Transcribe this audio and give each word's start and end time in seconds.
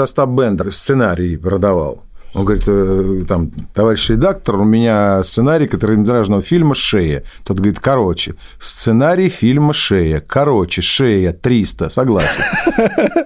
Остап 0.00 0.30
Бендер 0.30 0.72
сценарий 0.72 1.36
продавал. 1.36 2.04
Он 2.34 2.44
говорит, 2.44 2.64
э, 2.66 3.24
там, 3.26 3.50
товарищ 3.74 4.10
редактор, 4.10 4.56
у 4.56 4.64
меня 4.64 5.22
сценарий 5.24 5.66
короткометражного 5.66 6.42
фильма 6.42 6.74
«Шея». 6.74 7.24
Тот 7.42 7.56
говорит, 7.56 7.80
короче, 7.80 8.34
сценарий 8.58 9.28
фильма 9.28 9.72
«Шея». 9.72 10.20
Короче, 10.20 10.82
«Шея» 10.82 11.32
300, 11.32 11.88
согласен. 11.88 12.42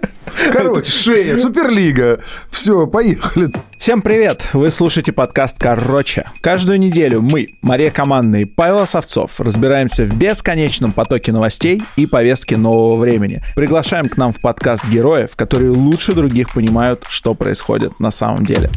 Короче, 0.53 0.91
«Шея», 0.91 1.37
Суперлига. 1.37 2.21
Все, 2.51 2.87
поехали. 2.87 3.51
Всем 3.79 4.03
привет! 4.03 4.45
Вы 4.53 4.71
слушаете 4.71 5.13
подкаст 5.13 5.57
«Короче». 5.59 6.27
Каждую 6.41 6.79
неделю 6.79 7.21
мы, 7.21 7.49
Мария 7.63 7.91
Командный 7.91 8.43
и 8.43 8.45
Павел 8.45 8.81
Осовцов, 8.81 9.41
разбираемся 9.41 10.05
в 10.05 10.15
бесконечном 10.15 10.93
потоке 10.93 11.33
новостей 11.33 11.83
и 11.97 12.07
повестки 12.07 12.55
нового 12.55 12.97
времени. 12.97 13.43
Приглашаем 13.57 14.09
к 14.09 14.17
нам 14.17 14.33
в 14.33 14.41
подкаст 14.41 14.89
героев, 14.89 15.37
которые 15.37 15.71
лучше 15.71 16.13
других 16.13 16.53
понимают, 16.53 17.05
что 17.09 17.35
происходит 17.35 17.99
на 18.01 18.11
самом 18.11 18.47
деле. 18.47 18.71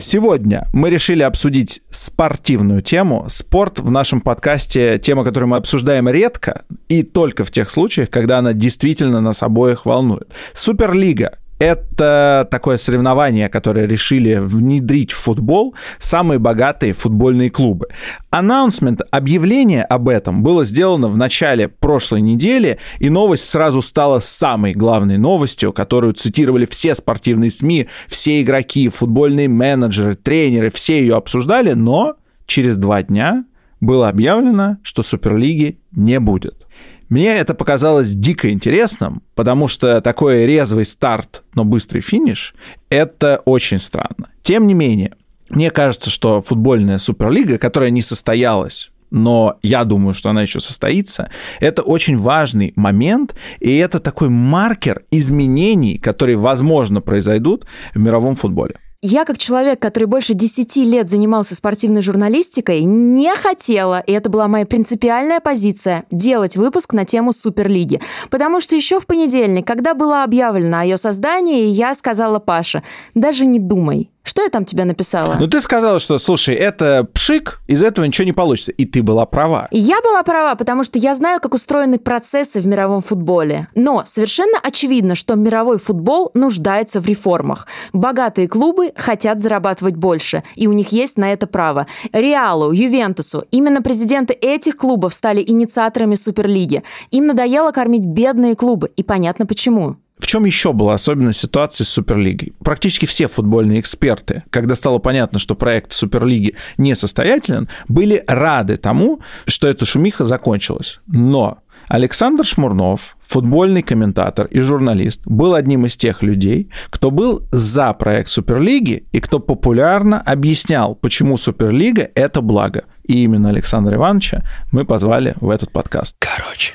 Сегодня 0.00 0.68
мы 0.72 0.90
решили 0.90 1.22
обсудить 1.22 1.82
спортивную 1.90 2.82
тему. 2.82 3.26
Спорт 3.28 3.80
в 3.80 3.90
нашем 3.90 4.20
подкасте 4.20 4.98
тема, 4.98 5.24
которую 5.24 5.50
мы 5.50 5.56
обсуждаем 5.56 6.08
редко 6.08 6.62
и 6.88 7.02
только 7.02 7.44
в 7.44 7.50
тех 7.50 7.70
случаях, 7.70 8.10
когда 8.10 8.38
она 8.38 8.52
действительно 8.52 9.20
нас 9.20 9.42
обоих 9.42 9.86
волнует. 9.86 10.30
Суперлига 10.54 11.38
это 11.58 12.46
такое 12.50 12.76
соревнование, 12.76 13.48
которое 13.48 13.86
решили 13.86 14.36
внедрить 14.36 15.12
в 15.12 15.18
футбол 15.18 15.74
самые 15.98 16.38
богатые 16.38 16.92
футбольные 16.92 17.50
клубы. 17.50 17.88
Анонсмент, 18.30 19.00
объявление 19.10 19.82
об 19.82 20.08
этом 20.08 20.42
было 20.42 20.64
сделано 20.64 21.08
в 21.08 21.16
начале 21.16 21.68
прошлой 21.68 22.20
недели, 22.20 22.78
и 22.98 23.10
новость 23.10 23.48
сразу 23.48 23.82
стала 23.82 24.20
самой 24.20 24.74
главной 24.74 25.18
новостью, 25.18 25.72
которую 25.72 26.14
цитировали 26.14 26.66
все 26.66 26.94
спортивные 26.94 27.50
СМИ, 27.50 27.88
все 28.06 28.40
игроки, 28.40 28.88
футбольные 28.88 29.48
менеджеры, 29.48 30.14
тренеры, 30.14 30.70
все 30.70 31.00
ее 31.00 31.16
обсуждали, 31.16 31.72
но 31.72 32.16
через 32.46 32.76
два 32.76 33.02
дня 33.02 33.44
было 33.80 34.08
объявлено, 34.08 34.78
что 34.82 35.02
Суперлиги 35.02 35.80
не 35.92 36.20
будет. 36.20 36.67
Мне 37.08 37.36
это 37.36 37.54
показалось 37.54 38.14
дико 38.14 38.50
интересным, 38.50 39.22
потому 39.34 39.66
что 39.66 40.00
такой 40.00 40.44
резвый 40.46 40.84
старт, 40.84 41.42
но 41.54 41.64
быстрый 41.64 42.00
финиш— 42.00 42.54
это 42.90 43.42
очень 43.46 43.78
странно. 43.78 44.30
Тем 44.42 44.66
не 44.66 44.74
менее, 44.74 45.14
мне 45.48 45.70
кажется, 45.70 46.10
что 46.10 46.42
футбольная 46.42 46.98
суперлига, 46.98 47.58
которая 47.58 47.90
не 47.90 48.02
состоялась 48.02 48.90
но 49.10 49.56
я 49.62 49.84
думаю, 49.84 50.12
что 50.12 50.28
она 50.28 50.42
еще 50.42 50.60
состоится. 50.60 51.30
Это 51.60 51.82
очень 51.82 52.18
важный 52.18 52.72
момент, 52.76 53.34
и 53.58 53.76
это 53.78 54.00
такой 54.00 54.28
маркер 54.28 55.04
изменений, 55.10 55.98
которые, 55.98 56.36
возможно, 56.36 57.00
произойдут 57.00 57.64
в 57.94 57.98
мировом 57.98 58.34
футболе. 58.34 58.76
Я, 59.00 59.24
как 59.24 59.38
человек, 59.38 59.78
который 59.78 60.06
больше 60.06 60.34
10 60.34 60.74
лет 60.78 61.08
занимался 61.08 61.54
спортивной 61.54 62.02
журналистикой, 62.02 62.80
не 62.80 63.32
хотела, 63.36 64.00
и 64.00 64.10
это 64.10 64.28
была 64.28 64.48
моя 64.48 64.66
принципиальная 64.66 65.38
позиция, 65.38 66.04
делать 66.10 66.56
выпуск 66.56 66.92
на 66.92 67.04
тему 67.04 67.30
Суперлиги. 67.30 68.00
Потому 68.28 68.58
что 68.58 68.74
еще 68.74 68.98
в 68.98 69.06
понедельник, 69.06 69.64
когда 69.64 69.94
было 69.94 70.24
объявлено 70.24 70.80
о 70.80 70.82
ее 70.82 70.96
создании, 70.96 71.66
я 71.66 71.94
сказала 71.94 72.40
Паше, 72.40 72.82
даже 73.14 73.46
не 73.46 73.60
думай, 73.60 74.10
что 74.28 74.42
я 74.42 74.50
там 74.50 74.64
тебе 74.64 74.84
написала? 74.84 75.36
Ну, 75.40 75.46
ты 75.48 75.60
сказала, 75.60 75.98
что, 75.98 76.18
слушай, 76.18 76.54
это 76.54 77.08
пшик, 77.12 77.60
из 77.66 77.82
этого 77.82 78.04
ничего 78.04 78.24
не 78.26 78.32
получится. 78.32 78.72
И 78.72 78.84
ты 78.84 79.02
была 79.02 79.26
права. 79.26 79.68
И 79.70 79.78
я 79.78 80.00
была 80.02 80.22
права, 80.22 80.54
потому 80.54 80.84
что 80.84 80.98
я 80.98 81.14
знаю, 81.14 81.40
как 81.40 81.54
устроены 81.54 81.98
процессы 81.98 82.60
в 82.60 82.66
мировом 82.66 83.00
футболе. 83.00 83.68
Но 83.74 84.02
совершенно 84.04 84.58
очевидно, 84.62 85.14
что 85.14 85.34
мировой 85.34 85.78
футбол 85.78 86.30
нуждается 86.34 87.00
в 87.00 87.06
реформах. 87.06 87.66
Богатые 87.92 88.48
клубы 88.48 88.92
хотят 88.96 89.40
зарабатывать 89.40 89.96
больше, 89.96 90.42
и 90.54 90.66
у 90.66 90.72
них 90.72 90.92
есть 90.92 91.16
на 91.16 91.32
это 91.32 91.46
право. 91.46 91.86
Реалу, 92.12 92.72
Ювентусу, 92.72 93.44
именно 93.50 93.82
президенты 93.82 94.34
этих 94.34 94.76
клубов 94.76 95.14
стали 95.14 95.42
инициаторами 95.46 96.14
Суперлиги. 96.14 96.82
Им 97.10 97.26
надоело 97.26 97.70
кормить 97.70 98.04
бедные 98.04 98.54
клубы, 98.54 98.90
и 98.94 99.02
понятно 99.02 99.46
почему. 99.46 99.96
В 100.18 100.26
чем 100.26 100.44
еще 100.44 100.72
была 100.72 100.94
особенность 100.94 101.40
ситуации 101.40 101.84
с 101.84 101.88
Суперлигой? 101.88 102.52
Практически 102.64 103.06
все 103.06 103.28
футбольные 103.28 103.80
эксперты, 103.80 104.42
когда 104.50 104.74
стало 104.74 104.98
понятно, 104.98 105.38
что 105.38 105.54
проект 105.54 105.92
Суперлиги 105.92 106.56
несостоятелен, 106.76 107.68
были 107.88 108.24
рады 108.26 108.76
тому, 108.76 109.20
что 109.46 109.68
эта 109.68 109.84
шумиха 109.84 110.24
закончилась. 110.24 111.00
Но 111.06 111.58
Александр 111.88 112.44
Шмурнов, 112.44 113.16
футбольный 113.26 113.82
комментатор 113.82 114.46
и 114.46 114.60
журналист, 114.60 115.22
был 115.24 115.54
одним 115.54 115.86
из 115.86 115.96
тех 115.96 116.22
людей, 116.22 116.70
кто 116.90 117.10
был 117.10 117.46
за 117.50 117.92
проект 117.94 118.30
Суперлиги 118.30 119.06
и 119.12 119.20
кто 119.20 119.38
популярно 119.38 120.20
объяснял, 120.20 120.94
почему 120.94 121.38
Суперлига– 121.38 122.10
это 122.14 122.42
благо. 122.42 122.84
И 123.04 123.24
именно 123.24 123.48
Александра 123.48 123.96
Ивановича 123.96 124.44
мы 124.70 124.84
позвали 124.84 125.34
в 125.40 125.48
этот 125.48 125.72
подкаст. 125.72 126.16
Короче. 126.18 126.74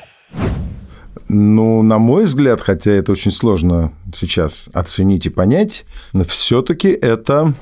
Ну, 1.34 1.82
на 1.82 1.98
мой 1.98 2.26
взгляд, 2.26 2.62
хотя 2.62 2.92
это 2.92 3.12
очень 3.12 3.32
сложно 3.32 3.92
сейчас 4.14 4.70
оценить 4.72 5.26
и 5.26 5.30
понять, 5.30 5.84
все-таки 6.28 6.90
это 6.90 7.54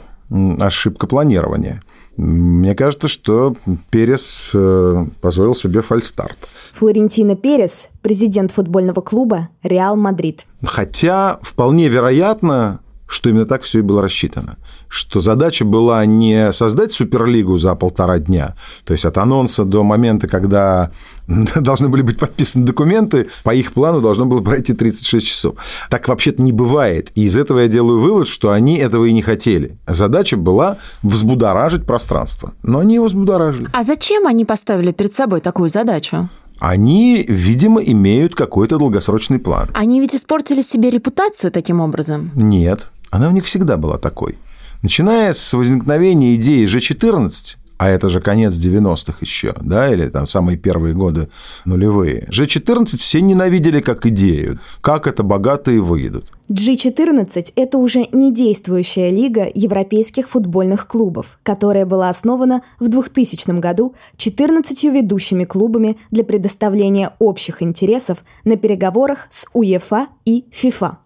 ошибка 0.59 1.07
планирования. 1.07 1.81
Мне 2.17 2.75
кажется, 2.75 3.07
что 3.07 3.55
Перес 3.89 4.51
э, 4.53 5.05
позволил 5.21 5.55
себе 5.55 5.81
фальстарт. 5.81 6.37
Флорентино 6.73 7.37
Перес, 7.37 7.89
президент 8.01 8.51
футбольного 8.51 8.99
клуба 8.99 9.47
«Реал 9.63 9.95
Мадрид». 9.95 10.45
Хотя 10.61 11.39
вполне 11.41 11.87
вероятно, 11.87 12.81
что 13.07 13.29
именно 13.29 13.45
так 13.45 13.61
все 13.63 13.79
и 13.79 13.83
было 13.83 14.01
рассчитано. 14.01 14.57
Что 14.91 15.21
задача 15.21 15.63
была 15.63 16.05
не 16.05 16.51
создать 16.51 16.91
суперлигу 16.91 17.57
за 17.57 17.75
полтора 17.75 18.19
дня, 18.19 18.55
то 18.83 18.91
есть 18.91 19.05
от 19.05 19.17
анонса 19.17 19.63
до 19.63 19.83
момента, 19.83 20.27
когда 20.27 20.91
должны 21.55 21.87
были 21.87 22.01
быть 22.01 22.19
подписаны 22.19 22.65
документы, 22.65 23.29
по 23.45 23.55
их 23.55 23.71
плану 23.71 24.01
должно 24.01 24.25
было 24.25 24.41
пройти 24.41 24.73
36 24.73 25.25
часов. 25.25 25.55
Так 25.89 26.09
вообще-то 26.09 26.41
не 26.41 26.51
бывает. 26.51 27.09
И 27.15 27.23
из 27.23 27.37
этого 27.37 27.59
я 27.59 27.69
делаю 27.69 28.01
вывод, 28.01 28.27
что 28.27 28.51
они 28.51 28.75
этого 28.75 29.05
и 29.05 29.13
не 29.13 29.21
хотели. 29.21 29.77
Задача 29.87 30.35
была 30.35 30.75
взбудоражить 31.03 31.85
пространство. 31.85 32.51
Но 32.61 32.79
они 32.79 32.95
его 32.95 33.05
взбудоражили. 33.05 33.69
А 33.71 33.83
зачем 33.83 34.27
они 34.27 34.43
поставили 34.43 34.91
перед 34.91 35.13
собой 35.13 35.39
такую 35.39 35.69
задачу? 35.69 36.29
они, 36.59 37.25
видимо, 37.27 37.81
имеют 37.81 38.35
какой-то 38.35 38.77
долгосрочный 38.77 39.39
план. 39.39 39.69
Они 39.73 39.99
ведь 39.99 40.13
испортили 40.13 40.61
себе 40.61 40.91
репутацию 40.91 41.49
таким 41.49 41.79
образом? 41.79 42.29
Нет. 42.35 42.87
Она 43.09 43.29
у 43.29 43.31
них 43.31 43.45
всегда 43.45 43.77
была 43.77 43.97
такой. 43.97 44.37
Начиная 44.81 45.33
с 45.33 45.53
возникновения 45.53 46.35
идеи 46.35 46.65
G14, 46.65 47.57
а 47.77 47.87
это 47.87 48.09
же 48.09 48.19
конец 48.19 48.55
90-х 48.55 49.17
еще, 49.21 49.53
да, 49.61 49.93
или 49.93 50.07
там 50.09 50.25
самые 50.25 50.57
первые 50.57 50.95
годы 50.95 51.29
нулевые. 51.65 52.27
G14 52.31 52.97
все 52.97 53.21
ненавидели 53.21 53.79
как 53.79 54.07
идею, 54.07 54.59
как 54.81 55.05
это 55.05 55.21
богатые 55.21 55.81
выйдут. 55.81 56.31
G14– 56.49 57.53
это 57.55 57.77
уже 57.77 58.07
не 58.11 58.33
действующая 58.33 59.11
лига 59.11 59.47
европейских 59.53 60.29
футбольных 60.29 60.87
клубов, 60.87 61.37
которая 61.43 61.85
была 61.85 62.09
основана 62.09 62.63
в 62.79 62.87
2000 62.87 63.59
году 63.59 63.93
14 64.17 64.83
ведущими 64.85 65.45
клубами 65.45 65.97
для 66.09 66.23
предоставления 66.23 67.13
общих 67.19 67.61
интересов 67.61 68.25
на 68.45 68.57
переговорах 68.57 69.27
с 69.29 69.45
УЕФА 69.53 70.07
и 70.25 70.45
ФИФА. 70.51 70.97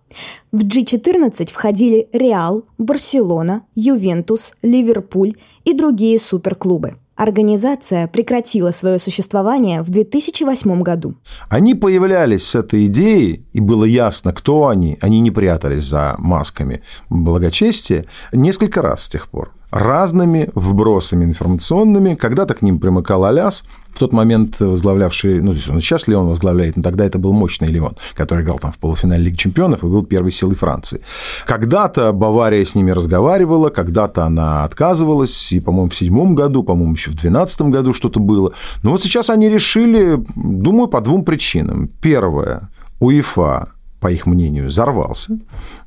В 0.52 0.64
G14 0.66 1.52
входили 1.52 2.08
Реал, 2.14 2.64
Барселона, 2.78 3.64
Ювентус, 3.76 4.56
Ливерпуль 4.62 5.34
и 5.64 5.74
другие 5.74 6.20
суперклубы. 6.20 6.96
Организация 7.16 8.08
прекратила 8.08 8.72
свое 8.72 9.00
существование 9.00 9.82
в 9.82 9.90
2008 9.90 10.82
году. 10.82 11.16
Они 11.48 11.74
появлялись 11.74 12.46
с 12.46 12.56
этой 12.56 12.88
идеей, 12.88 13.46
и 13.54 13.62
было 13.62 13.86
ясно, 13.86 14.34
кто 14.34 14.68
они. 14.68 14.98
Они 15.00 15.22
не 15.22 15.32
прятались 15.32 15.84
за 15.84 16.16
масками 16.18 16.82
благочестия 17.10 18.06
несколько 18.34 18.82
раз 18.82 19.06
с 19.06 19.10
тех 19.10 19.30
пор 19.30 19.54
разными 19.72 20.50
вбросами 20.56 21.26
информационными. 21.26 22.16
Когда-то 22.16 22.54
к 22.54 22.62
ним 22.62 22.80
примыкал 22.80 23.26
Аляс, 23.26 23.64
в 23.96 24.00
тот 24.00 24.12
момент 24.12 24.60
возглавлявший, 24.60 25.42
ну, 25.42 25.56
сейчас 25.56 26.08
ли 26.08 26.16
он 26.16 26.28
возглавляет, 26.28 26.76
но 26.76 26.84
тогда 26.84 27.06
это 27.06 27.18
был 27.18 27.32
мощный 27.32 27.70
Леон, 27.70 27.96
который 28.14 28.44
играл 28.44 28.60
там 28.60 28.74
в 28.74 28.78
полуфинале 28.78 29.24
Лиги 29.24 29.38
Чемпионов 29.38 29.84
и 29.84 29.88
был 29.88 30.06
первой 30.06 30.32
силой 30.32 30.56
Франции. 30.56 31.02
Когда-то 31.48 32.12
Бавария 32.12 32.66
с 32.66 32.76
ними 32.76 32.92
разговаривала, 32.92 33.70
когда-то 33.70 34.26
она 34.26 34.66
отказывалась, 34.66 35.52
и, 35.54 35.62
по-моему, 35.62 35.90
в 35.90 35.96
седьмом 35.96 36.36
году, 36.36 36.62
по-моему, 36.64 36.94
еще 36.94 37.12
в 37.12 37.16
двенадцатом 37.16 37.72
году 37.72 37.94
что-то 37.94 38.20
было. 38.20 38.52
Но 38.84 38.92
вот 38.92 39.02
сейчас 39.02 39.30
они 39.30 39.50
решили, 39.50 40.22
думаю, 40.36 40.88
по 40.88 41.00
двум 41.00 41.24
причинам. 41.24 41.90
Первое, 42.02 42.70
УЕФА 43.00 43.75
по 44.06 44.12
их 44.12 44.28
мнению, 44.28 44.68
взорвался, 44.68 45.40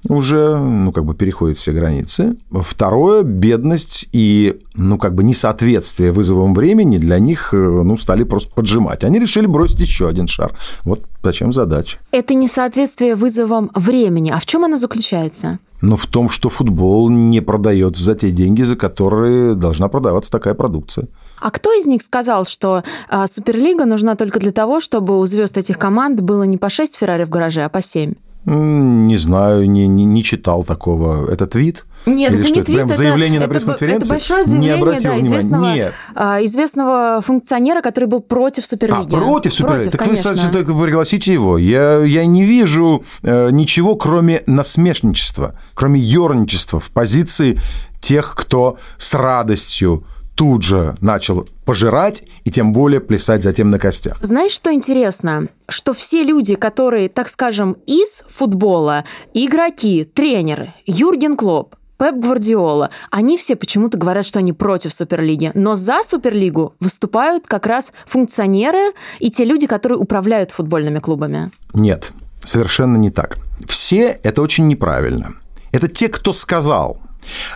уже, 0.08 0.58
ну, 0.58 0.90
как 0.90 1.04
бы 1.04 1.14
переходит 1.14 1.56
все 1.56 1.70
границы. 1.70 2.34
Второе, 2.50 3.22
бедность 3.22 4.08
и, 4.10 4.60
ну, 4.74 4.98
как 4.98 5.14
бы 5.14 5.22
несоответствие 5.22 6.10
вызовам 6.10 6.52
времени 6.52 6.98
для 6.98 7.20
них, 7.20 7.54
э, 7.54 7.56
ну, 7.56 7.96
стали 7.96 8.24
просто 8.24 8.52
поджимать. 8.52 9.04
Они 9.04 9.20
решили 9.20 9.46
бросить 9.46 9.82
еще 9.82 10.08
один 10.08 10.26
шар. 10.26 10.52
Вот 10.82 11.04
зачем 11.22 11.52
задача. 11.52 11.98
Это 12.10 12.34
несоответствие 12.34 13.14
вызовам 13.14 13.70
времени. 13.76 14.32
А 14.34 14.40
в 14.40 14.46
чем 14.46 14.64
оно 14.64 14.78
заключается? 14.78 15.60
Но 15.80 15.96
в 15.96 16.06
том, 16.06 16.28
что 16.28 16.48
футбол 16.48 17.08
не 17.08 17.40
продается 17.40 18.02
за 18.02 18.14
те 18.14 18.30
деньги, 18.30 18.62
за 18.62 18.76
которые 18.76 19.54
должна 19.54 19.88
продаваться 19.88 20.30
такая 20.30 20.54
продукция. 20.54 21.08
А 21.40 21.50
кто 21.50 21.72
из 21.72 21.86
них 21.86 22.02
сказал, 22.02 22.44
что 22.44 22.82
а, 23.08 23.26
Суперлига 23.26 23.84
нужна 23.84 24.16
только 24.16 24.40
для 24.40 24.52
того, 24.52 24.80
чтобы 24.80 25.20
у 25.20 25.26
звезд 25.26 25.56
этих 25.56 25.78
команд 25.78 26.20
было 26.20 26.42
не 26.42 26.56
по 26.56 26.68
6 26.68 26.96
Феррари 26.96 27.24
в 27.24 27.30
гараже, 27.30 27.64
а 27.64 27.68
по 27.68 27.80
7? 27.80 28.14
Не 28.44 29.16
знаю, 29.18 29.68
не, 29.68 29.86
не, 29.86 30.04
не 30.04 30.24
читал 30.24 30.64
такого. 30.64 31.30
Это 31.30 31.46
твит? 31.46 31.84
Нет, 32.06 32.32
Или 32.32 32.40
это 32.40 32.48
что, 32.48 32.58
не 32.58 32.64
твит, 32.64 32.76
прям 32.76 32.88
это, 32.88 32.96
заявление 32.96 33.38
это, 33.38 33.46
на 33.46 33.52
пресс-конференции? 33.52 34.06
Это 34.06 34.08
большое 34.08 34.44
заявление, 34.44 34.76
не 34.76 34.80
обратил 34.80 35.10
да, 35.10 35.20
известного, 35.20 35.74
Нет. 35.74 35.94
а, 36.14 36.44
известного 36.44 37.20
функционера, 37.20 37.82
который 37.82 38.06
был 38.06 38.20
против 38.20 38.64
Суперлиги. 38.64 39.14
А, 39.14 39.18
против 39.18 39.52
Суперлиги? 39.52 39.90
Против, 39.90 39.98
так 39.98 40.06
конечно. 40.06 40.32
вы, 40.32 40.52
так 40.52 40.66
пригласите 40.66 41.32
его. 41.32 41.58
Я, 41.58 41.98
я 41.98 42.24
не 42.24 42.44
вижу 42.44 43.04
э, 43.22 43.50
ничего, 43.50 43.96
кроме 43.96 44.42
насмешничества, 44.46 45.54
кроме 45.74 46.00
ерничества 46.00 46.80
в 46.80 46.90
позиции 46.90 47.58
тех, 48.00 48.34
кто 48.34 48.78
с 48.96 49.12
радостью 49.14 50.04
тут 50.38 50.62
же 50.62 50.96
начал 51.00 51.48
пожирать 51.64 52.22
и 52.44 52.52
тем 52.52 52.72
более 52.72 53.00
плясать 53.00 53.42
затем 53.42 53.70
на 53.70 53.78
костях. 53.80 54.18
Знаешь, 54.22 54.52
что 54.52 54.72
интересно? 54.72 55.48
Что 55.68 55.92
все 55.92 56.22
люди, 56.22 56.54
которые, 56.54 57.08
так 57.08 57.28
скажем, 57.28 57.76
из 57.88 58.22
футбола, 58.28 59.04
игроки, 59.34 60.04
тренеры, 60.04 60.74
Юрген 60.86 61.36
Клоп, 61.36 61.74
Пеп 61.98 62.14
Гвардиола, 62.14 62.90
они 63.10 63.36
все 63.36 63.56
почему-то 63.56 63.98
говорят, 63.98 64.24
что 64.24 64.38
они 64.38 64.52
против 64.52 64.92
Суперлиги, 64.92 65.50
но 65.54 65.74
за 65.74 66.04
Суперлигу 66.04 66.76
выступают 66.78 67.48
как 67.48 67.66
раз 67.66 67.92
функционеры 68.06 68.92
и 69.18 69.32
те 69.32 69.44
люди, 69.44 69.66
которые 69.66 69.98
управляют 69.98 70.52
футбольными 70.52 71.00
клубами. 71.00 71.50
Нет, 71.74 72.12
совершенно 72.44 72.96
не 72.96 73.10
так. 73.10 73.38
Все 73.66 74.20
это 74.22 74.40
очень 74.40 74.68
неправильно. 74.68 75.32
Это 75.72 75.88
те, 75.88 76.08
кто 76.08 76.32
сказал. 76.32 77.00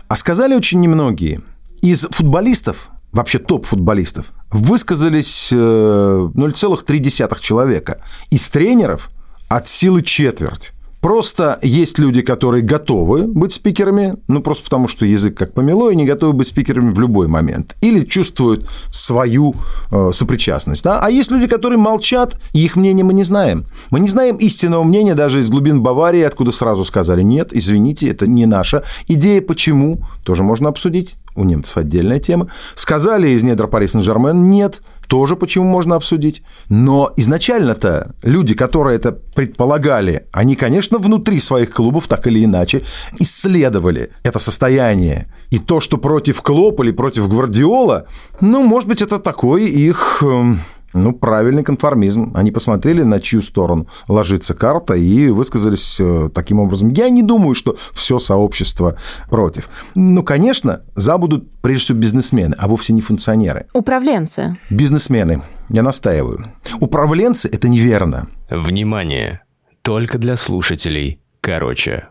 А 0.09 0.17
сказали 0.17 0.57
очень 0.57 0.81
немногие. 0.81 1.43
Из 1.83 2.07
футболистов, 2.13 2.91
вообще 3.11 3.41
топ-футболистов, 3.41 4.27
высказались 4.53 5.49
э, 5.51 5.57
0,3 5.57 7.41
человека. 7.41 8.01
Из 8.31 8.49
тренеров 8.49 9.11
от 9.49 9.67
силы 9.67 10.03
четверть. 10.03 10.73
Просто 11.03 11.59
есть 11.63 11.99
люди, 11.99 12.23
которые 12.23 12.63
готовы 12.63 13.27
быть 13.27 13.53
спикерами, 13.53 14.15
ну 14.29 14.41
просто 14.41 14.63
потому, 14.63 14.87
что 14.87 15.05
язык 15.05 15.37
как 15.37 15.53
помело, 15.53 15.91
и 15.91 15.97
не 15.97 16.05
готовы 16.05 16.33
быть 16.33 16.47
спикерами 16.47 16.95
в 16.95 17.01
любой 17.01 17.27
момент. 17.27 17.77
Или 17.81 18.05
чувствуют 18.05 18.69
свою 18.89 19.57
э, 19.91 20.11
сопричастность. 20.15 20.85
Да? 20.85 21.01
А 21.01 21.11
есть 21.11 21.33
люди, 21.33 21.49
которые 21.49 21.79
молчат, 21.79 22.41
и 22.53 22.65
их 22.65 22.77
мнение 22.77 23.05
мы 23.05 23.15
не 23.15 23.25
знаем. 23.25 23.67
Мы 23.91 23.99
не 23.99 24.07
знаем 24.07 24.37
истинного 24.37 24.85
мнения 24.85 25.17
даже 25.17 25.41
из 25.41 25.51
глубин 25.51 25.83
Баварии, 25.83 26.23
откуда 26.23 26.53
сразу 26.53 26.85
сказали, 26.85 27.23
нет, 27.23 27.49
извините, 27.53 28.09
это 28.09 28.29
не 28.29 28.47
наша 28.47 28.85
идея. 29.09 29.43
Почему? 29.43 29.99
Тоже 30.23 30.45
можно 30.45 30.69
обсудить. 30.69 31.17
У 31.35 31.43
немцев 31.45 31.79
отдельная 31.79 32.21
тема. 32.21 32.49
Сказали 32.77 33.31
из 33.31 33.43
недр 33.43 33.67
Пари 33.67 33.89
Сен-Жермен, 33.89 34.51
нет, 34.51 34.83
тоже 35.13 35.37
почему 35.37 35.67
можно 35.67 35.97
обсудить. 35.97 36.43
Но 36.71 37.13
изначально-то 37.19 38.15
люди, 38.23 38.55
которые 38.55 38.97
это 38.97 39.13
предполагали, 39.13 40.27
они, 40.33 40.57
конечно, 40.57 40.97
внутри 40.97 41.39
своих 41.39 41.71
клубов 41.71 42.09
так 42.09 42.27
или 42.27 42.43
иначе 42.43 42.83
исследовали 43.21 44.09
это 44.23 44.39
состояние. 44.39 45.27
И 45.51 45.59
то, 45.59 45.81
что 45.81 45.99
против 45.99 46.41
Клоп 46.41 46.81
или 46.81 46.93
против 46.93 47.29
Гвардиола, 47.29 48.07
ну, 48.41 48.63
может 48.63 48.89
быть, 48.89 49.03
это 49.03 49.19
такой 49.19 49.67
их 49.67 50.23
эм, 50.23 50.61
ну, 50.93 51.13
правильный 51.13 51.63
конформизм. 51.63 52.33
Они 52.35 52.51
посмотрели, 52.51 53.03
на 53.03 53.21
чью 53.21 53.43
сторону 53.43 53.87
ложится 54.09 54.55
карта, 54.55 54.95
и 54.95 55.29
высказались 55.29 55.97
э, 56.01 56.31
таким 56.35 56.61
образом. 56.61 56.91
Я 56.91 57.09
не 57.09 57.23
думаю, 57.23 57.55
что 57.55 57.77
все 57.93 58.19
сообщество 58.19 58.97
против. 59.29 59.69
Ну, 59.95 60.23
конечно, 60.23 60.83
за 60.95 61.19
будут 61.19 61.51
прежде 61.61 61.85
всего 61.85 61.99
бизнесмены, 61.99 62.55
а 62.59 62.69
вовсе 62.69 62.93
не 62.93 63.01
функционеры. 63.01 63.67
Управленцы. 63.73 64.57
Бизнесмены. 64.71 65.43
Я 65.69 65.83
настаиваю. 65.83 66.53
Управленцы– 66.81 67.49
это 67.53 67.69
неверно. 67.69 68.29
Внимание! 68.51 69.43
Только 69.83 70.19
для 70.19 70.37
слушателей. 70.37 71.21
Короче. 71.41 72.09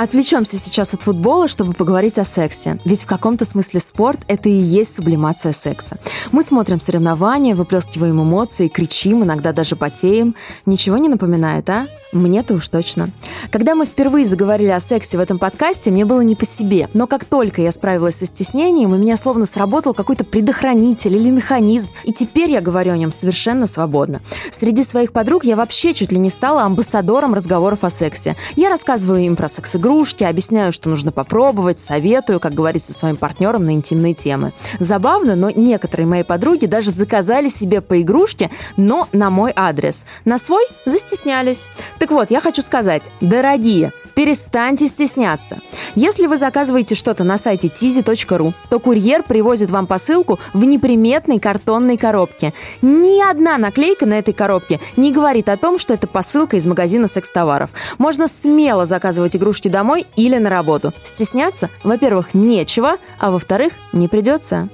Отвлечемся 0.00 0.56
сейчас 0.58 0.94
от 0.94 1.02
футбола, 1.02 1.48
чтобы 1.48 1.72
поговорить 1.72 2.20
о 2.20 2.24
сексе. 2.24 2.78
Ведь 2.84 3.02
в 3.02 3.06
каком-то 3.06 3.44
смысле 3.44 3.80
спорт– 3.80 4.20
это 4.28 4.48
и 4.48 4.52
есть 4.52 4.94
сублимация 4.94 5.50
секса. 5.50 5.98
Мы 6.30 6.44
смотрим 6.44 6.78
соревнования, 6.78 7.56
выплескиваем 7.56 8.22
эмоции, 8.22 8.68
кричим, 8.68 9.24
иногда 9.24 9.52
даже 9.52 9.74
потеем. 9.74 10.36
Ничего 10.66 10.98
не 10.98 11.08
напоминает, 11.08 11.68
а? 11.68 11.88
Мне-то 12.12 12.54
уж 12.54 12.66
точно. 12.68 13.10
Когда 13.50 13.74
мы 13.74 13.84
впервые 13.84 14.24
заговорили 14.24 14.70
о 14.70 14.80
сексе 14.80 15.18
в 15.18 15.20
этом 15.20 15.38
подкасте, 15.38 15.90
мне 15.90 16.06
было 16.06 16.22
не 16.22 16.34
по 16.34 16.46
себе. 16.46 16.88
Но 16.94 17.06
как 17.06 17.26
только 17.26 17.60
я 17.60 17.70
справилась 17.70 18.16
со 18.16 18.24
стеснением, 18.24 18.92
у 18.92 18.96
меня 18.96 19.16
словно 19.16 19.44
сработал 19.44 19.92
какой-то 19.92 20.24
предохранитель 20.24 21.16
или 21.16 21.28
механизм, 21.28 21.90
и 22.04 22.12
теперь 22.12 22.50
я 22.50 22.62
говорю 22.62 22.92
о 22.92 22.96
нем 22.96 23.12
совершенно 23.12 23.66
свободно. 23.66 24.22
Среди 24.50 24.82
своих 24.84 25.12
подруг 25.12 25.44
я 25.44 25.54
вообще 25.54 25.92
чуть 25.92 26.10
ли 26.10 26.18
не 26.18 26.30
стала 26.30 26.62
амбассадором 26.62 27.34
разговоров 27.34 27.84
о 27.84 27.90
сексе. 27.90 28.36
Я 28.56 28.70
рассказываю 28.70 29.20
им 29.20 29.36
про 29.36 29.48
секс-игрушки, 29.48 30.24
объясняю, 30.24 30.72
что 30.72 30.88
нужно 30.88 31.12
попробовать, 31.12 31.78
советую, 31.78 32.40
как 32.40 32.54
говорить 32.54 32.84
со 32.84 32.94
своим 32.94 33.16
партнером 33.16 33.66
на 33.66 33.72
интимные 33.72 34.14
темы. 34.14 34.54
Забавно, 34.78 35.36
но 35.36 35.50
некоторые 35.50 36.06
мои 36.06 36.22
подруги 36.22 36.64
даже 36.64 36.90
заказали 36.90 37.48
себе 37.48 37.82
по 37.82 38.00
игрушке, 38.00 38.50
но 38.78 39.08
на 39.12 39.28
мой 39.28 39.52
адрес. 39.54 40.06
На 40.24 40.38
свой 40.38 40.64
застеснялись. 40.86 41.68
Так 41.98 42.10
вот, 42.10 42.30
я 42.30 42.40
хочу 42.40 42.62
сказать, 42.62 43.10
дорогие, 43.20 43.92
перестаньте 44.14 44.86
стесняться. 44.86 45.58
Если 45.94 46.26
вы 46.26 46.36
заказываете 46.36 46.94
что-то 46.94 47.24
на 47.24 47.36
сайте 47.36 47.68
tizi.ru, 47.68 48.54
то 48.68 48.78
курьер 48.78 49.22
привозит 49.22 49.70
вам 49.70 49.86
посылку 49.86 50.38
в 50.52 50.64
неприметной 50.64 51.40
картонной 51.40 51.96
коробке. 51.96 52.54
Ни 52.82 53.20
одна 53.28 53.58
наклейка 53.58 54.06
на 54.06 54.18
этой 54.18 54.34
коробке 54.34 54.80
не 54.96 55.12
говорит 55.12 55.48
о 55.48 55.56
том, 55.56 55.78
что 55.78 55.94
это 55.94 56.06
посылка 56.06 56.56
из 56.56 56.66
магазина 56.66 57.06
секс-товаров. 57.06 57.70
Можно 57.98 58.28
смело 58.28 58.84
заказывать 58.84 59.36
игрушки 59.36 59.68
домой 59.68 60.06
или 60.16 60.38
на 60.38 60.50
работу. 60.50 60.92
Стесняться, 61.02 61.70
во-первых, 61.82 62.34
нечего, 62.34 62.96
а 63.18 63.30
во-вторых, 63.30 63.72
не 63.92 64.08
придется. 64.08 64.68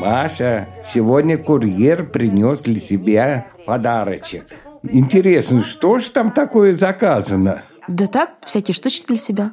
Маша, 0.00 0.66
сегодня 0.82 1.36
курьер 1.36 2.06
принес 2.08 2.60
для 2.60 2.80
себя 2.80 3.48
подарочек. 3.66 4.46
Интересно, 4.82 5.62
что 5.62 5.98
ж 5.98 6.08
там 6.08 6.30
такое 6.30 6.74
заказано? 6.74 7.64
Да 7.86 8.06
так, 8.06 8.30
всякие 8.46 8.74
штучки 8.74 9.04
для 9.06 9.16
себя. 9.16 9.52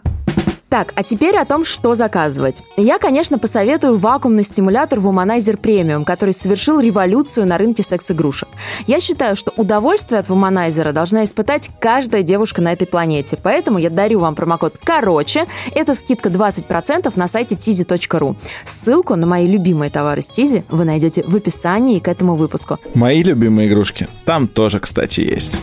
Так, 0.70 0.92
а 0.96 1.04
теперь 1.04 1.38
о 1.38 1.46
том, 1.46 1.64
что 1.64 1.96
заказывать. 1.96 2.62
Я, 2.76 3.00
конечно, 3.00 3.40
посоветую 3.40 3.98
вакуумный 3.98 4.44
стимулятор 4.44 5.00
Womanizer 5.00 5.58
Premium, 5.60 6.04
который 6.04 6.34
совершил 6.34 6.82
революцию 6.82 7.48
на 7.48 7.58
рынке 7.58 7.84
секс-игрушек. 7.84 8.50
Я 8.86 9.00
считаю, 9.00 9.38
что 9.38 9.54
удовольствие 9.56 10.20
от 10.20 10.28
Womanizer 10.28 10.92
должна 10.92 11.24
испытать 11.24 11.70
каждая 11.80 12.22
девушка 12.22 12.62
на 12.62 12.74
этой 12.74 12.86
планете. 12.86 13.40
Поэтому 13.42 13.78
я 13.78 13.90
дарю 13.90 14.20
вам 14.20 14.36
промокод 14.36 14.78
«Короче». 14.84 15.46
Это 15.74 15.96
скидка 15.96 16.28
20% 16.28 17.14
на 17.16 17.28
сайте 17.28 17.56
tizi.ru. 17.56 18.36
Ссылку 18.66 19.16
на 19.16 19.26
мои 19.26 19.48
любимые 19.48 19.90
товары 19.90 20.22
с 20.22 20.30
Tizi 20.30 20.64
вы 20.70 20.84
найдете 20.84 21.24
в 21.26 21.36
описании 21.36 22.00
к 22.00 22.10
этому 22.10 22.36
выпуску. 22.36 22.78
Мои 22.94 23.24
любимые 23.24 23.70
игрушки 23.70 24.10
там 24.26 24.48
тоже, 24.48 24.82
кстати, 24.82 25.22
есть. 25.22 25.56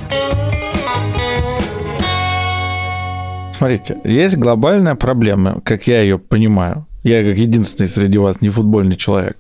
Смотрите, 3.65 3.97
есть 4.05 4.37
глобальная 4.37 4.95
проблема, 4.95 5.63
как 5.65 5.87
я 5.87 6.03
ее 6.03 6.19
понимаю. 6.19 6.87
Я 7.03 7.25
как 7.25 7.39
единственный 7.39 7.87
среди 7.87 8.19
вас 8.19 8.43
не 8.43 8.51
футбольный 8.51 8.97
человек. 8.97 9.39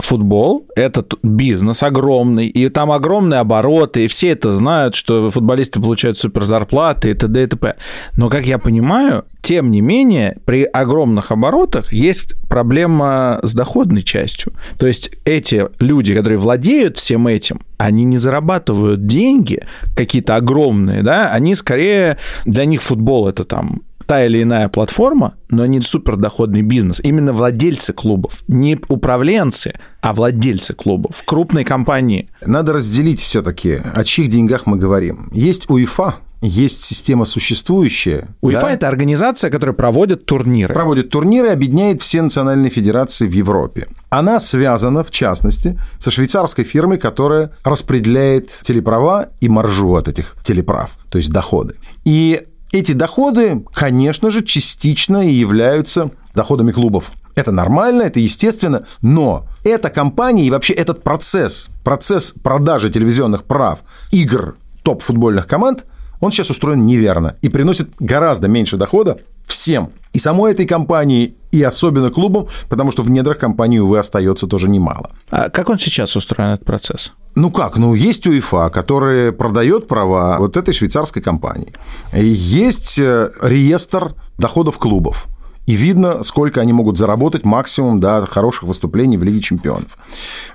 Футбол– 0.00 0.66
это 0.76 1.04
бизнес 1.22 1.82
огромный, 1.82 2.46
и 2.48 2.68
там 2.68 2.90
огромные 2.90 3.40
обороты, 3.40 4.04
и 4.04 4.08
все 4.08 4.30
это 4.30 4.52
знают, 4.52 4.94
что 4.94 5.30
футболисты 5.30 5.80
получают 5.80 6.18
супер 6.18 6.44
зарплаты 6.44 7.10
и 7.10 7.14
т.д. 7.14 7.42
и 7.42 7.46
т.п. 7.46 7.76
Но, 8.16 8.28
как 8.28 8.46
я 8.46 8.58
понимаю, 8.58 9.24
тем 9.42 9.70
не 9.70 9.80
менее, 9.80 10.38
при 10.44 10.64
огромных 10.64 11.30
оборотах 11.30 11.92
есть 11.92 12.34
проблема 12.48 13.40
с 13.42 13.52
доходной 13.54 14.02
частью. 14.02 14.52
То 14.78 14.86
есть 14.86 15.10
эти 15.24 15.66
люди, 15.78 16.14
которые 16.14 16.38
владеют 16.38 16.98
всем 16.98 17.26
этим, 17.26 17.60
они 17.78 18.04
не 18.04 18.18
зарабатывают 18.18 19.06
деньги 19.06 19.66
какие-то 19.96 20.36
огромные, 20.36 21.02
да, 21.02 21.30
они 21.32 21.54
скорее, 21.54 22.18
для 22.44 22.64
них 22.64 22.82
футбол 22.82 23.28
это 23.28 23.44
там 23.44 23.82
та 24.10 24.26
или 24.26 24.42
иная 24.42 24.68
платформа, 24.68 25.34
но 25.50 25.66
не 25.66 25.80
супердоходный 25.80 26.62
бизнес. 26.62 27.00
Именно 27.00 27.32
владельцы 27.32 27.92
клубов, 27.92 28.42
не 28.48 28.76
управленцы, 28.88 29.74
а 30.00 30.12
владельцы 30.12 30.74
клубов, 30.74 31.22
крупные 31.24 31.64
компании. 31.64 32.28
Надо 32.44 32.72
разделить 32.72 33.20
все-таки, 33.20 33.78
о 33.94 34.02
чьих 34.02 34.26
деньгах 34.26 34.66
мы 34.66 34.78
говорим. 34.78 35.28
Есть 35.30 35.70
УЕФА, 35.70 36.16
есть 36.42 36.82
система 36.82 37.24
существующая. 37.24 38.26
УЕФА 38.40 38.62
да? 38.62 38.72
это 38.72 38.88
организация, 38.88 39.48
которая 39.48 39.76
проводит 39.76 40.26
турниры. 40.26 40.74
Проводит 40.74 41.10
турниры, 41.10 41.50
объединяет 41.50 42.02
все 42.02 42.20
национальные 42.20 42.70
федерации 42.70 43.28
в 43.28 43.32
Европе. 43.32 43.86
Она 44.08 44.40
связана, 44.40 45.04
в 45.04 45.12
частности, 45.12 45.78
со 46.00 46.10
швейцарской 46.10 46.64
фирмой, 46.64 46.98
которая 46.98 47.52
распределяет 47.62 48.50
телеправа 48.62 49.28
и 49.40 49.48
маржу 49.48 49.94
от 49.94 50.08
этих 50.08 50.34
телеправ, 50.42 50.98
то 51.10 51.18
есть 51.18 51.30
доходы. 51.30 51.76
И 52.04 52.42
эти 52.72 52.92
доходы, 52.92 53.64
конечно 53.72 54.30
же, 54.30 54.42
частично 54.42 55.28
и 55.28 55.32
являются 55.32 56.10
доходами 56.34 56.72
клубов. 56.72 57.12
Это 57.34 57.52
нормально, 57.52 58.02
это 58.02 58.20
естественно, 58.20 58.84
но 59.02 59.46
эта 59.64 59.88
компания 59.88 60.46
и 60.46 60.50
вообще 60.50 60.72
этот 60.72 61.02
процесс, 61.02 61.68
процесс 61.84 62.32
продажи 62.42 62.90
телевизионных 62.90 63.44
прав 63.44 63.80
игр 64.10 64.56
топ-футбольных 64.82 65.46
команд, 65.46 65.84
он 66.20 66.30
сейчас 66.30 66.50
устроен 66.50 66.86
неверно 66.86 67.36
и 67.42 67.48
приносит 67.48 67.90
гораздо 67.98 68.48
меньше 68.48 68.76
дохода 68.76 69.18
всем. 69.46 69.90
И 70.12 70.18
самой 70.18 70.52
этой 70.52 70.66
компании, 70.66 71.34
и 71.50 71.62
особенно 71.62 72.10
клубам, 72.10 72.48
потому 72.68 72.92
что 72.92 73.02
в 73.02 73.10
недрах 73.10 73.38
компании, 73.38 73.78
увы, 73.78 73.98
остается 73.98 74.46
тоже 74.46 74.68
немало. 74.68 75.10
А 75.30 75.48
как 75.48 75.68
он 75.68 75.78
сейчас 75.78 76.16
устроен, 76.16 76.52
этот 76.54 76.66
процесс? 76.66 77.12
Ну 77.34 77.50
как? 77.50 77.76
Ну, 77.76 77.94
есть 77.94 78.26
УЕФА, 78.26 78.70
который 78.70 79.32
продает 79.32 79.86
права 79.86 80.38
вот 80.38 80.56
этой 80.56 80.74
швейцарской 80.74 81.22
компании. 81.22 81.72
Есть 82.12 82.98
э, 82.98 83.30
реестр 83.40 84.14
доходов 84.36 84.78
клубов. 84.78 85.28
И 85.66 85.74
видно, 85.74 86.24
сколько 86.24 86.60
они 86.60 86.72
могут 86.72 86.98
заработать 86.98 87.44
максимум 87.44 88.00
до 88.00 88.26
хороших 88.26 88.64
выступлений 88.64 89.16
в 89.16 89.22
Лиге 89.22 89.40
чемпионов. 89.40 89.96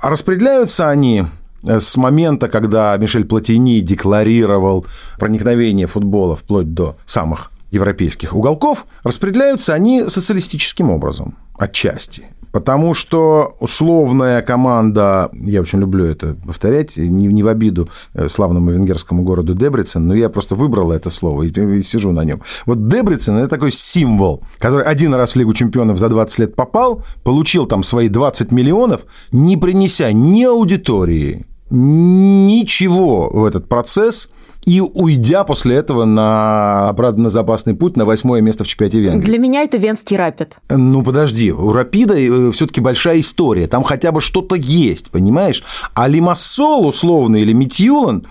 А 0.01 0.09
распределяются 0.09 0.89
они 0.89 1.23
с 1.67 1.97
момента, 1.97 2.47
когда 2.47 2.95
Мишель 2.97 3.25
Платини 3.25 3.81
декларировал 3.81 4.85
проникновение 5.19 5.87
футбола 5.87 6.35
вплоть 6.35 6.73
до 6.73 6.95
самых 7.05 7.51
европейских 7.71 8.35
уголков, 8.35 8.85
распределяются 9.03 9.73
они 9.73 10.07
социалистическим 10.07 10.91
образом, 10.91 11.35
отчасти. 11.57 12.25
Потому 12.55 12.93
что 12.93 13.53
условная 13.59 14.41
команда, 14.41 15.29
я 15.33 15.59
очень 15.59 15.79
люблю 15.79 16.05
это 16.05 16.37
повторять, 16.45 16.95
не, 16.95 17.27
не 17.27 17.43
в 17.43 17.49
обиду 17.49 17.89
э, 18.13 18.29
славному 18.29 18.71
венгерскому 18.71 19.23
городу 19.23 19.53
Дебрицен, 19.53 20.07
но 20.07 20.15
я 20.15 20.29
просто 20.29 20.55
выбрал 20.55 20.93
это 20.93 21.09
слово 21.09 21.43
и, 21.43 21.49
и 21.49 21.81
сижу 21.81 22.13
на 22.13 22.23
нем. 22.23 22.41
Вот 22.65 22.87
Дебрицен– 22.87 23.35
это 23.37 23.49
такой 23.49 23.71
символ, 23.71 24.41
который 24.57 24.85
один 24.85 25.13
раз 25.13 25.33
в 25.33 25.35
Лигу 25.35 25.53
чемпионов 25.53 25.99
за 25.99 26.07
20 26.07 26.39
лет 26.39 26.55
попал, 26.55 27.03
получил 27.25 27.65
там 27.65 27.83
свои 27.83 28.07
20 28.07 28.53
миллионов, 28.53 29.01
не 29.33 29.57
принеся 29.57 30.13
ни 30.13 30.45
аудитории, 30.45 31.45
ничего 31.69 33.29
в 33.29 33.45
этот 33.45 33.67
процесс– 33.67 34.29
и 34.65 34.81
уйдя 34.81 35.43
после 35.43 35.75
этого 35.75 36.05
на 36.05 36.89
обратно 36.89 37.25
на 37.25 37.29
запасный 37.29 37.75
путь 37.75 37.95
на 37.95 38.05
восьмое 38.05 38.41
место 38.41 38.63
в 38.63 38.67
чемпионате 38.67 38.99
Венгрии. 38.99 39.25
Для 39.25 39.37
меня 39.37 39.61
это 39.61 39.77
венский 39.77 40.17
рапид. 40.17 40.55
Ну, 40.69 41.03
подожди, 41.03 41.51
у 41.51 41.71
Рапида 41.71 42.15
э, 42.15 42.51
все-таки 42.51 42.81
большая 42.81 43.19
история, 43.19 43.67
там 43.67 43.83
хотя 43.83 44.11
бы 44.11 44.21
что-то 44.21 44.55
есть, 44.55 45.11
понимаешь? 45.11 45.63
А 45.93 46.07
Лимассол, 46.07 46.87
условно, 46.87 47.37
или 47.37 47.53
Митьюлан, 47.53 48.25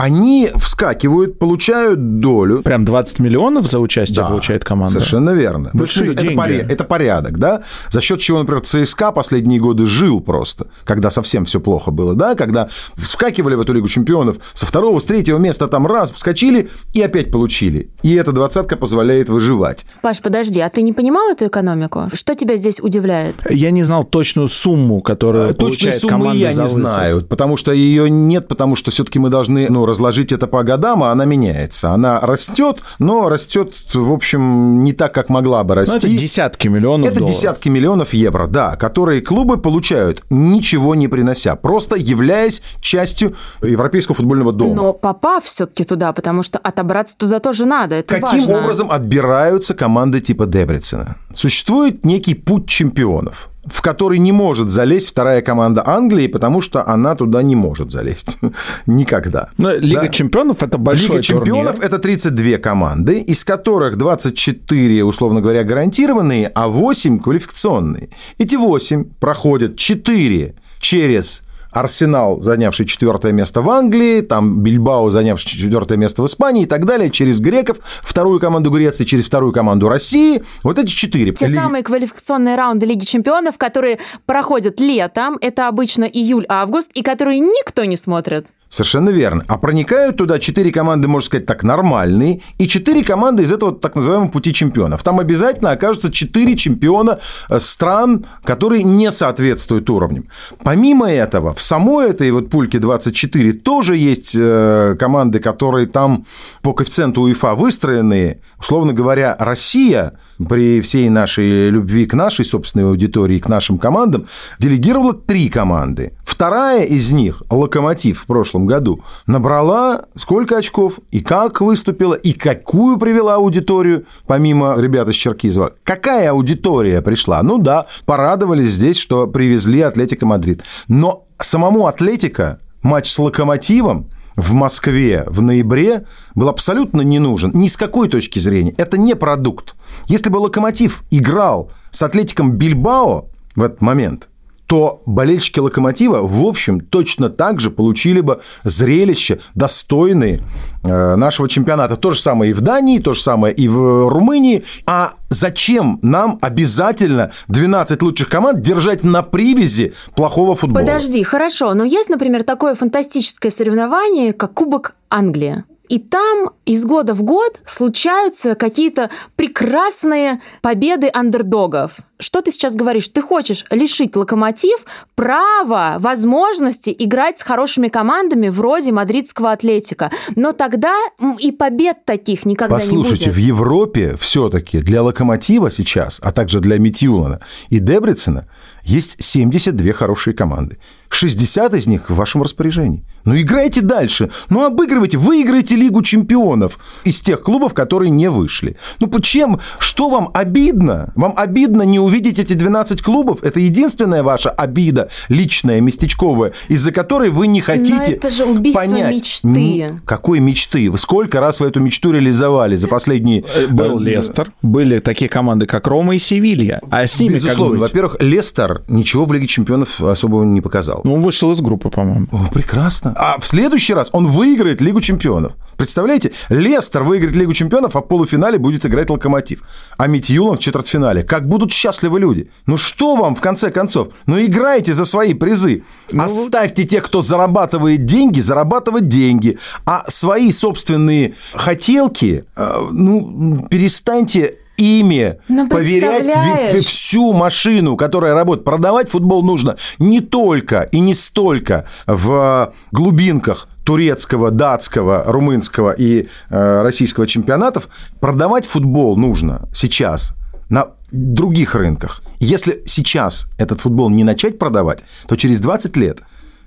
они 0.00 0.50
вскакивают, 0.56 1.38
получают 1.38 2.20
долю. 2.20 2.62
Прям 2.62 2.86
20 2.86 3.18
миллионов 3.18 3.66
за 3.66 3.78
участие 3.80 4.16
Да, 4.22 4.28
получает 4.28 4.64
команда? 4.64 4.94
Совершенно 4.94 5.30
верно. 5.30 5.70
Большие 5.74 6.12
это, 6.12 6.22
деньги. 6.22 6.38
поря- 6.38 6.66
это 6.66 6.84
порядок, 6.84 7.38
да? 7.38 7.62
За 7.90 8.00
счет 8.00 8.18
чего, 8.18 8.38
например, 8.38 8.62
ЦСКА 8.62 9.12
последние 9.12 9.60
годы 9.60 9.84
жил 9.84 10.20
просто, 10.22 10.68
когда 10.84 11.10
совсем 11.10 11.44
все 11.44 11.60
плохо 11.60 11.90
было, 11.90 12.14
да? 12.14 12.34
Когда 12.34 12.70
вскакивали 12.96 13.56
в 13.56 13.60
эту 13.60 13.74
Лигу 13.74 13.88
чемпионов 13.88 14.38
со 14.54 14.64
второго, 14.64 15.00
с 15.00 15.04
третьего 15.04 15.36
места 15.36 15.68
там 15.68 15.86
раз, 15.86 16.10
вскочили 16.10 16.70
и 16.94 17.02
опять 17.02 17.30
получили. 17.30 17.90
И 18.02 18.14
эта 18.14 18.32
двадцатка 18.32 18.76
позволяет 18.78 19.28
выживать. 19.28 19.84
Паш, 20.00 20.22
подожди, 20.22 20.60
а 20.60 20.70
ты 20.70 20.80
не 20.80 20.94
понимал 20.94 21.28
эту 21.30 21.46
экономику? 21.48 22.08
Что 22.14 22.34
тебя 22.34 22.56
здесь 22.56 22.80
удивляет? 22.80 23.34
Я 23.50 23.70
не 23.70 23.82
знал 23.82 24.04
точную 24.04 24.48
сумму, 24.48 25.02
которую 25.02 25.48
Точной 25.48 25.58
получает 25.58 25.94
суммы 25.96 26.10
команда 26.12 26.38
я 26.38 26.52
за 26.52 26.62
не 26.62 26.68
знаю, 26.68 27.26
потому 27.26 27.58
что 27.58 27.72
ее 27.72 28.08
нет, 28.08 28.48
потому 28.48 28.76
что 28.76 28.90
все-таки 28.90 29.18
мы 29.18 29.28
должны 29.28 29.68
ну, 29.68 29.89
разложить 29.90 30.32
это 30.32 30.46
по 30.46 30.62
годам, 30.62 31.02
а 31.02 31.10
она 31.12 31.24
меняется. 31.26 31.90
Она 31.90 32.20
растет, 32.20 32.82
но 32.98 33.28
растет, 33.28 33.74
в 33.92 34.12
общем, 34.12 34.82
не 34.84 34.92
так, 34.92 35.12
как 35.12 35.28
могла 35.28 35.62
бы 35.64 35.74
Ну, 35.74 35.80
расти. 35.80 35.96
это 35.96 36.08
десятки 36.08 36.68
миллионов 36.68 37.10
Это 37.10 37.18
долларов. 37.20 37.36
десятки 37.36 37.68
миллионов 37.68 38.14
евро, 38.14 38.46
да, 38.46 38.76
которые 38.76 39.20
клубы 39.20 39.58
получают, 39.58 40.22
ничего 40.30 40.94
не 40.94 41.08
принося, 41.08 41.56
просто 41.56 41.96
являясь 41.96 42.62
частью 42.80 43.34
Европейского 43.62 44.14
футбольного 44.14 44.52
дома. 44.52 44.74
Но 44.74 44.92
попав 44.92 45.44
все-таки 45.44 45.84
туда, 45.84 46.12
потому 46.12 46.42
что 46.42 46.58
отобраться 46.58 47.16
туда 47.16 47.40
тоже 47.40 47.66
надо, 47.66 47.96
это 47.96 48.14
Каким 48.20 48.40
важно. 48.46 48.58
образом 48.62 48.90
отбираются 48.90 49.74
команды 49.74 50.20
типа 50.20 50.46
Дебрицена? 50.46 51.16
Существует 51.34 52.04
некий 52.04 52.34
путь 52.34 52.66
чемпионов 52.68 53.48
в 53.70 53.82
который 53.82 54.18
не 54.18 54.32
может 54.32 54.70
залезть 54.70 55.08
вторая 55.10 55.42
команда 55.42 55.82
Англии, 55.86 56.26
потому 56.26 56.60
что 56.60 56.86
она 56.86 57.14
туда 57.14 57.42
не 57.42 57.56
может 57.56 57.90
залезть. 57.90 58.36
Никогда. 58.86 59.48
Но 59.58 59.72
Лига 59.72 60.02
Да. 60.02 60.08
чемпионов 60.08 60.62
это 60.62 60.76
большой 60.78 61.08
Лига 61.08 61.22
чемпионов 61.22 61.74
турнир. 61.76 61.86
это 61.86 61.98
32 61.98 62.58
команды, 62.58 63.20
из 63.20 63.44
которых 63.44 63.96
24, 63.96 65.04
условно 65.04 65.40
говоря, 65.40 65.64
гарантированные, 65.64 66.48
а 66.54 66.68
8 66.68 67.18
квалификационные. 67.20 68.10
Эти 68.38 68.56
8 68.56 69.04
проходят 69.18 69.76
4 69.76 70.54
через 70.80 71.42
Арсенал, 71.72 72.40
занявший 72.40 72.86
четвертое 72.86 73.32
место 73.32 73.62
в 73.62 73.70
Англии, 73.70 74.20
там 74.22 74.60
Бильбао, 74.60 75.10
занявший 75.10 75.50
четвертое 75.50 75.96
место 75.96 76.22
в 76.22 76.26
Испании 76.26 76.64
и 76.64 76.66
так 76.66 76.84
далее, 76.84 77.10
через 77.10 77.40
греков, 77.40 77.78
вторую 78.02 78.40
команду 78.40 78.70
Греции, 78.70 79.04
через 79.04 79.26
вторую 79.26 79.52
команду 79.52 79.88
России. 79.88 80.42
Вот 80.62 80.78
эти 80.78 80.90
четыре. 80.90 81.32
Те 81.32 81.46
Ли- 81.46 81.54
самые 81.54 81.82
квалификационные 81.82 82.56
раунды 82.56 82.86
Лиги 82.86 83.04
Чемпионов, 83.04 83.58
которые 83.58 83.98
проходят 84.26 84.80
летом, 84.80 85.38
это 85.40 85.68
обычно 85.68 86.04
июль-август, 86.04 86.90
и 86.94 87.02
которые 87.02 87.38
никто 87.40 87.84
не 87.84 87.96
смотрит. 87.96 88.48
Совершенно 88.70 89.10
верно. 89.10 89.44
А 89.48 89.58
проникают 89.58 90.16
туда 90.18 90.38
четыре 90.38 90.70
команды, 90.70 91.08
можно 91.08 91.26
сказать 91.26 91.44
так, 91.44 91.64
нормальные, 91.64 92.40
и 92.56 92.68
четыре 92.68 93.02
команды 93.02 93.42
из 93.42 93.50
этого 93.50 93.72
так 93.72 93.96
называемого 93.96 94.28
пути 94.28 94.54
чемпионов. 94.54 95.02
Там 95.02 95.18
обязательно 95.18 95.72
окажутся 95.72 96.12
четыре 96.12 96.56
чемпиона 96.56 97.18
э, 97.48 97.58
стран, 97.58 98.26
которые 98.44 98.84
не 98.84 99.10
соответствуют 99.10 99.90
уровням. 99.90 100.28
Помимо 100.62 101.10
этого, 101.10 101.52
в 101.52 101.60
самой 101.60 102.10
этой 102.10 102.30
вот 102.30 102.48
пульке 102.48 102.78
24 102.78 103.54
тоже 103.54 103.96
есть 103.96 104.36
э, 104.38 104.94
команды, 104.96 105.40
которые 105.40 105.88
там 105.88 106.24
по 106.62 106.72
коэффициенту 106.72 107.22
УЕФА 107.22 107.56
выстроены. 107.56 108.38
Условно 108.60 108.92
говоря, 108.92 109.36
Россия 109.38 110.18
при 110.48 110.80
всей 110.82 111.08
нашей 111.08 111.70
любви 111.70 112.06
к 112.06 112.14
нашей 112.14 112.44
собственной 112.44 112.84
аудитории, 112.86 113.38
к 113.38 113.48
нашим 113.48 113.78
командам, 113.78 114.26
делегировала 114.58 115.14
три 115.14 115.48
команды. 115.48 116.12
Вторая 116.24 116.84
из 116.84 117.10
них, 117.10 117.42
«Локомотив» 117.50 118.20
в 118.20 118.26
прошлом 118.26 118.66
году, 118.66 119.00
набрала 119.26 120.06
сколько 120.14 120.58
очков 120.58 121.00
и 121.10 121.20
как 121.20 121.60
выступила, 121.60 122.14
и 122.14 122.32
какую 122.32 122.98
привела 122.98 123.34
аудиторию, 123.34 124.06
помимо 124.26 124.76
ребят 124.78 125.08
из 125.08 125.16
Черкизова. 125.16 125.72
Какая 125.82 126.30
аудитория 126.30 127.02
пришла? 127.02 127.42
Ну 127.42 127.58
да, 127.58 127.86
порадовались 128.04 128.72
здесь, 128.72 128.98
что 128.98 129.26
привезли 129.26 129.80
Атлетика 129.80 130.24
Мадрид. 130.26 130.62
Но 130.88 131.26
самому 131.38 131.86
Атлетика 131.86 132.60
матч 132.82 133.10
с 133.10 133.18
«Локомотивом» 133.18 134.10
в 134.40 134.52
Москве 134.54 135.24
в 135.26 135.42
ноябре 135.42 136.06
был 136.34 136.48
абсолютно 136.48 137.02
не 137.02 137.18
нужен 137.18 137.50
ни 137.54 137.66
с 137.66 137.76
какой 137.76 138.08
точки 138.08 138.38
зрения. 138.38 138.74
Это 138.78 138.96
не 138.96 139.14
продукт. 139.14 139.74
Если 140.06 140.30
бы 140.30 140.38
«Локомотив» 140.38 141.04
играл 141.10 141.70
с 141.90 142.02
«Атлетиком 142.02 142.52
Бильбао» 142.52 143.28
в 143.54 143.62
этот 143.62 143.82
момент, 143.82 144.29
то 144.70 145.02
болельщики 145.04 145.58
«Локомотива», 145.58 146.24
в 146.24 146.46
общем, 146.46 146.78
точно 146.78 147.28
так 147.28 147.58
же 147.58 147.72
получили 147.72 148.20
бы 148.20 148.40
зрелище, 148.62 149.40
достойные 149.56 150.42
э, 150.84 151.16
нашего 151.16 151.48
чемпионата. 151.48 151.96
То 151.96 152.12
же 152.12 152.20
самое 152.20 152.52
и 152.52 152.54
в 152.54 152.60
Дании, 152.60 153.00
то 153.00 153.12
же 153.12 153.20
самое 153.20 153.52
и 153.52 153.66
в 153.66 154.08
Румынии. 154.08 154.62
А 154.86 155.14
зачем 155.28 155.98
нам 156.02 156.38
обязательно 156.40 157.32
12 157.48 158.00
лучших 158.00 158.28
команд 158.28 158.60
держать 158.60 159.02
на 159.02 159.24
привязи 159.24 159.92
плохого 160.14 160.54
футбола? 160.54 160.84
Подожди, 160.84 161.24
хорошо, 161.24 161.74
но 161.74 161.82
есть, 161.82 162.08
например, 162.08 162.44
такое 162.44 162.76
фантастическое 162.76 163.50
соревнование, 163.50 164.32
как 164.32 164.54
Кубок 164.54 164.94
Англии. 165.08 165.64
И 165.88 165.98
там 165.98 166.50
из 166.64 166.84
года 166.84 167.14
в 167.14 167.24
год 167.24 167.58
случаются 167.64 168.54
какие-то 168.54 169.10
прекрасные 169.34 170.40
победы 170.62 171.10
андердогов. 171.12 171.96
Что 172.20 172.42
ты 172.42 172.52
сейчас 172.52 172.76
говоришь? 172.76 173.08
Ты 173.08 173.22
хочешь 173.22 173.64
лишить 173.70 174.14
локомотив 174.16 174.84
права, 175.14 175.96
возможности 175.98 176.94
играть 176.96 177.38
с 177.38 177.42
хорошими 177.42 177.88
командами 177.88 178.48
вроде 178.48 178.92
мадридского 178.92 179.52
атлетика. 179.52 180.10
Но 180.36 180.52
тогда 180.52 180.94
и 181.38 181.50
побед 181.50 182.04
таких 182.04 182.44
никогда 182.44 182.76
Послушайте, 182.76 183.26
не 183.26 183.30
будет. 183.30 183.36
в 183.36 183.38
Европе 183.38 184.16
все-таки 184.20 184.78
для 184.78 185.02
локомотива 185.02 185.70
сейчас, 185.70 186.20
а 186.22 186.32
также 186.32 186.60
для 186.60 186.78
Митюлана 186.78 187.40
и 187.68 187.78
Дебрицена 187.78 188.46
есть 188.82 189.22
72 189.22 189.92
хорошие 189.92 190.34
команды. 190.34 190.78
60 191.10 191.74
из 191.74 191.86
них 191.86 192.08
в 192.08 192.14
вашем 192.14 192.42
распоряжении. 192.42 193.04
Ну, 193.24 193.38
играйте 193.38 193.82
дальше. 193.82 194.30
Ну, 194.48 194.64
обыгрывайте, 194.64 195.18
выиграйте 195.18 195.76
Лигу 195.76 196.02
чемпионов 196.02 196.78
из 197.04 197.20
тех 197.20 197.42
клубов, 197.42 197.74
которые 197.74 198.10
не 198.10 198.30
вышли. 198.30 198.76
Ну, 199.00 199.08
почему? 199.08 199.60
Что 199.78 200.08
вам 200.08 200.30
обидно? 200.32 201.12
Вам 201.16 201.34
обидно 201.36 201.82
не 201.82 201.98
увидеть 201.98 202.09
эти 202.18 202.54
12 202.54 203.02
клубов? 203.02 203.42
Это 203.42 203.60
единственная 203.60 204.22
ваша 204.22 204.50
обида, 204.50 205.08
личная, 205.28 205.80
местечковая, 205.80 206.52
из-за 206.68 206.92
которой 206.92 207.30
вы 207.30 207.46
не 207.46 207.60
хотите 207.60 207.94
Но 207.94 208.02
это 208.02 208.30
же 208.30 208.44
убийство 208.44 208.80
понять. 208.82 209.16
мечты. 209.16 209.82
М, 209.82 210.00
Какой 210.04 210.40
мечты? 210.40 210.90
Вы 210.90 210.98
сколько 210.98 211.40
раз 211.40 211.60
вы 211.60 211.68
эту 211.68 211.80
мечту 211.80 212.12
реализовали 212.12 212.76
за 212.76 212.88
последние... 212.88 213.44
Был 213.70 214.00
э, 214.00 214.02
Лестер, 214.04 214.52
были 214.62 214.98
такие 214.98 215.28
команды, 215.28 215.66
как 215.66 215.86
Рома 215.86 216.16
и 216.16 216.18
Севилья. 216.18 216.80
А 216.90 217.06
с 217.06 217.18
ними 217.20 217.34
Безусловно. 217.34 217.78
Во-первых, 217.80 218.16
Лестер 218.20 218.82
ничего 218.88 219.24
в 219.24 219.32
Лиге 219.32 219.46
чемпионов 219.46 220.00
особого 220.00 220.44
не 220.44 220.60
показал. 220.60 221.00
Ну, 221.04 221.14
он 221.14 221.22
вышел 221.22 221.52
из 221.52 221.60
группы, 221.60 221.90
по-моему. 221.90 222.26
О, 222.32 222.48
прекрасно. 222.52 223.12
А 223.16 223.38
в 223.38 223.46
следующий 223.46 223.94
раз 223.94 224.10
он 224.12 224.26
выиграет 224.28 224.80
Лигу 224.80 225.00
чемпионов. 225.00 225.52
Представляете? 225.76 226.32
Лестер 226.48 227.02
выиграет 227.04 227.36
Лигу 227.36 227.52
чемпионов, 227.52 227.96
а 227.96 228.00
в 228.00 228.08
полуфинале 228.08 228.58
будет 228.58 228.84
играть 228.86 229.10
Локомотив. 229.10 229.62
А 229.96 230.06
Митьюлан 230.06 230.56
в 230.56 230.60
четвертьфинале. 230.60 231.22
Как 231.22 231.48
будут 231.48 231.72
счастливы 231.72 231.99
люди. 232.08 232.50
Ну 232.66 232.78
что 232.78 233.16
вам, 233.16 233.34
в 233.34 233.40
конце 233.40 233.70
концов? 233.70 234.08
Ну 234.26 234.40
играйте 234.40 234.94
за 234.94 235.04
свои 235.04 235.34
призы. 235.34 235.84
Оставьте 236.16 236.84
тех, 236.84 237.04
кто 237.04 237.22
зарабатывает 237.22 238.04
деньги, 238.04 238.40
зарабатывать 238.40 239.08
деньги. 239.08 239.58
А 239.84 240.04
свои 240.08 240.52
собственные 240.52 241.34
хотелки, 241.52 242.44
э, 242.56 242.76
ну, 242.90 243.66
перестаньте 243.68 244.58
ими 244.80 245.38
Ну, 245.48 245.68
поверять 245.68 246.84
всю 246.86 247.32
машину, 247.32 247.96
которая 247.96 248.34
работает. 248.34 248.64
Продавать 248.64 249.10
футбол 249.10 249.42
нужно 249.42 249.76
не 249.98 250.20
только 250.20 250.82
и 250.82 251.00
не 251.00 251.14
столько 251.14 251.84
в 252.06 252.72
глубинках 252.90 253.68
турецкого, 253.84 254.50
датского, 254.50 255.24
румынского 255.26 255.92
и 255.92 256.28
э, 256.48 256.82
российского 256.82 257.26
чемпионатов. 257.26 257.88
Продавать 258.20 258.66
футбол 258.66 259.16
нужно 259.16 259.68
сейчас 259.74 260.34
на 260.68 260.88
других 261.12 261.74
рынках. 261.74 262.22
Если 262.38 262.82
сейчас 262.86 263.46
этот 263.58 263.80
футбол 263.80 264.10
не 264.10 264.24
начать 264.24 264.58
продавать, 264.58 265.04
то 265.26 265.36
через 265.36 265.60
20 265.60 265.96
лет 265.96 266.20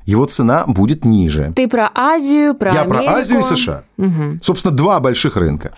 его 0.06 0.26
цена 0.26 0.66
будет 0.68 1.06
ниже. 1.06 1.54
Ты 1.56 1.68
про 1.68 1.90
Азию, 1.96 2.56
про 2.56 2.74
Я 2.74 2.82
Америку. 2.82 3.04
про 3.06 3.14
Азию 3.16 3.40
и 3.40 3.44
США. 3.44 3.84
Собственно, 4.42 4.76
два 4.76 5.00
больших 5.00 5.36
рынка. 5.36 5.74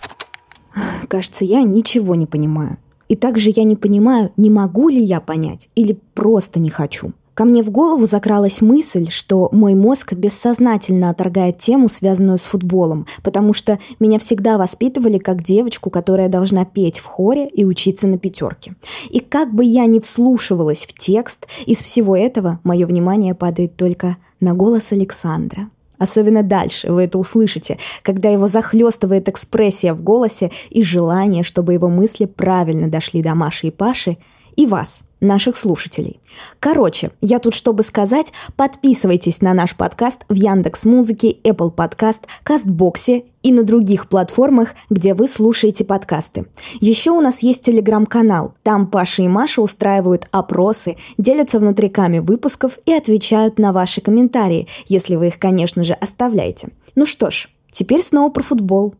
Кажется, 1.07 1.45
я 1.45 1.61
ничего 1.61 2.15
не 2.15 2.25
понимаю. 2.25 2.77
И 3.07 3.15
также 3.15 3.51
я 3.55 3.63
не 3.63 3.75
понимаю, 3.75 4.31
не 4.35 4.49
могу 4.49 4.89
ли 4.89 4.99
я 4.99 5.19
понять 5.19 5.69
или 5.75 5.97
просто 6.15 6.59
не 6.59 6.69
хочу. 6.69 7.13
Ко 7.35 7.43
мне 7.43 7.63
в 7.63 7.69
голову 7.69 8.05
закралась 8.05 8.61
мысль, 8.61 9.09
что 9.09 9.49
мой 9.51 9.73
мозг 9.73 10.13
бессознательно 10.13 11.09
отторгает 11.09 11.59
тему, 11.59 11.89
связанную 11.89 12.37
с 12.37 12.45
футболом, 12.45 13.07
потому 13.23 13.51
что 13.51 13.77
меня 13.99 14.19
всегда 14.19 14.57
воспитывали 14.57 15.17
как 15.17 15.43
девочку, 15.43 15.89
которая 15.89 16.29
должна 16.29 16.63
петь 16.63 16.99
в 16.99 17.05
хоре 17.05 17.45
и 17.45 17.65
учиться 17.65 18.07
на 18.07 18.17
пятерке. 18.17 18.75
И 19.09 19.19
как 19.19 19.53
бы 19.53 19.65
я 19.65 19.85
ни 19.85 19.99
вслушивалась 19.99 20.85
в 20.85 20.97
текст, 20.97 21.47
из 21.65 21.81
всего 21.81 22.15
этого 22.15 22.61
мое 22.63 22.87
внимание 22.87 23.35
падает 23.35 23.75
только 23.75 24.15
на 24.39 24.53
голос 24.53 24.93
Александра. 24.93 25.69
Особенно 25.97 26.41
дальше 26.41 26.89
вы 26.89 27.03
это 27.03 27.17
услышите, 27.17 27.77
когда 28.01 28.29
его 28.29 28.47
захлестывает 28.47 29.27
экспрессия 29.27 29.93
в 29.93 30.01
голосе 30.01 30.51
и 30.69 30.81
желание, 30.83 31.43
чтобы 31.43 31.73
его 31.73 31.89
мысли 31.89 32.25
правильно 32.25 32.87
дошли 32.87 33.21
до 33.21 33.35
Маши 33.35 33.67
и 33.67 33.71
Паши 33.71 34.17
и 34.55 34.65
вас, 34.67 35.03
наших 35.21 35.57
слушателей. 35.57 36.19
Короче, 36.59 37.11
я 37.21 37.39
тут, 37.39 37.53
чтобы 37.53 37.83
сказать, 37.83 38.31
подписывайтесь 38.55 39.41
на 39.41 39.53
наш 39.53 39.75
подкаст 39.75 40.25
в 40.29 40.33
Яндекс 40.33 40.85
Музыке, 40.85 41.35
Apple 41.43 41.73
Podcast, 41.73 42.21
Кастбоксе 42.43 43.25
и 43.43 43.51
на 43.51 43.63
других 43.63 44.07
платформах, 44.09 44.69
где 44.89 45.13
вы 45.13 45.27
слушаете 45.27 45.85
подкасты. 45.85 46.45
Еще 46.79 47.11
у 47.11 47.21
нас 47.21 47.39
есть 47.39 47.63
телеграм-канал. 47.63 48.53
Там 48.63 48.87
Паша 48.87 49.23
и 49.23 49.27
Маша 49.27 49.61
устраивают 49.61 50.27
опросы, 50.31 50.97
делятся 51.17 51.59
внутриками 51.59 52.19
выпусков 52.19 52.79
и 52.85 52.93
отвечают 52.93 53.59
на 53.59 53.73
ваши 53.73 54.01
комментарии, 54.01 54.67
если 54.87 55.15
вы 55.15 55.27
их, 55.27 55.39
конечно 55.39 55.83
же, 55.83 55.93
оставляете. 55.93 56.69
Ну 56.95 57.05
что 57.05 57.29
ж, 57.29 57.49
теперь 57.71 58.01
снова 58.01 58.29
про 58.29 58.43
футбол. 58.43 58.95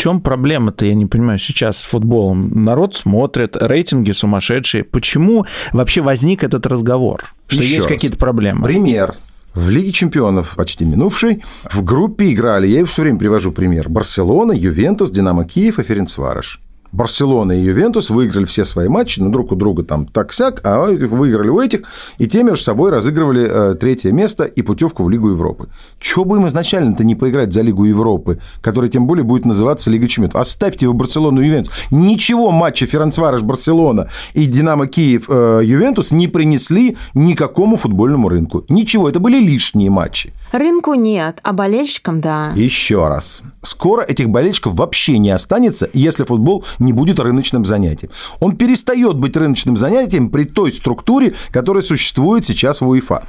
В 0.00 0.02
чем 0.02 0.22
проблема-то, 0.22 0.86
я 0.86 0.94
не 0.94 1.04
понимаю, 1.04 1.38
сейчас 1.38 1.76
с 1.76 1.84
футболом? 1.84 2.64
Народ 2.64 2.94
смотрит, 2.94 3.54
рейтинги 3.54 4.12
сумасшедшие. 4.12 4.82
Почему 4.82 5.44
вообще 5.74 6.00
возник 6.00 6.42
этот 6.42 6.64
разговор? 6.64 7.24
Что 7.46 7.62
Еще 7.62 7.74
есть 7.74 7.86
какие-то 7.86 8.16
проблемы? 8.16 8.64
Пример. 8.64 9.16
В 9.52 9.68
Лиге 9.68 9.92
чемпионов, 9.92 10.54
почти 10.56 10.86
минувшей, 10.86 11.44
в 11.70 11.84
группе 11.84 12.32
играли, 12.32 12.66
я 12.66 12.82
все 12.86 13.02
время 13.02 13.18
привожу 13.18 13.52
пример, 13.52 13.90
Барселона, 13.90 14.52
Ювентус, 14.52 15.10
Динамо 15.10 15.44
Киев 15.44 15.78
и 15.78 15.82
Ференцвареш. 15.82 16.62
Барселона 16.92 17.52
и 17.52 17.62
Ювентус 17.62 18.10
выиграли 18.10 18.44
все 18.44 18.64
свои 18.64 18.88
матчи, 18.88 19.20
ну, 19.20 19.30
друг 19.30 19.52
у 19.52 19.56
друга 19.56 19.82
там 19.82 20.06
так-сяк, 20.06 20.60
а 20.64 20.86
выиграли 20.86 21.48
у 21.48 21.60
этих, 21.60 21.82
и 22.18 22.26
те 22.26 22.42
между 22.42 22.64
собой 22.64 22.90
разыгрывали 22.90 23.46
э, 23.48 23.74
третье 23.74 24.12
место 24.12 24.44
и 24.44 24.62
путевку 24.62 25.04
в 25.04 25.10
Лигу 25.10 25.30
Европы. 25.30 25.68
Чего 25.98 26.24
бы 26.24 26.36
им 26.38 26.48
изначально-то 26.48 27.04
не 27.04 27.14
поиграть 27.14 27.52
за 27.52 27.62
Лигу 27.62 27.84
Европы, 27.84 28.40
которая 28.60 28.90
тем 28.90 29.06
более 29.06 29.24
будет 29.24 29.44
называться 29.44 29.90
Лига 29.90 30.08
Чемпионов? 30.08 30.36
Оставьте 30.36 30.86
его 30.86 30.94
Барселону 30.94 31.40
и 31.40 31.46
Ювентус. 31.46 31.72
Ничего 31.90 32.50
матча 32.50 32.86
Ференцвареш 32.86 33.42
Барселона 33.42 34.08
и 34.34 34.46
Динамо 34.46 34.86
Киев 34.86 35.26
э, 35.28 35.60
Ювентус 35.64 36.10
не 36.10 36.28
принесли 36.28 36.96
никакому 37.14 37.76
футбольному 37.76 38.28
рынку. 38.28 38.64
Ничего, 38.68 39.08
это 39.08 39.20
были 39.20 39.38
лишние 39.38 39.90
матчи. 39.90 40.32
Рынку 40.52 40.94
нет, 40.94 41.38
а 41.42 41.52
болельщикам 41.52 42.20
да. 42.20 42.52
Еще 42.56 43.06
раз. 43.08 43.42
Скоро 43.62 44.02
этих 44.02 44.30
болельщиков 44.30 44.74
вообще 44.74 45.18
не 45.18 45.30
останется, 45.30 45.88
если 45.92 46.24
футбол 46.24 46.64
не 46.78 46.92
будет 46.92 47.20
рыночным 47.20 47.66
занятием. 47.66 48.10
Он 48.40 48.56
перестает 48.56 49.16
быть 49.16 49.36
рыночным 49.36 49.76
занятием 49.76 50.30
при 50.30 50.44
той 50.44 50.72
структуре, 50.72 51.34
которая 51.50 51.82
существует 51.82 52.44
сейчас 52.44 52.80
в 52.80 52.88
УЕФА. 52.88 53.24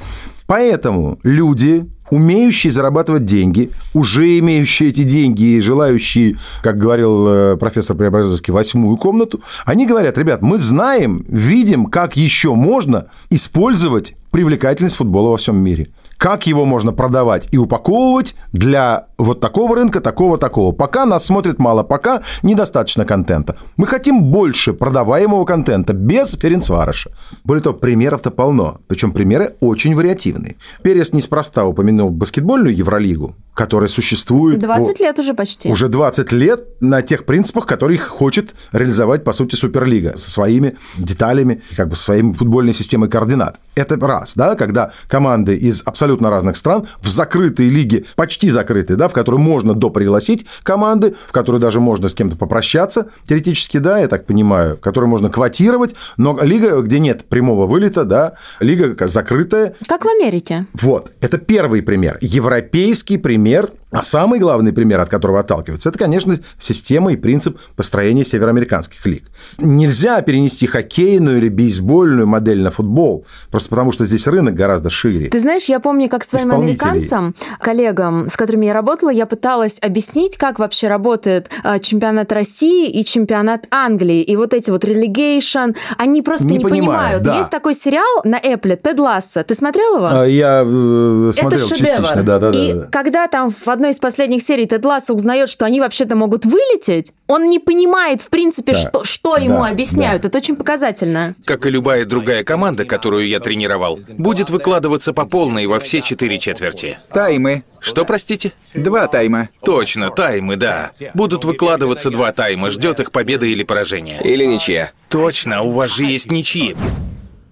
Поэтому 0.48 1.18
люди, 1.24 1.86
умеющие 2.10 2.72
зарабатывать 2.72 3.26
деньги, 3.26 3.72
уже 3.94 4.40
имеющие 4.40 4.90
эти 4.90 5.04
деньги 5.04 5.44
и 5.44 5.62
желающие, 5.62 6.36
как 6.62 6.78
говорил 6.78 7.28
э, 7.28 7.58
профессор 7.58 7.96
Преобразовский, 7.96 8.54
восьмую 8.54 8.98
комнату, 8.98 9.42
они 9.66 9.86
говорят, 9.86 10.18
ребят, 10.18 10.42
мы 10.42 10.58
знаем, 10.58 11.26
видим, 11.28 11.86
как 11.86 12.18
еще 12.18 12.54
можно 12.54 13.08
использовать 13.30 14.16
привлекательность 14.32 14.96
футбола 14.96 15.30
во 15.30 15.38
всем 15.38 15.62
мире 15.62 15.90
как 16.22 16.46
его 16.46 16.66
можно 16.66 16.94
продавать 16.94 17.48
и 17.50 17.58
упаковывать 17.58 18.36
для 18.54 19.08
вот 19.24 19.40
такого 19.40 19.76
рынка, 19.76 20.02
такого, 20.02 20.38
такого. 20.38 20.72
Пока 20.72 21.06
нас 21.06 21.26
смотрит 21.26 21.60
мало, 21.60 21.84
пока 21.84 22.22
недостаточно 22.44 23.06
контента. 23.06 23.56
Мы 23.78 23.88
хотим 23.88 24.24
больше 24.24 24.74
продаваемого 24.74 25.46
контента 25.46 25.94
без 25.94 26.34
Ференцвараша. 26.34 27.12
Более 27.44 27.64
того, 27.64 27.78
примеров-то 27.78 28.32
полно. 28.32 28.80
Причем 28.88 29.12
примеры 29.12 29.56
очень 29.60 29.96
вариативные. 29.96 30.56
Перес 30.82 31.14
неспроста 31.14 31.66
упомянул 31.66 32.10
баскетбольную 32.10 32.76
Евролигу, 32.76 33.36
которая 33.54 33.90
существует... 33.90 34.60
20 34.60 35.00
лет 35.00 35.20
уже 35.20 35.34
почти. 35.34 35.70
Уже 35.70 35.88
20 35.88 36.32
лет 36.32 36.82
на 36.82 37.02
тех 37.02 37.26
принципах, 37.26 37.66
которые 37.66 38.00
хочет 38.00 38.56
реализовать, 38.72 39.24
по 39.24 39.34
сути, 39.34 39.56
Суперлига 39.56 40.18
со 40.18 40.32
своими 40.32 40.78
деталями, 40.98 41.62
как 41.76 41.90
бы 41.90 41.96
своей 41.96 42.24
футбольной 42.34 42.74
системой 42.74 43.10
координат. 43.10 43.60
Это 43.76 43.98
раз, 43.98 44.34
да, 44.36 44.56
когда 44.56 44.92
команды 45.08 45.56
из 45.56 45.82
абсолютно 45.86 46.30
разных 46.30 46.58
стран 46.58 46.86
в 47.02 47.08
закрытые 47.08 47.70
лиги, 47.70 48.06
почти 48.16 48.50
закрытые, 48.50 48.98
да, 48.98 49.10
в 49.12 49.14
которые 49.14 49.40
можно 49.40 49.74
допригласить 49.74 50.46
команды, 50.64 51.16
в 51.28 51.32
которые 51.32 51.62
даже 51.62 51.80
можно 51.80 52.10
с 52.10 52.16
кем-то 52.16 52.36
попрощаться, 52.36 53.08
теоретически, 53.26 53.78
да, 53.78 54.00
я 54.00 54.08
так 54.08 54.26
понимаю, 54.26 54.78
в 54.78 54.80
которые 54.80 55.10
можно 55.10 55.30
квотировать, 55.30 55.94
но 56.18 56.40
лига, 56.42 56.82
где 56.82 57.00
нет 57.00 57.26
прямого 57.26 57.68
вылета, 57.68 58.04
да, 58.06 58.34
лига 58.60 59.08
закрытая, 59.08 59.76
Как 59.88 60.06
в 60.06 60.08
Америке. 60.08 60.66
вот, 60.74 61.12
это 61.22 61.38
первый 61.38 61.82
пример. 61.82 62.18
Европейский 62.22 63.18
пример 63.18 63.72
А 63.92 64.04
самый 64.04 64.40
главный 64.40 64.72
пример, 64.72 65.00
от 65.00 65.10
которого 65.10 65.42
отталкиваются, 65.42 65.90
это, 65.90 66.00
конечно, 66.00 66.36
система 66.60 67.14
и 67.14 67.18
принцип 67.18 67.60
построения 67.76 68.24
североамериканских 68.24 69.06
лиг. 69.06 69.26
Нельзя 69.58 70.22
перенести 70.22 70.66
хоккейную 70.68 71.38
или 71.38 71.50
бейсбольную 71.50 72.26
модель 72.26 72.62
на 72.62 72.72
футбол, 72.72 73.26
просто 73.50 73.70
потому 73.70 73.92
что 73.92 74.06
здесь 74.06 74.28
рынок 74.28 74.56
гораздо 74.56 74.90
шире. 74.90 75.30
Ты 75.30 75.40
знаешь, 75.40 75.66
я 75.66 75.80
помню, 75.80 76.10
как 76.10 76.24
своим 76.24 76.52
американцам, 76.52 77.36
коллегам, 77.60 78.30
с 78.30 78.38
которыми 78.38 78.66
я 78.68 78.74
работала, 78.74 79.10
я 79.10 79.26
пыталась 79.26 79.78
объяснить, 79.82 80.38
как 80.38 80.60
вообще 80.60 80.88
работает 80.88 81.50
э, 81.64 81.80
чемпионат 81.80 82.32
России 82.32 82.90
и 82.90 83.04
чемпионат 83.04 83.68
Англии. 83.72 84.22
И 84.22 84.36
вот 84.36 84.54
эти 84.54 84.72
вот 84.72 84.86
relegation, 84.86 85.76
они 85.98 86.22
просто 86.22 86.48
не, 86.48 86.58
не 86.58 86.64
понимают. 86.64 86.82
понимают. 86.82 87.24
Да. 87.24 87.38
Есть 87.38 87.50
такой 87.50 87.74
сериал 87.74 88.22
на 88.24 88.40
Apple, 88.40 88.78
Тед 88.78 89.00
Ласса. 89.00 89.44
Ты 89.44 89.56
смотрел 89.56 89.98
его? 89.98 90.08
А, 90.10 90.26
я 90.26 90.64
э, 90.66 91.32
смотрел 91.36 91.66
это 91.66 91.76
шедевр. 91.76 91.98
частично, 91.98 92.24
да, 92.24 92.40
да, 92.40 92.52
и 92.52 92.74
да. 92.74 92.88
когда 92.92 93.28
там 93.28 93.52
в 93.52 93.68
одной 93.82 93.94
из 93.94 94.00
последних 94.00 94.44
серий 94.44 94.68
Тед 94.68 94.86
Ласса 94.86 95.12
узнает, 95.12 95.50
что 95.50 95.66
они 95.66 95.80
вообще-то 95.80 96.16
могут 96.16 96.46
вылететь, 96.46 97.14
он 97.26 97.50
не 97.50 97.58
понимает, 97.58 98.22
в 98.22 98.30
принципе, 98.30 98.74
да. 98.74 98.78
что, 98.78 99.04
что 99.04 99.36
да. 99.38 99.42
ему 99.42 99.64
объясняют. 99.64 100.22
Да. 100.22 100.28
Это 100.28 100.38
очень 100.38 100.56
показательно. 100.56 101.34
Как 101.46 101.66
и 101.66 101.72
любая 101.72 102.06
другая 102.06 102.44
команда, 102.44 102.86
которую 102.86 103.28
я 103.28 103.40
тренировал, 103.40 104.00
будет 104.08 104.52
выкладываться 104.52 105.14
по 105.14 105.26
полной 105.26 105.66
во 105.66 105.80
все 105.80 106.02
четыре 106.02 106.38
четверти. 106.38 107.00
Таймы. 107.12 107.64
Что, 107.80 108.06
простите? 108.06 108.52
Два 108.76 109.08
тайма. 109.08 109.50
Точно, 109.64 110.12
таймы, 110.12 110.58
да. 110.58 110.92
Будут 111.16 111.44
выкладываться 111.44 112.12
два 112.12 112.32
тайма, 112.32 112.70
ждет 112.70 113.00
их 113.00 113.12
победа 113.12 113.48
или 113.48 113.64
поражение. 113.64 114.22
Или 114.24 114.46
ничья. 114.46 114.92
Точно, 115.10 115.64
у 115.64 115.72
вас 115.72 115.90
же 115.90 116.04
есть 116.04 116.32
ничьи. 116.32 116.76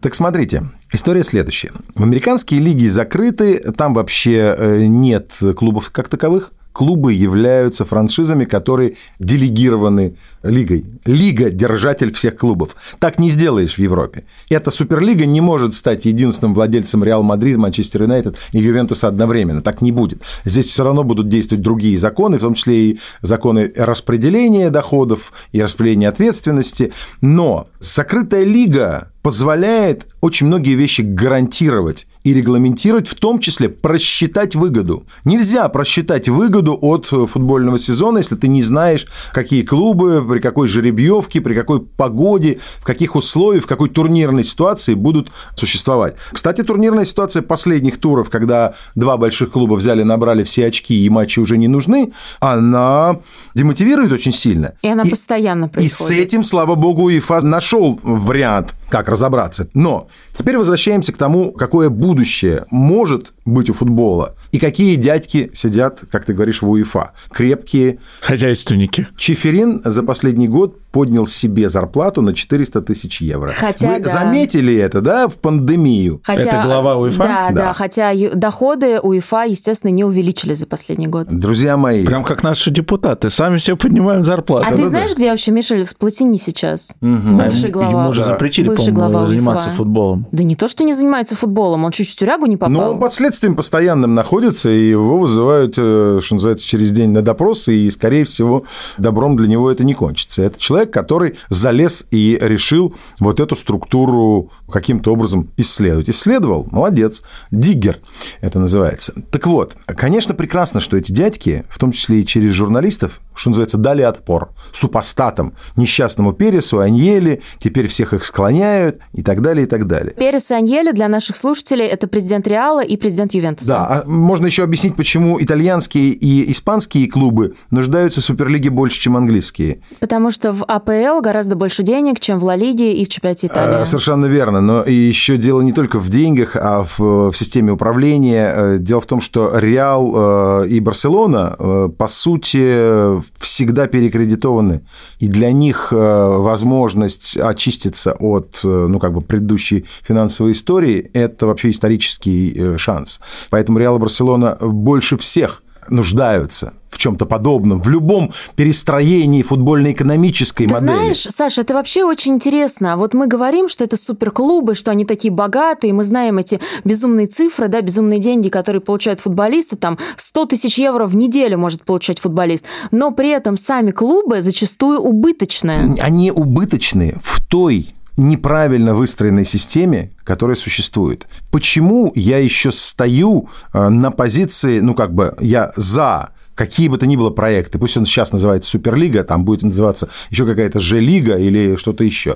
Так 0.02 0.16
смотрите, 0.16 0.64
история 0.94 1.24
следующая. 1.24 1.74
В 1.96 2.04
американские 2.04 2.62
лиги 2.62 2.88
закрыты, 2.88 3.60
там 3.74 3.94
вообще 3.94 4.56
э, 4.58 4.86
нет 4.86 5.32
клубов 5.58 5.92
как 5.92 6.08
таковых 6.08 6.54
клубы 6.74 7.14
являются 7.14 7.86
франшизами, 7.86 8.46
которые 8.46 8.96
делегированы 9.20 10.16
лигой. 10.44 10.86
Лига– 11.06 11.50
держатель 11.52 12.14
всех 12.14 12.38
клубов. 12.38 12.76
Так 13.00 13.20
не 13.20 13.30
сделаешь 13.30 13.76
в 13.76 13.80
Европе. 13.80 14.24
Эта 14.50 14.72
Суперлига 14.72 15.26
не 15.26 15.42
может 15.42 15.74
стать 15.74 16.06
единственным 16.06 16.54
владельцем 16.54 17.04
Реал 17.04 17.24
Мадрид, 17.24 17.58
Манчестер 17.58 18.04
Юнайтед 18.04 18.38
и 18.52 18.60
Ювентуса 18.60 19.08
одновременно. 19.08 19.62
Так 19.62 19.82
не 19.82 19.92
будет. 19.92 20.22
Здесь 20.46 20.68
все 20.68 20.84
равно 20.84 21.04
будут 21.04 21.28
действовать 21.28 21.64
другие 21.64 21.98
законы, 21.98 22.38
в 22.38 22.42
том 22.42 22.54
числе 22.54 22.92
и 22.92 23.00
законы 23.22 23.72
распределения 23.76 24.70
доходов 24.70 25.34
и 25.52 25.62
распределения 25.62 26.10
ответственности. 26.10 26.94
Но 27.22 27.68
закрытая 27.80 28.44
лига 28.44 29.12
позволяет 29.22 30.08
очень 30.22 30.48
многие 30.48 30.76
вещи 30.76 31.02
гарантировать 31.02 32.08
и 32.24 32.34
регламентировать, 32.34 33.08
в 33.08 33.16
том 33.16 33.40
числе 33.40 33.70
просчитать 33.70 34.56
выгоду. 34.56 35.06
Нельзя 35.24 35.68
просчитать 35.70 36.28
выгоду 36.28 36.78
от 36.80 37.08
футбольного 37.08 37.80
сезона, 37.80 38.18
если 38.18 38.36
ты 38.36 38.48
не 38.48 38.62
знаешь, 38.62 39.08
какие 39.34 39.64
клубы, 39.64 40.26
при 40.28 40.40
какой 40.40 40.68
жеребьевке, 40.68 41.42
при 41.42 41.54
какой 41.54 41.82
погоде, 41.82 42.60
в 42.80 42.84
каких 42.84 43.16
условиях, 43.16 43.64
в 43.64 43.68
какой 43.68 43.90
турнирной 43.90 44.44
ситуации 44.44 44.96
будут 44.96 45.32
существовать. 45.56 46.16
Кстати, 46.34 46.62
турнирная 46.64 47.06
ситуация 47.06 47.42
последних 47.42 47.98
туров, 47.98 48.30
когда 48.30 48.74
два 48.96 49.18
больших 49.18 49.52
клуба 49.52 49.76
взяли, 49.76 50.04
набрали 50.04 50.44
все 50.44 50.66
очки 50.68 51.06
и 51.06 51.10
матчи 51.10 51.40
уже 51.40 51.58
не 51.58 51.68
нужны, 51.68 52.12
она 52.40 53.20
демотивирует 53.56 54.12
очень 54.12 54.34
сильно. 54.34 54.74
И 54.82 54.88
она 54.90 55.04
и, 55.04 55.10
постоянно 55.10 55.70
происходит. 55.70 56.12
И 56.12 56.16
с 56.16 56.26
этим, 56.26 56.44
слава 56.44 56.76
богу, 56.76 57.04
УЕФА 57.04 57.46
нашел 57.46 58.00
вариант, 58.04 58.76
как 58.90 59.08
разобраться. 59.08 59.70
Но 59.74 60.08
теперь 60.38 60.58
возвращаемся 60.58 61.14
к 61.14 61.18
тому, 61.18 61.52
какое 61.52 61.90
будущее 61.90 62.66
может 62.72 63.34
быть 63.46 63.70
у 63.70 63.74
футбола. 63.74 64.36
И 64.52 64.60
какие 64.60 64.96
дядьки 64.96 65.52
сидят, 65.54 66.02
как 66.12 66.26
ты 66.26 66.34
говоришь, 66.34 66.62
в 66.62 66.70
УЕФА. 66.70 67.12
Крепкие. 67.32 68.00
Хозяйственники. 68.22 69.08
Чеферин 69.18 69.82
за 69.84 70.04
последний 70.04 70.48
год 70.48 70.80
поднял 70.92 71.28
себе 71.28 71.70
зарплату 71.70 72.22
на 72.22 72.34
400 72.34 72.82
тысяч 72.82 73.22
евро. 73.22 73.54
Хотя, 73.56 73.94
Вы 73.94 74.00
да. 74.00 74.10
заметили 74.10 74.76
это, 74.76 75.02
да, 75.02 75.28
в 75.28 75.36
пандемию? 75.36 76.22
Хотя, 76.24 76.42
это 76.42 76.62
глава 76.66 76.98
УЕФА? 76.98 77.18
Да, 77.18 77.50
да, 77.50 77.56
да, 77.56 77.74
хотя 77.74 78.12
доходы 78.34 79.00
УЕФА, 79.00 79.44
естественно, 79.44 79.92
не 79.92 80.04
увеличились 80.04 80.60
за 80.60 80.68
последний 80.68 81.08
год. 81.08 81.28
Друзья 81.30 81.78
мои. 81.78 82.06
Прям 82.06 82.24
как 82.24 82.44
наши 82.44 82.72
депутаты, 82.72 83.30
сами 83.30 83.58
себе 83.58 83.76
поднимаем 83.76 84.24
зарплату. 84.24 84.66
А 84.68 84.72
да, 84.72 84.76
ты 84.78 84.84
да, 84.84 84.90
знаешь, 84.90 85.16
где 85.16 85.30
вообще 85.30 85.52
Мишель 85.52 85.84
Сплатини 85.86 86.38
сейчас? 86.38 86.96
Угу. 87.02 87.38
Бывший 87.38 87.70
глава. 87.70 88.04
Ему 88.04 88.14
же 88.14 88.24
запретили, 88.24 88.68
Бывший 88.68 88.94
глава 88.94 89.26
заниматься 89.26 89.70
футболом. 89.70 90.26
Да 90.32 90.44
не 90.44 90.56
то, 90.56 90.68
что 90.68 90.84
не 90.84 90.94
занимается 90.94 91.36
футболом, 91.36 91.86
он 91.86 91.92
чуть 91.92 92.10
в 92.10 92.16
тюрягу 92.16 92.46
не 92.46 92.58
попал. 92.58 92.74
Но 92.74 92.92
он 92.92 93.00
под 93.00 93.14
следствием 93.14 93.56
постоянным 93.56 94.16
находится, 94.16 94.70
и 94.70 94.90
его 94.90 95.20
вызывают, 95.20 95.76
э, 95.78 96.20
что 96.24 96.36
называется, 96.36 96.66
через 96.66 96.92
день 96.92 97.12
на 97.12 97.22
допрос, 97.22 97.68
и, 97.68 97.90
скорее 97.92 98.24
всего, 98.24 98.64
добром 98.98 99.38
для 99.38 99.48
него 99.48 99.70
это 99.72 99.84
не 99.84 99.94
кончится. 99.94 100.44
Это 100.44 100.60
человек, 100.60 100.79
который 100.86 101.38
залез 101.50 102.06
и 102.12 102.38
решил 102.42 102.96
вот 103.20 103.40
эту 103.40 103.56
структуру 103.56 104.52
каким-то 104.72 105.14
образом 105.14 105.50
исследовать. 105.58 106.10
Исследовал, 106.10 106.68
молодец, 106.72 107.22
диггер 107.52 108.00
это 108.42 108.60
называется. 108.60 109.14
Так 109.32 109.48
вот, 109.48 109.76
конечно, 109.86 110.34
прекрасно, 110.34 110.80
что 110.80 110.98
эти 110.98 111.12
дядьки, 111.12 111.66
в 111.70 111.80
том 111.80 111.92
числе 111.92 112.22
и 112.22 112.26
через 112.26 112.54
журналистов, 112.54 113.20
что 113.34 113.52
называется, 113.52 113.78
дали 113.78 114.02
отпор 114.02 114.50
супостатам, 114.74 115.54
несчастному 115.76 116.34
Пересу, 116.34 116.80
Аньели, 116.80 117.42
теперь 117.60 117.88
всех 117.88 118.14
их 118.14 118.26
склоняют 118.26 119.00
и 119.14 119.22
так 119.22 119.42
далее, 119.42 119.66
и 119.66 119.68
так 119.68 119.88
далее. 119.88 120.14
Перес 120.14 120.52
и 120.52 120.54
Аньели 120.54 120.92
для 120.92 121.08
наших 121.08 121.36
слушателей– 121.36 121.86
это 121.88 122.08
президент 122.08 122.48
Реала 122.48 122.84
и 122.84 122.98
президент 122.98 123.34
Ювентуса. 123.34 123.70
Да, 123.70 123.86
а 123.88 124.04
можно 124.06 124.46
еще 124.46 124.64
объяснить, 124.64 124.96
почему 124.96 125.42
итальянские 125.42 126.10
и 126.10 126.52
испанские 126.52 127.10
клубы 127.10 127.56
нуждаются 127.72 128.22
в 128.22 128.26
Суперлиге 128.26 128.70
больше, 128.70 129.00
чем 129.00 129.16
английские. 129.16 129.82
Потому 130.00 130.32
что 130.32 130.52
в 130.52 130.66
АПЛ 130.70 131.22
гораздо 131.22 131.56
больше 131.56 131.82
денег, 131.82 132.20
чем 132.20 132.38
в 132.38 132.46
Ла 132.46 132.56
Лиге 132.56 132.94
и 132.94 133.04
в 133.04 133.10
чемпионате 133.10 133.48
Италии. 133.48 133.86
Совершенно 133.86 134.28
верно, 134.28 134.62
но 134.62 134.84
еще 134.84 135.38
дело 135.38 135.62
не 135.62 135.74
только 135.74 136.00
в 136.00 136.10
деньгах, 136.10 136.56
а 136.56 136.84
в, 136.84 137.32
в 137.32 137.34
системе 137.34 137.72
управления. 137.72 138.54
Э, 138.56 138.78
дело 138.78 139.02
в 139.02 139.08
том, 139.08 139.20
что 139.20 139.58
Реал 139.58 140.64
э, 140.64 140.68
и 140.68 140.80
Барселона, 140.80 141.56
э, 141.58 141.90
по 141.98 142.08
сути, 142.08 143.20
всегда 143.40 143.88
перекредитованы, 143.88 144.82
и 145.18 145.28
для 145.28 145.52
них 145.52 145.92
возможность 145.92 147.36
очиститься 147.36 148.14
от, 148.14 148.60
ну, 148.64 149.00
как 149.00 149.14
бы 149.14 149.22
предыдущей 149.22 149.86
финансовой 150.04 150.52
истории– 150.52 151.10
это 151.14 151.48
вообще 151.48 151.72
исторический 151.72 152.78
шанс. 152.78 153.20
Поэтому 153.50 153.80
Реал 153.80 153.98
и 153.98 154.00
Барселона 154.00 154.56
больше 154.62 155.18
всех 155.18 155.64
нуждаются 155.90 156.74
в 156.90 156.98
чем-то 156.98 157.26
подобном, 157.26 157.82
в 157.82 157.88
любом 157.88 158.32
перестроении 158.56 159.44
футбольно-экономической 159.44 160.68
Ты 160.68 160.74
модели. 160.74 160.90
знаешь, 160.90 161.22
Саша, 161.30 161.62
это 161.62 161.74
вообще 161.74 162.04
очень 162.04 162.34
интересно. 162.34 162.98
Вот 162.98 163.14
мы 163.14 163.28
говорим, 163.28 163.68
что 163.68 163.84
это 163.84 163.96
суперклубы, 163.96 164.76
что 164.76 164.92
они 164.92 165.06
такие 165.06 165.32
богатые, 165.32 165.94
мы 165.94 166.04
знаем 166.04 166.40
эти 166.40 166.60
безумные 166.84 167.28
цифры, 167.28 167.68
да, 167.68 167.82
безумные 167.82 168.20
деньги, 168.20 168.50
которые 168.50 168.82
получают 168.82 169.20
футболисты, 169.22 169.76
там 169.76 169.98
100 170.16 170.46
тысяч 170.48 170.78
евро 170.80 171.06
в 171.06 171.16
неделю 171.16 171.58
может 171.58 171.84
получать 171.84 172.20
футболист, 172.20 172.66
но 172.92 173.12
при 173.12 173.30
этом 173.30 173.56
сами 173.56 173.92
клубы 173.92 174.42
зачастую 174.42 175.00
убыточные. 175.00 175.96
Они 176.02 176.32
убыточные 176.32 177.18
в 177.22 177.40
той 177.46 177.94
неправильно 178.20 178.94
выстроенной 178.94 179.46
системе, 179.46 180.12
которая 180.24 180.56
существует. 180.56 181.28
Почему 181.50 182.12
я 182.16 182.38
еще 182.38 182.72
стою 182.72 183.50
э, 183.74 183.90
на 183.90 184.12
позиции, 184.12 184.80
ну 184.80 184.94
как 184.94 185.14
бы 185.14 185.36
я 185.40 185.72
за 185.76 186.30
какие 186.54 186.90
бы 186.90 186.98
то 186.98 187.08
ни 187.08 187.16
было 187.16 187.30
проекты, 187.30 187.80
пусть 187.80 187.96
он 187.96 188.06
сейчас 188.06 188.34
называется 188.34 188.70
Суперлига, 188.70 189.24
там 189.24 189.46
будет 189.46 189.64
называться 189.64 190.10
еще 190.30 190.46
какая-то 190.46 190.82
Ж-лига 190.82 191.38
или 191.38 191.78
что-то 191.78 192.04
еще. 192.04 192.36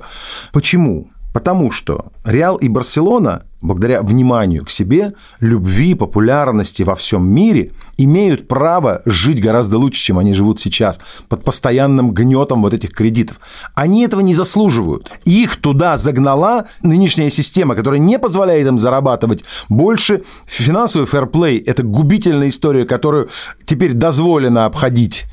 Почему? 0.54 1.12
Потому 1.34 1.72
что 1.72 2.14
Реал 2.24 2.56
и 2.56 2.70
Барселона, 2.70 3.44
благодаря 3.64 4.02
вниманию 4.02 4.66
к 4.66 4.70
себе, 4.70 5.14
любви, 5.40 5.96
популярности 5.96 6.84
во 6.84 6.96
всем 6.96 7.28
мире, 7.28 7.72
имеют 7.98 8.48
право 8.48 9.02
жить 9.06 9.42
гораздо 9.42 9.78
лучше, 9.78 10.02
чем 10.02 10.20
они 10.20 10.34
живут 10.34 10.60
сейчас, 10.60 11.00
под 11.30 11.44
постоянным 11.44 12.12
гнетом 12.12 12.62
вот 12.62 12.74
этих 12.74 12.92
кредитов. 12.92 13.40
Они 13.74 14.04
этого 14.04 14.22
не 14.22 14.36
заслуживают. 14.36 15.12
Их 15.26 15.56
туда 15.56 15.98
загнала 15.98 16.66
нынешняя 16.82 17.30
система, 17.30 17.76
которая 17.76 18.00
не 18.00 18.20
позволяет 18.20 18.68
им 18.68 18.78
зарабатывать 18.78 19.44
больше. 19.70 20.24
Финансовый 20.46 21.06
фэрплей– 21.06 21.58
это 21.66 21.84
губительная 21.84 22.50
история, 22.50 22.86
которую 22.86 23.30
теперь 23.66 23.94
дозволено 23.94 24.66
обходить 24.66 25.26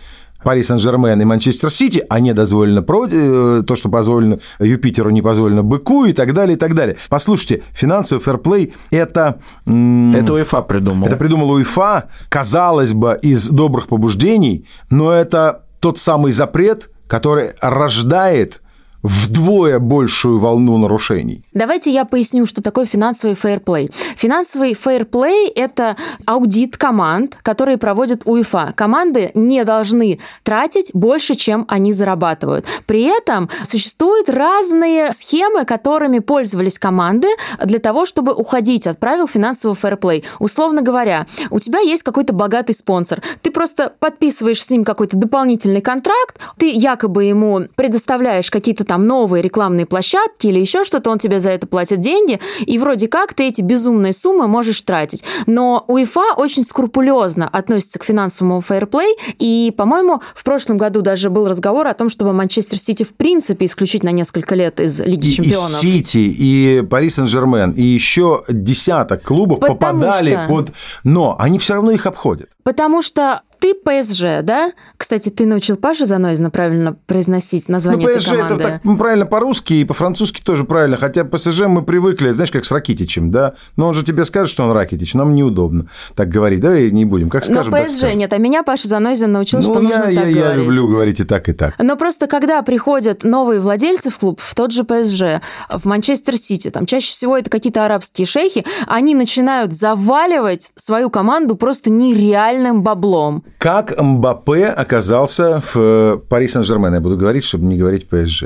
Пари 0.44 0.62
Сен-Жермен 0.62 1.20
и 1.20 1.24
Манчестер 1.24 1.70
Сити, 1.70 2.04
а 2.08 2.20
не 2.20 2.32
дозволено. 2.32 2.84
Э, 3.10 3.62
то, 3.66 3.76
что 3.76 3.88
позволено 3.88 4.38
Юпитеру, 4.58 5.10
не 5.10 5.22
позволено 5.22 5.62
быку 5.62 6.04
и 6.04 6.12
так 6.12 6.32
далее, 6.32 6.56
и 6.56 6.58
так 6.58 6.74
далее. 6.74 6.96
Послушайте, 7.08 7.62
финансовый 7.72 8.20
фэрплей– 8.20 8.74
это... 8.90 9.40
Это 9.64 10.34
УЕФА 10.34 10.62
придумал. 10.62 11.06
Это 11.06 11.16
придумал 11.16 11.50
УЕФА, 11.50 12.08
казалось 12.28 12.92
бы, 12.92 13.18
из 13.22 13.48
добрых 13.48 13.88
побуждений, 13.88 14.66
но 14.90 15.12
это 15.12 15.64
тот 15.80 15.98
самый 15.98 16.32
запрет, 16.32 16.90
который 17.06 17.50
рождает 17.60 18.62
вдвое 19.02 19.78
большую 19.78 20.38
волну 20.38 20.76
нарушений. 20.76 21.42
Давайте 21.52 21.90
я 21.90 22.04
поясню, 22.04 22.46
что 22.46 22.62
такое 22.62 22.86
финансовый 22.86 23.34
фейерплей. 23.34 23.90
Финансовый 24.16 24.74
фейерплей– 24.74 25.48
это 25.54 25.96
аудит 26.26 26.76
команд, 26.76 27.36
которые 27.42 27.78
проводят 27.78 28.22
УЕФА. 28.24 28.74
Команды 28.76 29.30
не 29.34 29.64
должны 29.64 30.18
тратить 30.42 30.90
больше, 30.92 31.34
чем 31.34 31.64
они 31.68 31.92
зарабатывают. 31.92 32.66
При 32.86 33.02
этом 33.02 33.48
существуют 33.62 34.28
разные 34.28 35.12
схемы, 35.12 35.64
которыми 35.64 36.18
пользовались 36.18 36.78
команды 36.78 37.28
для 37.64 37.78
того, 37.78 38.04
чтобы 38.06 38.34
уходить 38.34 38.86
от 38.86 38.98
правил 38.98 39.26
финансового 39.26 39.76
фейерплей. 39.76 40.24
Условно 40.38 40.82
говоря, 40.82 41.26
у 41.50 41.58
тебя 41.58 41.80
есть 41.80 42.02
какой-то 42.02 42.32
богатый 42.32 42.72
спонсор. 42.72 43.22
Ты 43.40 43.50
просто 43.50 43.92
подписываешь 43.98 44.62
с 44.62 44.70
ним 44.70 44.84
какой-то 44.84 45.16
дополнительный 45.16 45.80
контракт, 45.80 46.38
ты 46.58 46.70
якобы 46.70 47.24
ему 47.24 47.62
предоставляешь 47.76 48.50
какие-то 48.50 48.84
там 48.90 49.06
новые 49.06 49.40
рекламные 49.40 49.86
площадки 49.86 50.48
или 50.48 50.58
еще 50.58 50.82
что-то, 50.82 51.10
он 51.10 51.18
тебе 51.20 51.38
за 51.38 51.50
это 51.50 51.68
платит 51.68 52.00
деньги, 52.00 52.40
и 52.58 52.76
вроде 52.76 53.06
как 53.06 53.34
ты 53.34 53.44
эти 53.46 53.60
безумные 53.60 54.12
суммы 54.12 54.48
можешь 54.48 54.82
тратить. 54.82 55.22
Но 55.46 55.84
УЕФА 55.86 56.34
очень 56.36 56.64
скрупулезно 56.64 57.48
относится 57.48 58.00
к 58.00 58.04
финансовому 58.04 58.60
фейерплей, 58.62 59.16
и, 59.38 59.72
по-моему, 59.76 60.22
в 60.34 60.42
прошлом 60.42 60.76
году 60.76 61.02
даже 61.02 61.30
был 61.30 61.46
разговор 61.46 61.86
о 61.86 61.94
том, 61.94 62.08
чтобы 62.08 62.32
Манчестер 62.32 62.78
Сити 62.78 63.04
в 63.04 63.14
принципе 63.14 63.66
исключить 63.66 64.02
на 64.02 64.10
несколько 64.10 64.56
лет 64.56 64.80
из 64.80 64.98
Лиги 64.98 65.26
И, 65.26 65.28
и 65.28 65.32
Чемпионов. 65.34 65.78
Сити, 65.80 66.18
и 66.18 66.82
Пари 66.82 67.10
Сен-Жермен, 67.10 67.70
и 67.70 67.84
еще 67.84 68.42
десяток 68.48 69.22
клубов 69.22 69.60
Потому 69.60 69.78
попадали 69.78 70.32
что- 70.32 70.46
под... 70.48 70.72
Но 71.04 71.36
они 71.38 71.60
все 71.60 71.74
равно 71.74 71.92
их 71.92 72.06
обходят. 72.06 72.48
Потому 72.64 73.02
что 73.02 73.42
ты 73.60 73.74
ПСЖ, 73.74 74.42
да? 74.42 74.72
Кстати, 74.96 75.28
ты 75.28 75.46
научил 75.46 75.76
Пашу 75.76 76.06
Занозина 76.06 76.50
правильно 76.50 76.94
произносить 77.06 77.68
Ну, 77.68 77.74
название 77.74 78.08
этой 78.08 78.18
ПСЖ 78.18 78.28
это 78.32 78.38
команды. 78.42 78.64
так 78.64 78.80
ну, 78.84 78.96
правильно 78.96 79.26
по-русски 79.26 79.74
и 79.74 79.84
по-французски 79.84 80.40
тоже 80.42 80.64
правильно. 80.64 80.96
Хотя 80.96 81.24
ПСЖ 81.24 81.62
мы 81.62 81.82
привыкли, 81.82 82.30
знаешь, 82.30 82.50
как 82.50 82.64
с 82.64 82.72
Ракитичем, 82.72 83.30
да? 83.30 83.54
Но 83.76 83.88
он 83.88 83.94
же 83.94 84.04
тебе 84.04 84.24
скажет, 84.24 84.50
что 84.52 84.64
он 84.64 84.72
Ракитич, 84.72 85.14
нам 85.14 85.34
неудобно 85.34 85.86
так 86.14 86.28
говорить. 86.28 86.60
Давай 86.60 86.90
не 86.90 87.04
будем, 87.04 87.28
как 87.30 87.46
Но 87.48 87.54
скажем, 87.54 87.72
так 87.72 87.86
ПСЖ 87.88 88.14
нет, 88.14 88.32
а 88.32 88.38
меня 88.38 88.62
Паша 88.62 88.88
Занозин 88.88 89.30
научил, 89.32 89.58
Ну, 89.58 89.64
что 89.64 89.74
я, 89.74 89.80
нужно 89.88 90.08
я, 90.08 90.20
так 90.22 90.30
я 90.30 90.42
говорить. 90.42 90.64
люблю 90.66 90.88
говорить 90.88 91.20
и 91.20 91.24
так, 91.24 91.48
и 91.48 91.52
так. 91.52 91.74
Но 91.78 91.96
просто 91.96 92.26
когда 92.26 92.62
приходят 92.62 93.24
новые 93.24 93.60
владельцы 93.60 94.10
в 94.10 94.18
клуб, 94.18 94.40
в 94.40 94.54
тот 94.54 94.72
же 94.72 94.84
ПСЖ, 94.84 95.40
в 95.70 95.84
Манчестер 95.86 96.36
Сити, 96.36 96.70
там 96.70 96.86
чаще 96.86 97.12
всего 97.12 97.36
это 97.36 97.50
какие-то 97.50 97.84
арабские 97.84 98.26
шейхи, 98.26 98.64
они 98.86 99.14
начинают 99.14 99.72
заваливать 99.72 100.72
свою 100.76 101.10
команду 101.10 101.56
просто 101.56 101.90
нереальным 101.90 102.82
баблом. 102.82 103.44
Как 103.58 104.00
Мбаппе 104.00 104.66
оказался 104.66 105.60
в 105.60 105.76
э, 105.76 106.18
Пари 106.28 106.48
Сен-Жермен? 106.48 106.94
Я 106.94 107.00
буду 107.00 107.16
говорить, 107.16 107.44
чтобы 107.44 107.64
не 107.64 107.76
говорить 107.76 108.08
ПСЖ. 108.08 108.44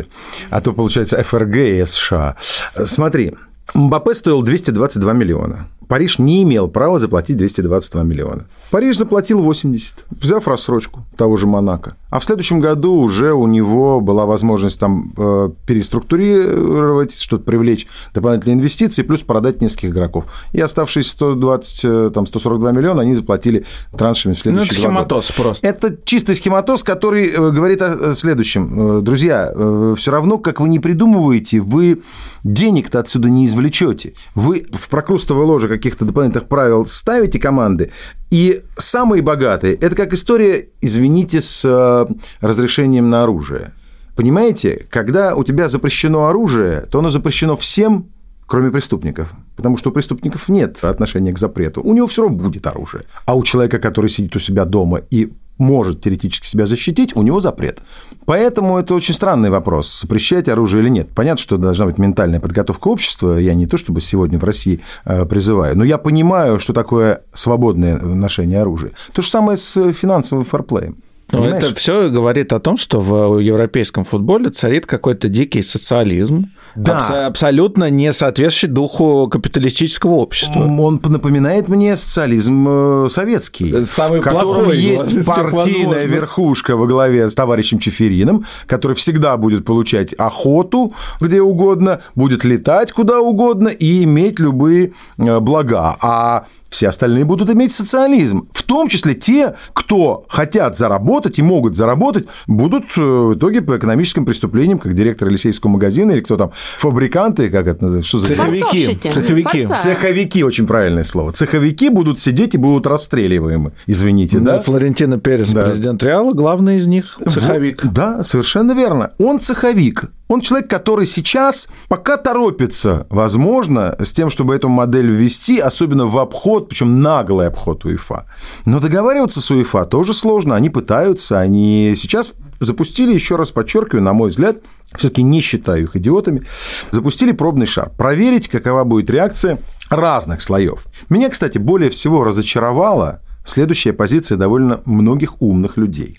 А 0.50 0.60
то 0.60 0.72
получается 0.72 1.22
ФРГ 1.22 1.56
и 1.56 1.84
США. 1.84 2.36
Смотри, 2.84 3.34
Мбаппе 3.72 4.14
стоил 4.14 4.42
222 4.42 5.12
миллиона. 5.12 5.66
Париж 5.94 6.18
не 6.18 6.42
имел 6.42 6.66
права 6.66 6.98
заплатить 6.98 7.36
222 7.36 8.02
миллиона. 8.02 8.46
Париж 8.72 8.96
заплатил 8.96 9.40
80, 9.40 10.06
взяв 10.10 10.48
рассрочку 10.48 11.04
того 11.16 11.36
же 11.36 11.46
Монако. 11.46 11.94
А 12.10 12.18
в 12.18 12.24
следующем 12.24 12.58
году 12.58 12.94
уже 12.94 13.32
у 13.32 13.46
него 13.46 14.00
была 14.00 14.26
возможность 14.26 14.80
там 14.80 15.12
э, 15.16 15.50
переструктурировать, 15.66 17.16
что-то 17.16 17.44
привлечь 17.44 17.86
дополнительные 18.12 18.56
инвестиции, 18.56 19.02
плюс 19.02 19.22
продать 19.22 19.60
нескольких 19.60 19.90
игроков. 19.90 20.24
И 20.52 20.60
оставшиеся 20.60 21.10
120, 21.10 21.80
э, 21.84 22.10
там, 22.12 22.26
142 22.26 22.72
миллиона 22.72 23.02
они 23.02 23.14
заплатили 23.14 23.64
траншами 23.96 24.34
в 24.34 24.36
Ну, 24.36 24.42
следующие 24.42 24.72
это 24.72 24.80
два 24.80 25.02
года. 25.04 25.04
схематоз 25.04 25.32
просто. 25.32 25.66
Это 25.66 25.96
чистый 26.04 26.34
схематоз, 26.34 26.82
который 26.82 27.28
э, 27.28 27.50
говорит 27.52 27.82
о 27.82 28.10
э, 28.10 28.14
следующем. 28.14 29.04
Друзья, 29.04 29.52
все 29.96 30.10
равно, 30.10 30.38
как 30.38 30.60
вы 30.60 30.68
не 30.68 30.80
придумываете, 30.80 31.60
вы 31.60 32.02
денег-то 32.42 32.98
отсюда 32.98 33.28
не 33.30 33.46
извлечете. 33.46 34.14
Вы 34.34 34.66
в 34.72 34.88
прокрустовое 34.88 35.46
ложе 35.46 35.68
каких-то 35.84 36.06
дополнительных 36.06 36.48
правил 36.48 36.86
ставите 36.86 37.38
команды, 37.38 37.90
и 38.30 38.62
самые 38.78 39.22
богатые– 39.22 39.74
это 39.80 39.94
как 39.94 40.14
история, 40.14 40.68
извините, 40.80 41.40
с 41.42 41.62
э, 41.64 42.06
разрешением 42.40 43.10
на 43.10 43.24
оружие. 43.24 43.72
Понимаете, 44.16 44.86
когда 44.88 45.34
у 45.34 45.44
тебя 45.44 45.68
запрещено 45.68 46.28
оружие, 46.28 46.86
то 46.90 47.00
оно 47.00 47.10
запрещено 47.10 47.56
всем, 47.56 48.06
кроме 48.46 48.70
преступников. 48.70 49.32
Потому 49.56 49.76
что 49.76 49.90
у 49.90 49.92
преступников 49.92 50.48
нет 50.48 50.82
отношения 50.82 51.32
к 51.32 51.38
запрету. 51.38 51.82
У 51.82 51.92
него 51.92 52.06
все 52.06 52.22
равно 52.22 52.38
будет 52.38 52.66
оружие. 52.66 53.04
А 53.26 53.34
у 53.34 53.42
человека, 53.42 53.78
который 53.78 54.08
сидит 54.08 54.34
у 54.36 54.38
себя 54.38 54.64
дома 54.64 55.02
и 55.10 55.32
может 55.58 56.02
теоретически 56.02 56.46
себя 56.46 56.66
защитить, 56.66 57.14
у 57.16 57.22
него 57.22 57.40
запрет. 57.40 57.80
Поэтому 58.26 58.78
это 58.78 58.94
очень 58.94 59.14
странный 59.14 59.50
вопрос, 59.50 60.00
запрещать 60.00 60.48
оружие 60.48 60.82
или 60.82 60.90
нет. 60.90 61.08
Понятно, 61.14 61.42
что 61.42 61.56
должна 61.56 61.86
быть 61.86 61.98
ментальная 61.98 62.40
подготовка 62.40 62.88
общества. 62.88 63.36
Я 63.36 63.54
не 63.54 63.66
то 63.66 63.76
чтобы 63.76 64.00
сегодня 64.00 64.38
в 64.38 64.44
России 64.44 64.80
э, 65.04 65.24
призываю, 65.26 65.76
но 65.76 65.84
я 65.84 65.98
понимаю, 65.98 66.58
что 66.58 66.72
такое 66.72 67.22
свободное 67.32 67.98
ношение 67.98 68.60
оружия. 68.60 68.92
То 69.12 69.22
же 69.22 69.28
самое 69.28 69.56
с 69.56 69.92
финансовым 69.92 70.44
форплеем. 70.44 70.96
Ну, 71.32 71.44
это 71.44 71.74
все 71.74 72.10
говорит 72.10 72.52
о 72.52 72.60
том, 72.60 72.76
что 72.76 73.00
в 73.00 73.38
европейском 73.38 74.04
футболе 74.04 74.50
царит 74.50 74.86
какой-то 74.86 75.28
дикий 75.28 75.62
социализм, 75.62 76.50
Да. 76.76 76.96
абс- 76.98 77.10
абсолютно 77.10 77.90
не 77.90 78.12
соответствующий 78.12 78.68
духу 78.68 79.28
капиталистического 79.28 80.12
общества. 80.14 80.60
Он 80.60 81.00
напоминает 81.04 81.68
мне 81.68 81.96
социализм 81.96 82.66
э, 82.68 83.08
советский, 83.10 83.84
Самый 83.86 84.20
в 84.20 84.22
котором 84.22 84.54
плохой, 84.56 84.78
есть 84.78 85.26
партийная 85.26 85.86
возможных. 85.86 86.04
верхушка 86.06 86.76
во 86.76 86.86
главе 86.86 87.28
с 87.28 87.34
товарищем 87.34 87.78
Чефериным, 87.78 88.44
который 88.66 88.94
всегда 88.96 89.36
будет 89.36 89.64
получать 89.64 90.12
охоту 90.14 90.92
где 91.20 91.40
угодно, 91.40 92.00
будет 92.14 92.44
летать 92.44 92.92
куда 92.92 93.20
угодно 93.20 93.68
и 93.68 94.04
иметь 94.04 94.38
любые 94.40 94.92
э, 95.18 95.40
блага. 95.40 95.96
А 96.00 96.46
все 96.74 96.88
остальные 96.88 97.24
будут 97.24 97.48
иметь 97.50 97.70
социализм. 97.72 98.48
В 98.52 98.64
том 98.64 98.88
числе 98.88 99.14
те, 99.14 99.54
кто 99.74 100.24
хотят 100.28 100.76
заработать 100.76 101.38
и 101.38 101.42
могут 101.42 101.76
заработать, 101.76 102.26
будут 102.48 102.86
э, 102.96 103.00
в 103.00 103.34
итоге 103.36 103.62
по 103.62 103.76
экономическим 103.76 104.26
преступлениям, 104.26 104.80
как 104.80 104.92
директор 104.92 105.28
Елисейского 105.28 105.70
магазина 105.70 106.10
или 106.10 106.18
кто 106.20 106.36
там, 106.36 106.50
фабриканты, 106.78 107.48
как 107.48 107.68
это 107.68 107.84
называется, 107.84 108.08
что 108.08 108.18
за 108.18 108.26
Цеховики. 108.26 108.98
Цеховики. 109.08 109.64
Цеховики 109.66 110.42
очень 110.42 110.66
правильное 110.66 111.04
слово. 111.04 111.30
Цеховики 111.30 111.90
будут 111.90 112.18
сидеть 112.18 112.54
и 112.54 112.58
будут 112.58 112.88
расстреливаемы. 112.88 113.70
Извините, 113.86 114.38
Ну, 114.40 114.46
да? 114.46 114.58
Флорентино 114.58 115.20
Перес, 115.20 115.52
Да. 115.52 115.62
президент 115.66 116.02
Реала, 116.02 116.32
главный 116.32 116.78
из 116.78 116.88
них 116.88 117.20
цеховик. 117.28 117.84
Вот, 117.84 117.92
да, 117.92 118.24
совершенно 118.24 118.72
верно. 118.72 119.12
Он 119.18 119.38
цеховик. 119.38 120.06
Он 120.28 120.40
человек, 120.40 120.70
который 120.70 121.06
сейчас 121.06 121.68
пока 121.88 122.16
торопится, 122.16 123.06
возможно, 123.10 123.94
с 123.98 124.12
тем, 124.12 124.30
чтобы 124.30 124.54
эту 124.54 124.68
модель 124.68 125.10
ввести, 125.10 125.58
особенно 125.58 126.06
в 126.06 126.16
обход, 126.18 126.68
причем 126.68 127.02
наглый 127.02 127.48
обход 127.48 127.84
УЕФА. 127.84 128.26
Но 128.64 128.80
договариваться 128.80 129.40
с 129.40 129.50
УЕФА 129.50 129.84
тоже 129.84 130.14
сложно. 130.14 130.56
Они 130.56 130.70
пытаются, 130.70 131.38
они 131.38 131.94
сейчас 131.96 132.32
запустили, 132.60 133.12
еще 133.12 133.36
раз 133.36 133.50
подчеркиваю, 133.50 134.02
на 134.02 134.12
мой 134.12 134.30
взгляд, 134.30 134.58
все-таки 134.94 135.22
не 135.22 135.40
считаю 135.40 135.82
их 135.82 135.96
идиотами, 135.96 136.42
запустили 136.90 137.32
пробный 137.32 137.66
шар. 137.66 137.90
Проверить, 137.90 138.48
какова 138.48 138.84
будет 138.84 139.10
реакция 139.10 139.58
разных 139.90 140.40
слоев. 140.40 140.86
Меня, 141.10 141.28
кстати, 141.28 141.58
более 141.58 141.90
всего 141.90 142.24
разочаровала 142.24 143.20
следующая 143.44 143.92
позиция 143.92 144.38
довольно 144.38 144.80
многих 144.86 145.42
умных 145.42 145.76
людей. 145.76 146.18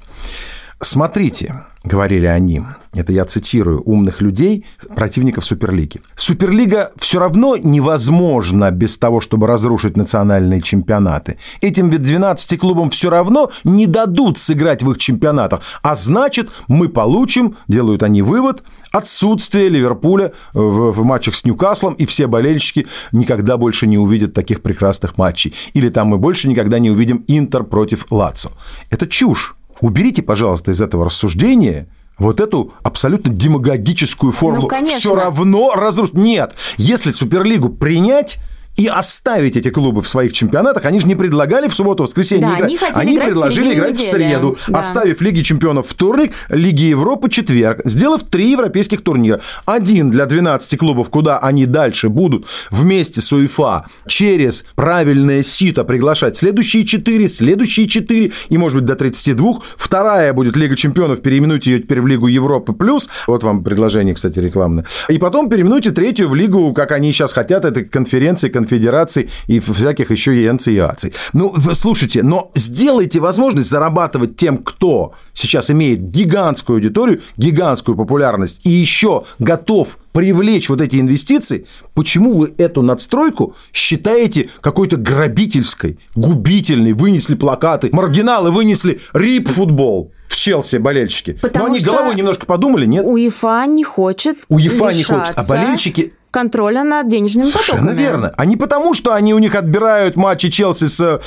Смотрите, 0.81 1.63
говорили 1.85 2.25
они, 2.25 2.61
это 2.93 3.13
я 3.13 3.23
цитирую, 3.23 3.81
умных 3.83 4.21
людей, 4.21 4.65
противников 4.93 5.45
Суперлиги. 5.45 6.01
Суперлига 6.15 6.91
все 6.97 7.17
равно 7.17 7.55
невозможна 7.55 8.71
без 8.71 8.97
того, 8.97 9.21
чтобы 9.21 9.47
разрушить 9.47 9.95
национальные 9.95 10.61
чемпионаты. 10.61 11.38
Этим 11.61 11.89
ведь 11.89 12.03
12 12.03 12.59
клубам 12.59 12.89
все 12.89 13.09
равно 13.09 13.51
не 13.63 13.88
дадут 13.88 14.38
сыграть 14.38 14.83
в 14.83 14.91
их 14.91 14.97
чемпионатах. 14.97 15.61
А 15.81 15.95
значит, 15.95 16.49
мы 16.67 16.89
получим, 16.89 17.55
делают 17.69 18.03
они 18.03 18.21
вывод, 18.21 18.63
отсутствие 18.91 19.69
Ливерпуля 19.69 20.33
в, 20.53 20.91
в 20.91 21.03
матчах 21.05 21.35
с 21.35 21.45
Ньюкаслом, 21.45 21.93
и 21.93 22.05
все 22.05 22.27
болельщики 22.27 22.88
никогда 23.13 23.55
больше 23.55 23.88
не 23.88 23.97
увидят 23.97 24.33
таких 24.33 24.61
прекрасных 24.61 25.17
матчей. 25.17 25.53
Или 25.73 25.88
там 25.88 26.07
мы 26.07 26.17
больше 26.17 26.49
никогда 26.49 26.79
не 26.79 26.91
увидим 26.91 27.23
Интер 27.27 27.63
против 27.63 28.07
Лацо. 28.11 28.51
Это 28.89 29.07
чушь. 29.07 29.55
Уберите, 29.81 30.21
пожалуйста, 30.21 30.71
из 30.71 30.81
этого 30.81 31.05
рассуждения 31.05 31.88
вот 32.17 32.39
эту 32.39 32.73
абсолютно 32.83 33.31
демагогическую 33.33 34.31
формулу. 34.31 34.63
Ну, 34.63 34.67
конечно. 34.67 34.99
Все 34.99 35.15
равно 35.15 35.73
разрушить. 35.73 36.15
Нет, 36.15 36.55
если 36.77 37.11
Суперлигу 37.11 37.69
принять, 37.69 38.39
и 38.77 38.88
оставить 38.88 39.55
эти 39.55 39.69
клубы 39.69 40.01
в 40.01 40.07
своих 40.07 40.33
чемпионатах. 40.33 40.85
Они 40.85 40.99
же 40.99 41.07
не 41.07 41.15
предлагали 41.15 41.67
в 41.67 41.73
субботу-воскресенье 41.73 42.41
Да, 42.47 42.55
играть. 42.57 42.63
они 42.63 42.77
хотели 42.77 43.13
играть 43.15 43.29
в 43.29 43.31
предложили 43.33 43.55
середине 43.61 43.75
играть 43.79 43.95
в 43.97 43.99
недели. 43.99 44.11
среду, 44.11 44.57
Да. 44.67 44.79
оставив 44.79 45.21
Лиги 45.21 45.41
чемпионов 45.41 45.88
вторник, 45.88 46.33
Лиги 46.49 46.83
Европы 46.83 47.29
четверг, 47.29 47.81
сделав 47.85 48.23
три 48.23 48.51
европейских 48.51 49.01
турнира. 49.01 49.39
Один 49.65 50.11
для 50.11 50.25
12 50.25 50.77
клубов, 50.77 51.09
куда 51.09 51.38
они 51.38 51.65
дальше 51.65 52.09
будут 52.09 52.47
вместе 52.69 53.21
с 53.21 53.31
УЕФА 53.31 53.85
через 54.07 54.65
правильное 54.75 55.41
сито 55.43 55.83
приглашать 55.83 56.35
следующие 56.35 56.85
четыре, 56.85 57.27
следующие 57.29 57.88
четыре 57.88 58.31
и, 58.49 58.57
может 58.57 58.77
быть, 58.77 58.85
до 58.85 58.95
32. 58.95 59.61
Вторая 59.77 60.33
будет 60.33 60.57
Лига 60.57 60.75
чемпионов, 60.75 61.21
переименуйте 61.21 61.71
ее 61.71 61.79
теперь 61.81 62.01
в 62.01 62.07
Лигу 62.07 62.27
Европы 62.27 62.73
плюс. 62.73 63.09
Вот 63.27 63.43
вам 63.43 63.63
предложение, 63.63 64.13
кстати, 64.15 64.39
рекламное. 64.39 64.85
И 65.07 65.17
потом 65.17 65.49
переименуйте 65.49 65.91
третью 65.91 66.29
в 66.29 66.35
Лигу, 66.35 66.73
как 66.73 66.91
они 66.91 67.11
сейчас 67.13 67.31
хотят, 67.33 67.63
это 67.65 67.83
конференции, 67.83 68.49
конфедераций 68.65 69.30
и 69.47 69.60
всяких 69.60 70.12
еще 70.12 70.36
и. 70.36 71.13
Ну, 71.34 71.54
слушайте, 71.73 72.23
но 72.23 72.51
сделайте 72.56 73.19
возможность 73.19 73.69
зарабатывать 73.69 74.36
тем, 74.36 74.58
кто 74.58 75.13
сейчас 75.34 75.69
имеет 75.69 76.10
гигантскую 76.10 76.78
аудиторию, 76.78 77.21
гигантскую 77.38 77.95
популярность 77.95 78.62
и 78.63 78.69
еще 78.69 79.23
готов 79.39 79.97
привлечь 80.12 80.69
вот 80.69 80.82
эти 80.82 80.99
инвестиции, 80.99 81.65
почему 81.93 82.34
вы 82.34 82.54
эту 82.58 82.82
надстройку 82.82 83.56
считаете 83.73 84.49
какой-то 84.62 84.97
грабительской, 84.97 85.99
губительной? 86.15 86.93
Вынесли 86.93 87.36
плакаты, 87.36 87.89
маргиналы 87.91 88.51
вынесли 88.51 88.99
рип-футбол 89.13 90.12
в 90.30 90.36
Челси 90.36 90.78
болельщики. 90.78 91.38
Потому 91.41 91.67
Но 91.67 91.73
они 91.73 91.84
головой 91.84 92.15
немножко 92.15 92.45
подумали, 92.45 92.86
нет? 92.86 93.06
УЕФА 93.06 93.65
не 93.67 93.84
хочет 93.84 94.38
УЕФА 94.49 94.91
не 94.93 95.04
хочет, 95.04 95.34
а 95.36 95.43
болельщики 95.43 96.13
контроля 96.35 96.83
над 96.83 97.07
денежными 97.07 97.45
Совершенно 97.45 97.79
потоками. 97.79 98.01
верно. 98.01 98.33
А 98.35 98.45
не 98.45 98.57
потому, 98.57 98.93
что 98.93 99.13
они 99.13 99.33
у 99.33 99.39
них 99.39 99.55
отбирают 99.55 100.17
матчи 100.17 100.49
Челси 100.49 100.87
с 100.87 100.99
э, 100.99 101.19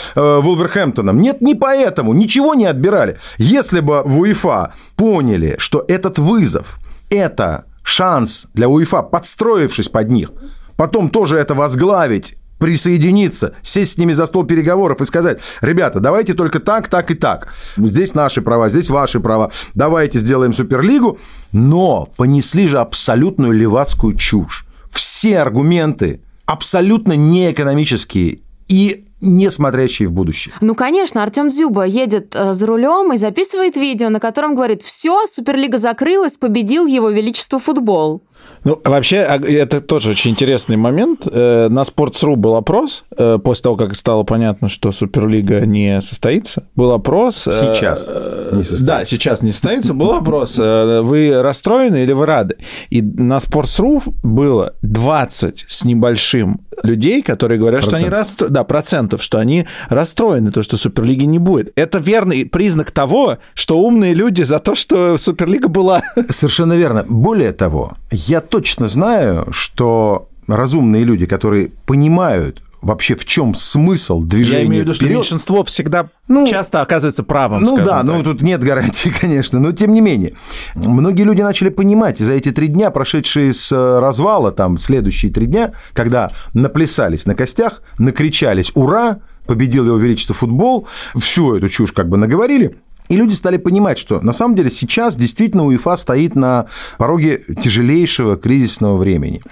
Вулверхэмптоном. 0.42 1.18
Нет, 1.18 1.40
не 1.40 1.54
поэтому. 1.54 2.12
Ничего 2.12 2.54
не 2.54 2.66
отбирали. 2.66 3.16
Если 3.38 3.80
бы 3.80 4.02
в 4.04 4.18
УЕФА 4.20 4.74
поняли, 4.96 5.56
что 5.58 5.82
этот 5.88 6.18
вызов– 6.18 6.78
это 7.10 7.64
шанс 7.82 8.48
для 8.52 8.68
УЕФА, 8.68 9.00
подстроившись 9.02 9.88
под 9.88 10.10
них, 10.10 10.30
потом 10.76 11.08
тоже 11.08 11.38
это 11.38 11.54
возглавить, 11.54 12.36
присоединиться, 12.58 13.54
сесть 13.62 13.94
с 13.94 13.98
ними 13.98 14.12
за 14.12 14.26
стол 14.26 14.44
переговоров 14.44 15.00
и 15.00 15.06
сказать, 15.06 15.40
ребята, 15.62 16.00
давайте 16.00 16.34
только 16.34 16.60
так, 16.60 16.88
так 16.88 17.10
и 17.10 17.14
так. 17.14 17.48
Здесь 17.78 18.14
наши 18.14 18.42
права, 18.42 18.68
здесь 18.68 18.90
ваши 18.90 19.20
права. 19.20 19.50
Давайте 19.74 20.18
сделаем 20.18 20.52
Суперлигу. 20.52 21.18
Но 21.52 22.08
понесли 22.16 22.68
же 22.68 22.78
абсолютную 22.78 23.52
левацкую 23.52 24.16
чушь. 24.16 24.66
Все 24.90 25.38
аргументы 25.38 26.20
абсолютно 26.46 27.12
неэкономические 27.12 28.40
и 28.68 29.04
не 29.20 29.50
смотрящие 29.50 30.08
в 30.08 30.12
будущее. 30.12 30.54
Ну, 30.60 30.74
конечно, 30.74 31.22
Артем 31.22 31.48
Дзюба 31.48 31.84
едет 31.84 32.34
э, 32.34 32.54
за 32.54 32.66
рулем 32.66 33.12
и 33.12 33.16
записывает 33.16 33.76
видео, 33.76 34.10
на 34.10 34.20
котором 34.20 34.54
говорит, 34.54 34.82
все, 34.82 35.26
Суперлига 35.26 35.78
закрылась, 35.78 36.36
победил 36.36 36.86
его 36.86 37.10
величество 37.10 37.58
футбол. 37.58 38.22
Ну, 38.64 38.80
вообще, 38.84 39.18
а, 39.20 39.36
это 39.40 39.80
тоже 39.80 40.10
очень 40.10 40.32
интересный 40.32 40.76
момент. 40.76 41.26
Э, 41.30 41.68
На 41.68 41.82
Sports.ru 41.82 42.34
был 42.36 42.56
опрос, 42.56 43.04
э, 43.16 43.38
после 43.42 43.62
того, 43.62 43.76
как 43.76 43.94
стало 43.94 44.24
понятно, 44.24 44.68
что 44.68 44.90
Суперлига 44.90 45.60
не 45.64 46.00
состоится. 46.02 46.64
Был 46.74 46.90
опрос... 46.90 47.46
э, 47.46 47.52
Сейчас 47.52 48.06
не 48.06 48.64
состоится. 48.64 48.84
Да, 48.84 49.04
сейчас 49.04 49.42
не 49.42 49.52
состоится. 49.52 49.94
Был 49.94 50.12
опрос, 50.12 50.58
вы 50.58 51.40
расстроены 51.40 52.02
или 52.02 52.12
вы 52.12 52.26
рады? 52.26 52.56
И 52.90 53.00
на 53.00 53.36
Sports.ru 53.38 54.02
было 54.24 54.74
20 54.82 55.64
с 55.68 55.84
небольшим 55.84 56.60
людей, 56.82 57.22
которые 57.22 57.58
говорят, 57.58 57.82
что 57.82 57.90
они 57.96 58.04
Процентов. 58.04 58.18
расстроены. 58.18 58.54
Да, 58.54 58.64
процентов, 58.64 59.22
что 59.22 59.38
они 59.38 59.66
расстроены, 59.88 60.52
то, 60.52 60.62
что 60.62 60.76
Суперлиги 60.76 61.24
не 61.24 61.38
будет. 61.38 61.72
Это 61.76 61.98
верный 61.98 62.44
признак 62.44 62.90
того, 62.92 63.38
что 63.54 63.78
умные 63.80 64.14
люди 64.14 64.42
за 64.42 64.58
то, 64.60 64.74
что 64.74 65.18
Суперлига 65.18 65.68
была. 65.68 66.02
Совершенно 66.28 66.74
верно. 66.74 67.04
Более 67.08 67.52
того, 67.52 67.92
я 68.28 68.40
точно 68.40 68.88
знаю, 68.88 69.46
что 69.52 70.28
разумные 70.46 71.04
люди, 71.04 71.26
которые 71.26 71.70
понимают 71.86 72.62
вообще 72.80 73.16
в 73.16 73.24
чем 73.24 73.54
смысл 73.56 74.22
движения 74.22 74.60
Я 74.60 74.66
имею 74.66 74.82
в 74.82 74.84
виду, 74.84 74.94
что 74.94 75.04
вперед, 75.04 75.16
меньшинство 75.18 75.64
всегда 75.64 76.10
Ну, 76.28 76.46
часто 76.46 76.80
оказывается 76.80 77.24
правым. 77.24 77.62
Ну 77.62 77.78
да, 77.78 77.84
так. 77.84 78.04
ну 78.04 78.22
тут 78.22 78.40
нет 78.42 78.62
гарантии, 78.62 79.08
конечно, 79.20 79.58
но 79.58 79.72
тем 79.72 79.92
не 79.92 80.00
менее. 80.00 80.34
Многие 80.76 81.22
люди 81.22 81.42
начали 81.42 81.70
понимать, 81.70 82.18
за 82.18 82.34
эти 82.34 82.52
три 82.52 82.68
дня, 82.68 82.90
прошедшие 82.90 83.52
с 83.52 83.72
э, 83.72 83.98
развала, 83.98 84.52
там, 84.52 84.78
следующие 84.78 85.32
три 85.32 85.46
дня, 85.46 85.72
когда 85.92 86.30
наплясались 86.54 87.26
на 87.26 87.34
костях, 87.34 87.82
накричались 87.98 88.70
«Ура!», 88.74 89.18
победил 89.46 89.86
его 89.86 89.96
величество 89.96 90.34
футбол, 90.34 90.86
всю 91.18 91.56
эту 91.56 91.68
чушь 91.68 91.92
как 91.92 92.08
бы 92.08 92.16
наговорили, 92.18 92.76
и 93.08 93.16
люди 93.16 93.32
стали 93.34 93.56
понимать, 93.56 93.98
что 93.98 94.20
на 94.20 94.32
самом 94.32 94.54
деле 94.54 94.70
сейчас 94.70 95.16
действительно 95.16 95.64
УЕФА 95.66 95.96
стоит 95.96 96.34
на 96.34 96.66
пороге 96.98 97.42
тяжелейшего 97.60 98.36
кризисного 98.36 98.96
времени. 98.96 99.42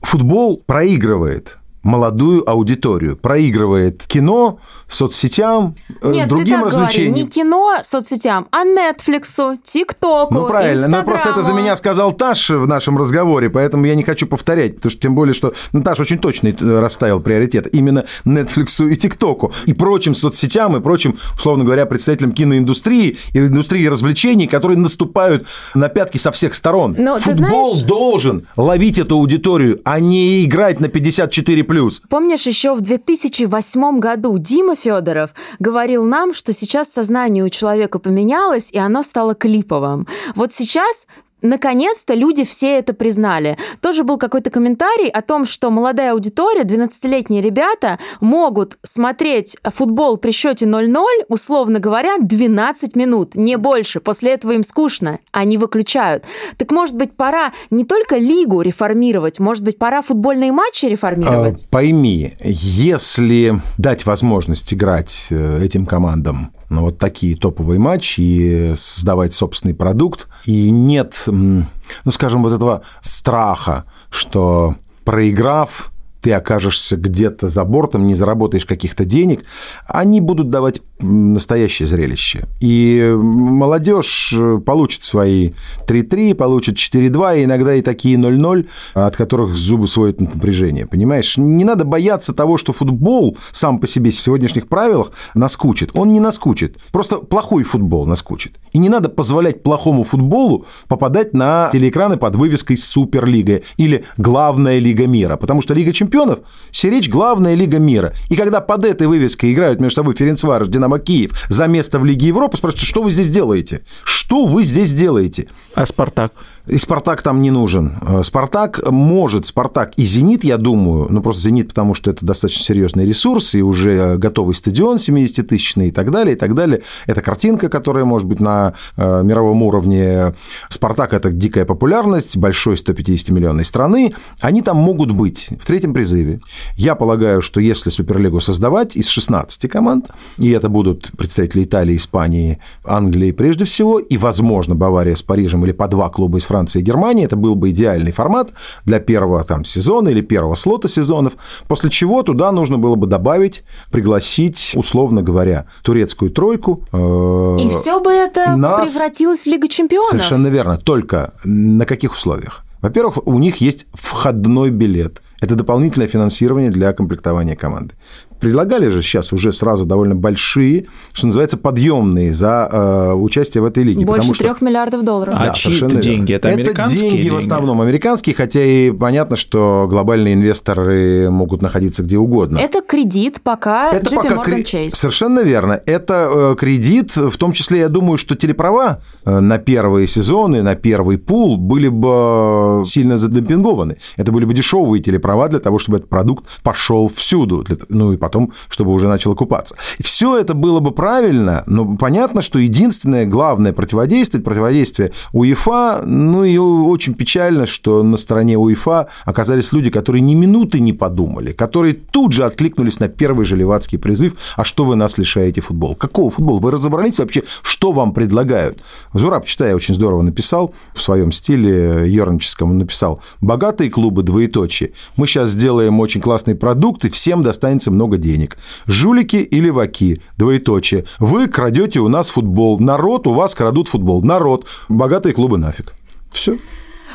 Футбол 0.00 0.62
проигрывает 0.64 1.57
молодую 1.82 2.48
аудиторию, 2.48 3.16
проигрывает 3.16 4.02
кино, 4.06 4.58
соцсетям, 4.88 5.74
э, 6.02 6.12
Нет, 6.12 6.28
другим 6.28 6.46
ты 6.46 6.50
так 6.52 6.60
говори, 6.70 6.76
развлечениям. 6.86 7.14
не 7.14 7.26
кино, 7.26 7.76
соцсетям, 7.82 8.46
а 8.50 8.64
Нетфликсу, 8.64 9.58
ТикТоку, 9.62 10.34
Ну, 10.34 10.46
правильно. 10.46 10.88
Ну, 10.88 11.02
просто 11.04 11.30
это 11.30 11.42
за 11.42 11.52
меня 11.52 11.76
сказал 11.76 12.12
Таш 12.12 12.50
в 12.50 12.66
нашем 12.66 12.98
разговоре, 12.98 13.50
поэтому 13.50 13.84
я 13.86 13.94
не 13.94 14.02
хочу 14.02 14.26
повторять, 14.26 14.76
потому 14.76 14.90
что 14.90 15.00
тем 15.00 15.14
более, 15.14 15.34
что 15.34 15.52
ну, 15.72 15.82
Таш 15.82 16.00
очень 16.00 16.18
точно 16.18 16.48
э, 16.48 16.80
расставил 16.80 17.20
приоритет 17.20 17.72
именно 17.74 18.04
Netflix 18.24 18.86
и 18.88 18.96
ТикТоку, 18.96 19.52
и 19.66 19.72
прочим 19.72 20.14
соцсетям, 20.14 20.76
и 20.76 20.80
прочим, 20.80 21.18
условно 21.36 21.64
говоря, 21.64 21.86
представителям 21.86 22.32
киноиндустрии 22.32 23.18
и 23.34 23.38
индустрии 23.38 23.86
развлечений, 23.86 24.46
которые 24.46 24.78
наступают 24.78 25.46
на 25.74 25.88
пятки 25.88 26.16
со 26.18 26.32
всех 26.32 26.54
сторон. 26.54 26.94
Но 26.98 27.18
Футбол 27.18 27.72
знаешь- 27.74 27.86
должен 27.86 28.46
ловить 28.56 28.98
эту 28.98 29.16
аудиторию, 29.16 29.80
а 29.84 30.00
не 30.00 30.44
играть 30.44 30.80
на 30.80 30.86
54+. 30.86 31.67
Помнишь, 32.08 32.46
еще 32.46 32.74
в 32.74 32.80
2008 32.80 34.00
году 34.00 34.38
Дима 34.38 34.74
Федоров 34.74 35.34
говорил 35.58 36.02
нам, 36.02 36.32
что 36.32 36.54
сейчас 36.54 36.88
сознание 36.88 37.44
у 37.44 37.50
человека 37.50 37.98
поменялось, 37.98 38.70
и 38.72 38.78
оно 38.78 39.02
стало 39.02 39.34
клиповым. 39.34 40.08
Вот 40.34 40.54
сейчас 40.54 41.06
Наконец-то 41.42 42.14
люди 42.14 42.44
все 42.44 42.78
это 42.78 42.94
признали. 42.94 43.56
Тоже 43.80 44.04
был 44.04 44.18
какой-то 44.18 44.50
комментарий 44.50 45.08
о 45.08 45.22
том, 45.22 45.44
что 45.44 45.70
молодая 45.70 46.12
аудитория, 46.12 46.62
12-летние 46.62 47.40
ребята, 47.40 47.98
могут 48.20 48.78
смотреть 48.82 49.56
футбол 49.62 50.16
при 50.16 50.32
счете 50.32 50.66
0-0, 50.66 51.04
условно 51.28 51.78
говоря, 51.78 52.18
12 52.18 52.96
минут, 52.96 53.34
не 53.34 53.56
больше. 53.56 54.00
После 54.00 54.32
этого 54.32 54.52
им 54.52 54.64
скучно, 54.64 55.18
они 55.32 55.58
выключают. 55.58 56.24
Так 56.56 56.70
может 56.70 56.96
быть, 56.96 57.12
пора 57.16 57.52
не 57.70 57.84
только 57.84 58.16
лигу 58.16 58.60
реформировать, 58.60 59.38
может 59.38 59.64
быть, 59.64 59.78
пора 59.78 60.02
футбольные 60.02 60.52
матчи 60.52 60.86
реформировать? 60.86 61.66
А, 61.66 61.72
Пойми, 61.72 62.34
если 62.40 63.60
дать 63.76 64.06
возможность 64.06 64.74
играть 64.74 65.28
э, 65.30 65.64
этим 65.64 65.86
командам 65.86 66.52
на 66.68 66.82
вот 66.82 66.98
такие 66.98 67.36
топовые 67.36 67.78
матчи 67.78 68.20
и 68.20 68.74
создавать 68.76 69.32
собственный 69.32 69.74
продукт, 69.74 70.28
и 70.44 70.70
нет, 70.70 71.14
ну, 71.26 71.66
скажем, 72.10 72.42
вот 72.42 72.52
этого 72.52 72.82
страха, 73.00 73.84
что 74.10 74.76
проиграв, 75.04 75.90
ты 76.20 76.32
окажешься 76.32 76.96
где-то 76.96 77.48
за 77.48 77.64
бортом, 77.64 78.06
не 78.06 78.14
заработаешь 78.14 78.66
каких-то 78.66 79.04
денег, 79.04 79.44
они 79.86 80.20
будут 80.20 80.50
давать 80.50 80.80
настоящее 81.00 81.88
зрелище. 81.88 82.46
И 82.60 83.14
молодежь 83.16 84.34
э, 84.36 84.58
получит 84.58 85.02
свои 85.02 85.52
3-3, 85.86 86.34
получит 86.34 86.76
4-2, 86.76 87.40
и 87.40 87.44
иногда 87.44 87.74
и 87.74 87.80
такие 87.80 88.18
0-0, 88.18 88.68
от 88.94 89.16
которых 89.16 89.54
зубы 89.54 89.88
сводят 89.88 90.20
от 90.20 90.34
напряжения. 90.34 90.86
Понимаешь? 90.86 91.36
Не 91.38 91.64
надо 91.64 91.84
бояться 91.84 92.34
того, 92.34 92.58
что 92.58 92.72
футбол 92.72 93.38
сам 93.50 93.78
по 93.78 93.86
себе 93.86 94.10
в 94.10 94.14
сегодняшних 94.14 94.68
правилах 94.68 95.12
наскучит. 95.34 95.90
Он 95.94 96.12
не 96.12 96.20
наскучит. 96.20 96.76
Просто 96.92 97.16
плохой 97.16 97.62
футбол 97.62 98.06
наскучит. 98.06 98.56
И 98.72 98.78
не 98.78 98.88
надо 98.88 99.08
позволять 99.08 99.62
плохому 99.62 100.04
футболу 100.04 100.66
попадать 100.88 101.32
на 101.32 101.70
телеэкраны 101.72 102.18
под 102.18 102.36
вывеской 102.36 102.76
«Суперлига» 102.76 103.62
или 103.76 104.04
«Главная 104.16 104.78
лига 104.78 105.06
мира». 105.06 105.36
Потому 105.36 105.62
что 105.62 105.74
Лига 105.78 105.92
чемпионов– 105.92 106.40
сиречь 106.72 107.08
главная 107.08 107.54
лига 107.54 107.78
мира. 107.78 108.12
И 108.30 108.36
когда 108.36 108.60
под 108.60 108.84
этой 108.84 109.06
вывеской 109.06 109.52
играют 109.52 109.80
между 109.80 109.94
собой 109.94 110.14
Ференцварш, 110.14 110.66
Динамо 110.66 110.87
Киев 110.98 111.32
за 111.48 111.66
место 111.66 111.98
в 111.98 112.04
Лиге 112.04 112.28
Европы, 112.28 112.56
спрашивают, 112.56 112.88
что 112.88 113.02
вы 113.02 113.10
здесь 113.10 113.28
делаете? 113.28 113.82
что 114.28 114.44
вы 114.44 114.62
здесь 114.62 114.92
делаете? 114.92 115.48
А 115.74 115.86
«Спартак»? 115.86 116.32
И 116.68 116.76
«Спартак» 116.76 117.22
там 117.22 117.40
не 117.40 117.50
нужен. 117.50 117.92
Э, 118.06 118.22
«Спартак» 118.22 118.80
может, 118.90 119.46
«Спартак» 119.46 119.92
и 119.96 120.04
«Зенит», 120.04 120.44
я 120.44 120.58
думаю, 120.58 121.06
ну 121.08 121.22
просто 121.22 121.42
«Зенит», 121.42 121.68
потому 121.68 121.94
что 121.94 122.10
это 122.10 122.26
достаточно 122.26 122.62
серьезный 122.62 123.06
ресурс, 123.06 123.54
и 123.54 123.62
уже 123.62 124.16
готовый 124.18 124.54
стадион 124.54 124.96
70-тысячный 124.96 125.88
и 125.88 125.90
так 125.90 126.10
далее, 126.10 126.36
и 126.36 126.38
так 126.38 126.54
далее. 126.54 126.82
Это 127.06 127.22
картинка, 127.22 127.68
которая 127.68 128.04
может 128.04 128.28
быть 128.28 128.40
на 128.40 128.74
э, 128.96 129.22
мировом 129.22 129.62
уровне. 129.62 130.34
«Спартак»– 130.68 131.12
это 131.14 131.30
дикая 131.30 131.64
популярность 131.64 132.36
большой 132.36 132.74
150-миллионной 132.74 133.64
страны. 133.64 134.14
Они 134.40 134.60
там 134.60 134.76
могут 134.76 135.12
быть 135.12 135.48
в 135.60 135.66
третьем 135.66 135.94
призыве. 135.94 136.40
Я 136.76 136.94
полагаю, 136.94 137.40
что 137.40 137.60
если 137.60 137.88
Суперлигу 137.88 138.40
создавать 138.40 138.94
из 138.94 139.08
16 139.08 139.70
команд, 139.70 140.08
и 140.36 140.50
это 140.50 140.68
будут 140.68 141.12
представители 141.16 141.64
Италии, 141.64 141.96
Испании, 141.96 142.58
Англии 142.84 143.30
прежде 143.32 143.64
всего, 143.64 143.98
и, 143.98 144.16
возможно, 144.18 144.74
Бавария 144.74 145.14
с 145.14 145.22
Парижем 145.22 145.64
или 145.64 145.72
по 145.72 145.88
два 145.88 146.10
клуба 146.10 146.38
из 146.38 146.44
Франции, 146.44 146.57
Франции 146.58 146.80
и 146.80 146.82
Германии. 146.82 147.24
Это 147.24 147.36
был 147.36 147.54
бы 147.54 147.70
идеальный 147.70 148.10
формат 148.10 148.50
для 148.84 148.98
первого 148.98 149.44
там, 149.44 149.64
сезона 149.64 150.08
или 150.08 150.22
первого 150.22 150.56
слота 150.56 150.88
сезонов, 150.88 151.34
после 151.68 151.88
чего 151.88 152.22
туда 152.22 152.50
нужно 152.50 152.78
было 152.78 152.96
бы 152.96 153.06
добавить, 153.06 153.62
пригласить, 153.92 154.72
условно 154.74 155.22
говоря, 155.22 155.66
турецкую 155.82 156.32
тройку. 156.32 156.80
Э, 156.92 157.58
и 157.60 157.68
все 157.68 158.00
бы 158.00 158.10
это 158.10 158.56
нас... 158.56 158.90
превратилось 158.90 159.40
в 159.40 159.46
Лигу 159.46 159.68
чемпионов. 159.68 160.10
Совершенно 160.10 160.48
верно. 160.48 160.78
Только 160.78 161.32
на 161.44 161.86
каких 161.86 162.14
условиях? 162.14 162.64
Во-первых, 162.80 163.26
у 163.26 163.38
них 163.38 163.56
есть 163.56 163.86
входной 163.92 164.70
билет. 164.70 165.22
Это 165.40 165.54
дополнительное 165.54 166.08
финансирование 166.08 166.70
для 166.70 166.92
комплектования 166.92 167.54
команды 167.54 167.94
предлагали 168.40 168.88
же 168.88 169.02
сейчас 169.02 169.32
уже 169.32 169.52
сразу 169.52 169.84
довольно 169.84 170.14
большие, 170.14 170.86
что 171.12 171.26
называется, 171.26 171.56
подъемные 171.56 172.32
за 172.32 172.68
э, 172.70 173.12
участие 173.12 173.62
в 173.62 173.64
этой 173.64 173.82
лиге. 173.82 174.04
Больше 174.04 174.32
трех 174.32 174.60
миллиардов 174.60 175.04
долларов. 175.04 175.34
А 175.36 175.46
да, 175.46 175.52
чьи 175.52 175.76
это 175.76 175.96
деньги? 175.96 176.32
Это 176.32 176.48
американские 176.48 177.00
Это 177.00 177.10
деньги, 177.10 177.22
деньги 177.22 177.34
в 177.34 177.38
основном 177.38 177.80
американские, 177.80 178.34
хотя 178.34 178.64
и 178.64 178.90
понятно, 178.90 179.36
что 179.36 179.86
глобальные 179.88 180.34
инвесторы 180.34 181.30
могут 181.30 181.62
находиться 181.62 182.02
где 182.02 182.18
угодно. 182.18 182.58
Это 182.58 182.80
кредит 182.80 183.40
пока 183.42 183.92
это 183.92 184.14
JP 184.14 184.16
пока 184.16 184.34
Morgan 184.34 184.44
кре... 184.44 184.62
Chase. 184.62 184.90
Совершенно 184.90 185.40
верно. 185.40 185.80
Это 185.86 186.30
э, 186.32 186.56
кредит, 186.58 187.16
в 187.16 187.36
том 187.36 187.52
числе, 187.52 187.80
я 187.80 187.88
думаю, 187.88 188.18
что 188.18 188.34
телеправа 188.34 189.02
э, 189.24 189.40
на 189.40 189.58
первые 189.58 190.06
сезоны, 190.06 190.62
на 190.62 190.74
первый 190.74 191.18
пул 191.18 191.56
были 191.56 191.88
бы 191.88 192.82
сильно 192.84 193.18
задемпингованы. 193.18 193.98
Это 194.16 194.32
были 194.32 194.44
бы 194.44 194.54
дешевые 194.54 195.02
телеправа 195.02 195.48
для 195.48 195.60
того, 195.60 195.78
чтобы 195.78 195.98
этот 195.98 196.08
продукт 196.08 196.44
пошел 196.62 197.10
всюду. 197.14 197.62
Для... 197.62 197.76
Ну 197.88 198.12
и 198.12 198.16
потом, 198.28 198.52
чтобы 198.68 198.92
уже 198.92 199.08
начал 199.08 199.32
окупаться. 199.32 199.74
Все 200.00 200.36
это 200.36 200.52
было 200.52 200.80
бы 200.80 200.90
правильно, 200.90 201.64
но 201.66 201.96
понятно, 201.96 202.42
что 202.42 202.58
единственное 202.58 203.24
главное 203.24 203.72
противодействие, 203.72 204.42
противодействие 204.42 205.12
УЕФА, 205.32 206.02
ну 206.04 206.44
и 206.44 206.58
очень 206.58 207.14
печально, 207.14 207.64
что 207.66 208.02
на 208.02 208.18
стороне 208.18 208.58
УЕФА 208.58 209.08
оказались 209.24 209.72
люди, 209.72 209.88
которые 209.88 210.20
ни 210.20 210.34
минуты 210.34 210.78
не 210.80 210.92
подумали, 210.92 211.52
которые 211.52 211.94
тут 211.94 212.32
же 212.32 212.44
откликнулись 212.44 213.00
на 213.00 213.08
первый 213.08 213.46
же 213.46 213.56
левацкий 213.56 213.98
призыв, 213.98 214.34
а 214.56 214.64
что 214.64 214.84
вы 214.84 214.94
нас 214.94 215.16
лишаете 215.16 215.62
футбол? 215.62 215.94
Какого 215.94 216.28
футбола? 216.28 216.58
Вы 216.58 216.70
разобрались 216.70 217.18
вообще, 217.18 217.44
что 217.62 217.92
вам 217.92 218.12
предлагают? 218.12 218.78
Зураб, 219.14 219.46
читая, 219.46 219.74
очень 219.74 219.94
здорово 219.94 220.20
написал 220.20 220.74
в 220.94 221.00
своем 221.00 221.32
стиле 221.32 222.04
ерническом, 222.06 222.76
написал, 222.76 223.22
богатые 223.40 223.88
клубы, 223.88 224.22
двоеточие, 224.22 224.90
мы 225.16 225.26
сейчас 225.26 225.50
сделаем 225.50 225.98
очень 226.00 226.20
классный 226.20 226.54
продукт, 226.54 227.06
и 227.06 227.08
всем 227.08 227.42
достанется 227.42 227.90
много 227.90 228.17
денег. 228.18 228.58
Жулики 228.86 229.36
и 229.36 229.60
леваки, 229.60 230.20
двоеточие. 230.36 231.04
Вы 231.18 231.48
крадете 231.48 232.00
у 232.00 232.08
нас 232.08 232.30
футбол. 232.30 232.78
Народ 232.78 233.26
у 233.26 233.32
вас 233.32 233.54
крадут 233.54 233.88
футбол. 233.88 234.22
Народ. 234.22 234.66
Богатые 234.88 235.32
клубы 235.32 235.58
нафиг. 235.58 235.94
Все. 236.32 236.58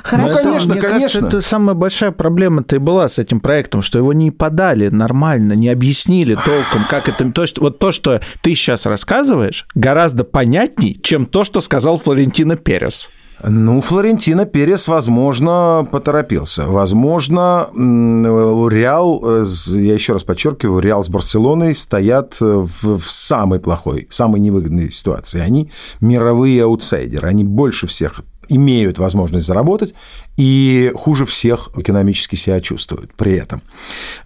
Хорошо. 0.03 0.35
Ну, 0.35 0.43
конечно, 0.43 0.73
Мне 0.73 0.81
конечно. 0.81 0.99
Кажется, 0.99 1.27
это 1.27 1.41
самая 1.41 1.75
большая 1.75 2.11
проблема-то 2.11 2.75
и 2.75 2.79
была 2.79 3.07
с 3.07 3.19
этим 3.19 3.39
проектом, 3.39 3.81
что 3.81 3.97
его 3.97 4.11
не 4.11 4.31
подали 4.31 4.89
нормально, 4.89 5.53
не 5.53 5.69
объяснили 5.69 6.35
толком, 6.35 6.85
как 6.89 7.07
это... 7.07 7.31
То, 7.31 7.47
что, 7.47 7.61
вот 7.61 7.79
то, 7.79 7.93
что 7.93 8.21
ты 8.41 8.53
сейчас 8.53 8.85
рассказываешь, 8.85 9.65
гораздо 9.75 10.25
понятней, 10.25 10.99
чем 11.01 11.25
то, 11.25 11.45
что 11.45 11.61
сказал 11.61 11.99
Флорентино 11.99 12.57
Перес. 12.57 13.09
Ну, 13.41 13.81
Флорентино 13.81 14.45
Перес, 14.45 14.87
возможно, 14.87 15.87
поторопился. 15.91 16.65
Возможно, 16.67 17.67
Реал, 17.73 19.21
э, 19.23 19.45
я 19.67 19.93
еще 19.93 20.13
раз 20.13 20.23
подчеркиваю, 20.23 20.79
Реал 20.79 21.03
с 21.03 21.09
Барселоной 21.09 21.75
стоят 21.75 22.39
в, 22.39 22.97
в 22.97 23.11
самой 23.11 23.59
плохой, 23.59 24.07
самой 24.11 24.39
невыгодной 24.39 24.91
ситуации. 24.91 25.39
Они 25.41 25.71
мировые 25.99 26.63
аутсайдеры, 26.63 27.27
они 27.27 27.43
больше 27.43 27.87
всех 27.87 28.21
имеют 28.49 28.99
возможность 28.99 29.45
заработать 29.45 29.93
и 30.37 30.91
хуже 30.95 31.25
всех 31.25 31.69
экономически 31.75 32.35
себя 32.35 32.61
чувствуют 32.61 33.13
при 33.15 33.33
этом. 33.33 33.61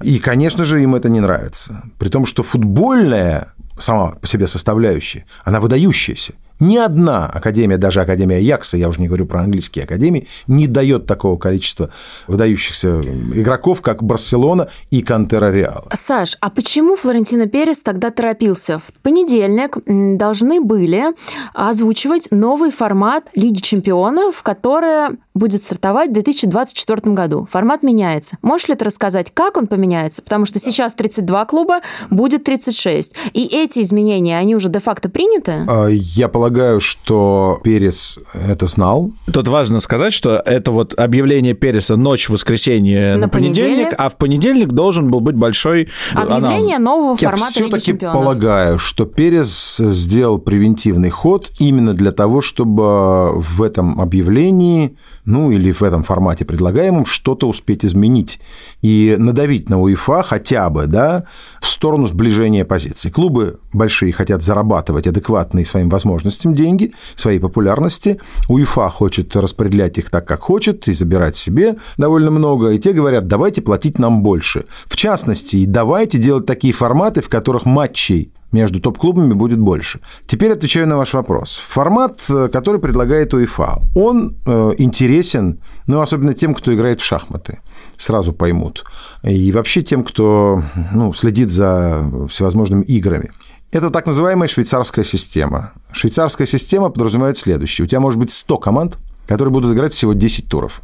И, 0.01 0.19
конечно 0.19 0.63
же, 0.63 0.81
им 0.81 0.95
это 0.95 1.09
не 1.09 1.19
нравится. 1.19 1.83
При 1.99 2.09
том, 2.09 2.25
что 2.25 2.43
футбольная 2.43 3.53
сама 3.77 4.13
по 4.13 4.27
себе 4.27 4.47
составляющая, 4.47 5.25
она 5.43 5.59
выдающаяся. 5.59 6.33
Ни 6.59 6.77
одна 6.77 7.27
академия, 7.27 7.77
даже 7.77 8.01
академия 8.01 8.39
Якса, 8.39 8.77
я 8.77 8.89
уже 8.89 8.99
не 8.99 9.07
говорю 9.07 9.25
про 9.25 9.41
английские 9.41 9.83
академии, 9.83 10.27
не 10.47 10.67
дает 10.67 11.05
такого 11.05 11.37
количества 11.37 11.91
выдающихся 12.27 13.01
игроков, 13.33 13.81
как 13.81 14.03
Барселона 14.03 14.69
и 14.89 15.01
Кантера 15.01 15.51
Реала. 15.51 15.85
Саш, 15.93 16.37
а 16.41 16.49
почему 16.49 16.95
Флорентино 16.95 17.47
Перес 17.47 17.79
тогда 17.79 18.09
торопился? 18.09 18.79
В 18.79 18.91
понедельник 19.03 19.77
должны 19.85 20.59
были 20.61 21.05
озвучивать 21.53 22.29
новый 22.31 22.71
формат 22.71 23.25
Лиги 23.35 23.59
чемпионов, 23.59 24.41
которая 24.41 25.11
будет 25.38 25.61
стартовать 25.61 26.09
в 26.09 26.13
2024 26.13 27.13
году. 27.13 27.47
Формат 27.49 27.83
меняется. 27.83 28.38
Можешь 28.41 28.67
ли 28.67 28.75
ты 28.75 28.85
рассказать, 28.85 29.31
как 29.33 29.57
он 29.57 29.67
поменяется? 29.67 30.21
Потому 30.21 30.45
что 30.45 30.59
сейчас 30.59 30.93
32 30.93 31.45
клуба, 31.45 31.79
будет 32.09 32.43
36. 32.43 33.13
И 33.33 33.45
эти 33.45 33.81
изменения, 33.81 34.38
они 34.38 34.55
уже 34.55 34.69
де-факто 34.69 35.09
приняты? 35.09 35.65
А, 35.67 35.88
я 35.88 36.27
полагаю, 36.27 36.79
что 36.81 37.59
Перес 37.63 38.19
это 38.33 38.65
знал. 38.65 39.11
Тут 39.31 39.47
важно 39.47 39.79
сказать, 39.79 40.13
что 40.13 40.41
это 40.45 40.71
вот 40.71 40.93
объявление 40.97 41.53
Переса 41.53 41.95
ночь 41.95 42.27
в 42.29 42.33
воскресенье 42.33 43.15
на, 43.15 43.21
на 43.21 43.29
понедельник, 43.29 43.67
понедельник, 43.67 43.95
а 43.97 44.09
в 44.09 44.17
понедельник 44.17 44.67
должен 44.69 45.09
был 45.09 45.19
быть 45.19 45.35
большой 45.35 45.89
Объявление 46.13 46.77
анонс. 46.77 46.85
нового 46.85 47.17
я 47.19 47.29
формата 47.31 47.63
Лиги 47.63 47.79
чемпионов. 47.79 48.21
полагаю, 48.21 48.79
что 48.79 49.05
Перес 49.05 49.77
сделал 49.77 50.38
превентивный 50.39 51.09
ход 51.09 51.51
именно 51.59 51.93
для 51.93 52.11
того, 52.11 52.41
чтобы 52.41 53.41
в 53.41 53.61
этом 53.61 53.99
объявлении 53.99 54.97
ну 55.28 55.51
или 55.51 55.71
в 55.71 55.84
этом 55.84 56.03
формате 56.03 56.45
предлагаемом, 56.45 57.05
что-то 57.05 57.47
успеть 57.47 57.86
изменить 57.86 58.39
и 58.82 59.15
надавить 59.19 59.69
на 59.69 59.80
УЕФА 59.80 60.23
хотя 60.23 60.69
бы 60.69 60.88
да, 60.88 61.25
в 61.61 61.67
сторону 61.67 62.07
сближения 62.07 62.63
позиций. 62.63 63.11
Клубы 63.11 63.59
большие 63.73 64.13
хотят 64.13 64.41
зарабатывать 64.41 65.05
адекватные 65.05 65.65
своим 65.65 65.89
возможностям 65.89 66.55
деньги, 66.55 66.93
своей 67.15 67.39
популярности. 67.39 68.19
УЕФА 68.47 68.89
хочет 68.89 69.36
распределять 69.36 69.97
их 69.97 70.09
так, 70.09 70.25
как 70.25 70.39
хочет, 70.39 70.88
и 70.88 70.93
забирать 70.93 71.36
себе 71.36 71.75
довольно 71.97 72.32
много. 72.32 72.69
И 72.69 72.80
те 72.80 72.93
говорят, 72.93 73.28
давайте 73.28 73.61
платить 73.61 73.99
нам 73.99 74.23
больше. 74.23 74.65
В 74.86 74.95
частности, 74.95 75.65
давайте 75.65 76.17
делать 76.17 76.45
такие 76.45 76.73
форматы, 76.73 77.21
в 77.21 77.28
которых 77.28 77.65
матчей 77.65 78.32
между 78.51 78.79
топ-клубами 78.79 79.33
будет 79.33 79.59
больше. 79.59 79.99
Теперь 80.25 80.53
отвечаю 80.53 80.87
на 80.87 80.97
ваш 80.97 81.13
вопрос. 81.13 81.61
Формат, 81.63 82.21
э, 82.29 82.49
который 82.51 82.79
предлагает 82.79 83.33
УЕФА, 83.33 83.81
он 83.95 84.37
э, 84.45 84.71
интересен, 84.77 85.59
ну, 85.85 86.01
особенно 86.01 86.33
тем, 86.33 86.53
кто 86.53 86.73
играет 86.73 86.99
в 86.99 87.03
шахматы, 87.03 87.59
сразу 87.97 88.33
поймут. 88.33 88.85
И 89.23 89.51
вообще 89.51 89.81
тем, 89.81 90.03
кто 90.03 90.61
ну, 90.93 91.13
следит 91.13 91.51
за 91.51 92.27
всевозможными 92.29 92.83
играми. 92.83 93.31
Это 93.71 93.89
так 93.89 94.05
называемая 94.05 94.47
швейцарская 94.47 95.03
система. 95.03 95.73
Швейцарская 95.91 96.47
система 96.47 96.89
подразумевает 96.89 97.37
следующее. 97.37 97.85
У 97.85 97.87
тебя 97.87 97.99
может 97.99 98.17
быть 98.17 98.31
100 98.31 98.57
команд, 98.59 98.97
которые 99.27 99.51
будут 99.51 99.75
играть 99.75 99.93
всего 99.93 100.13
10 100.13 100.47
туров. 100.47 100.81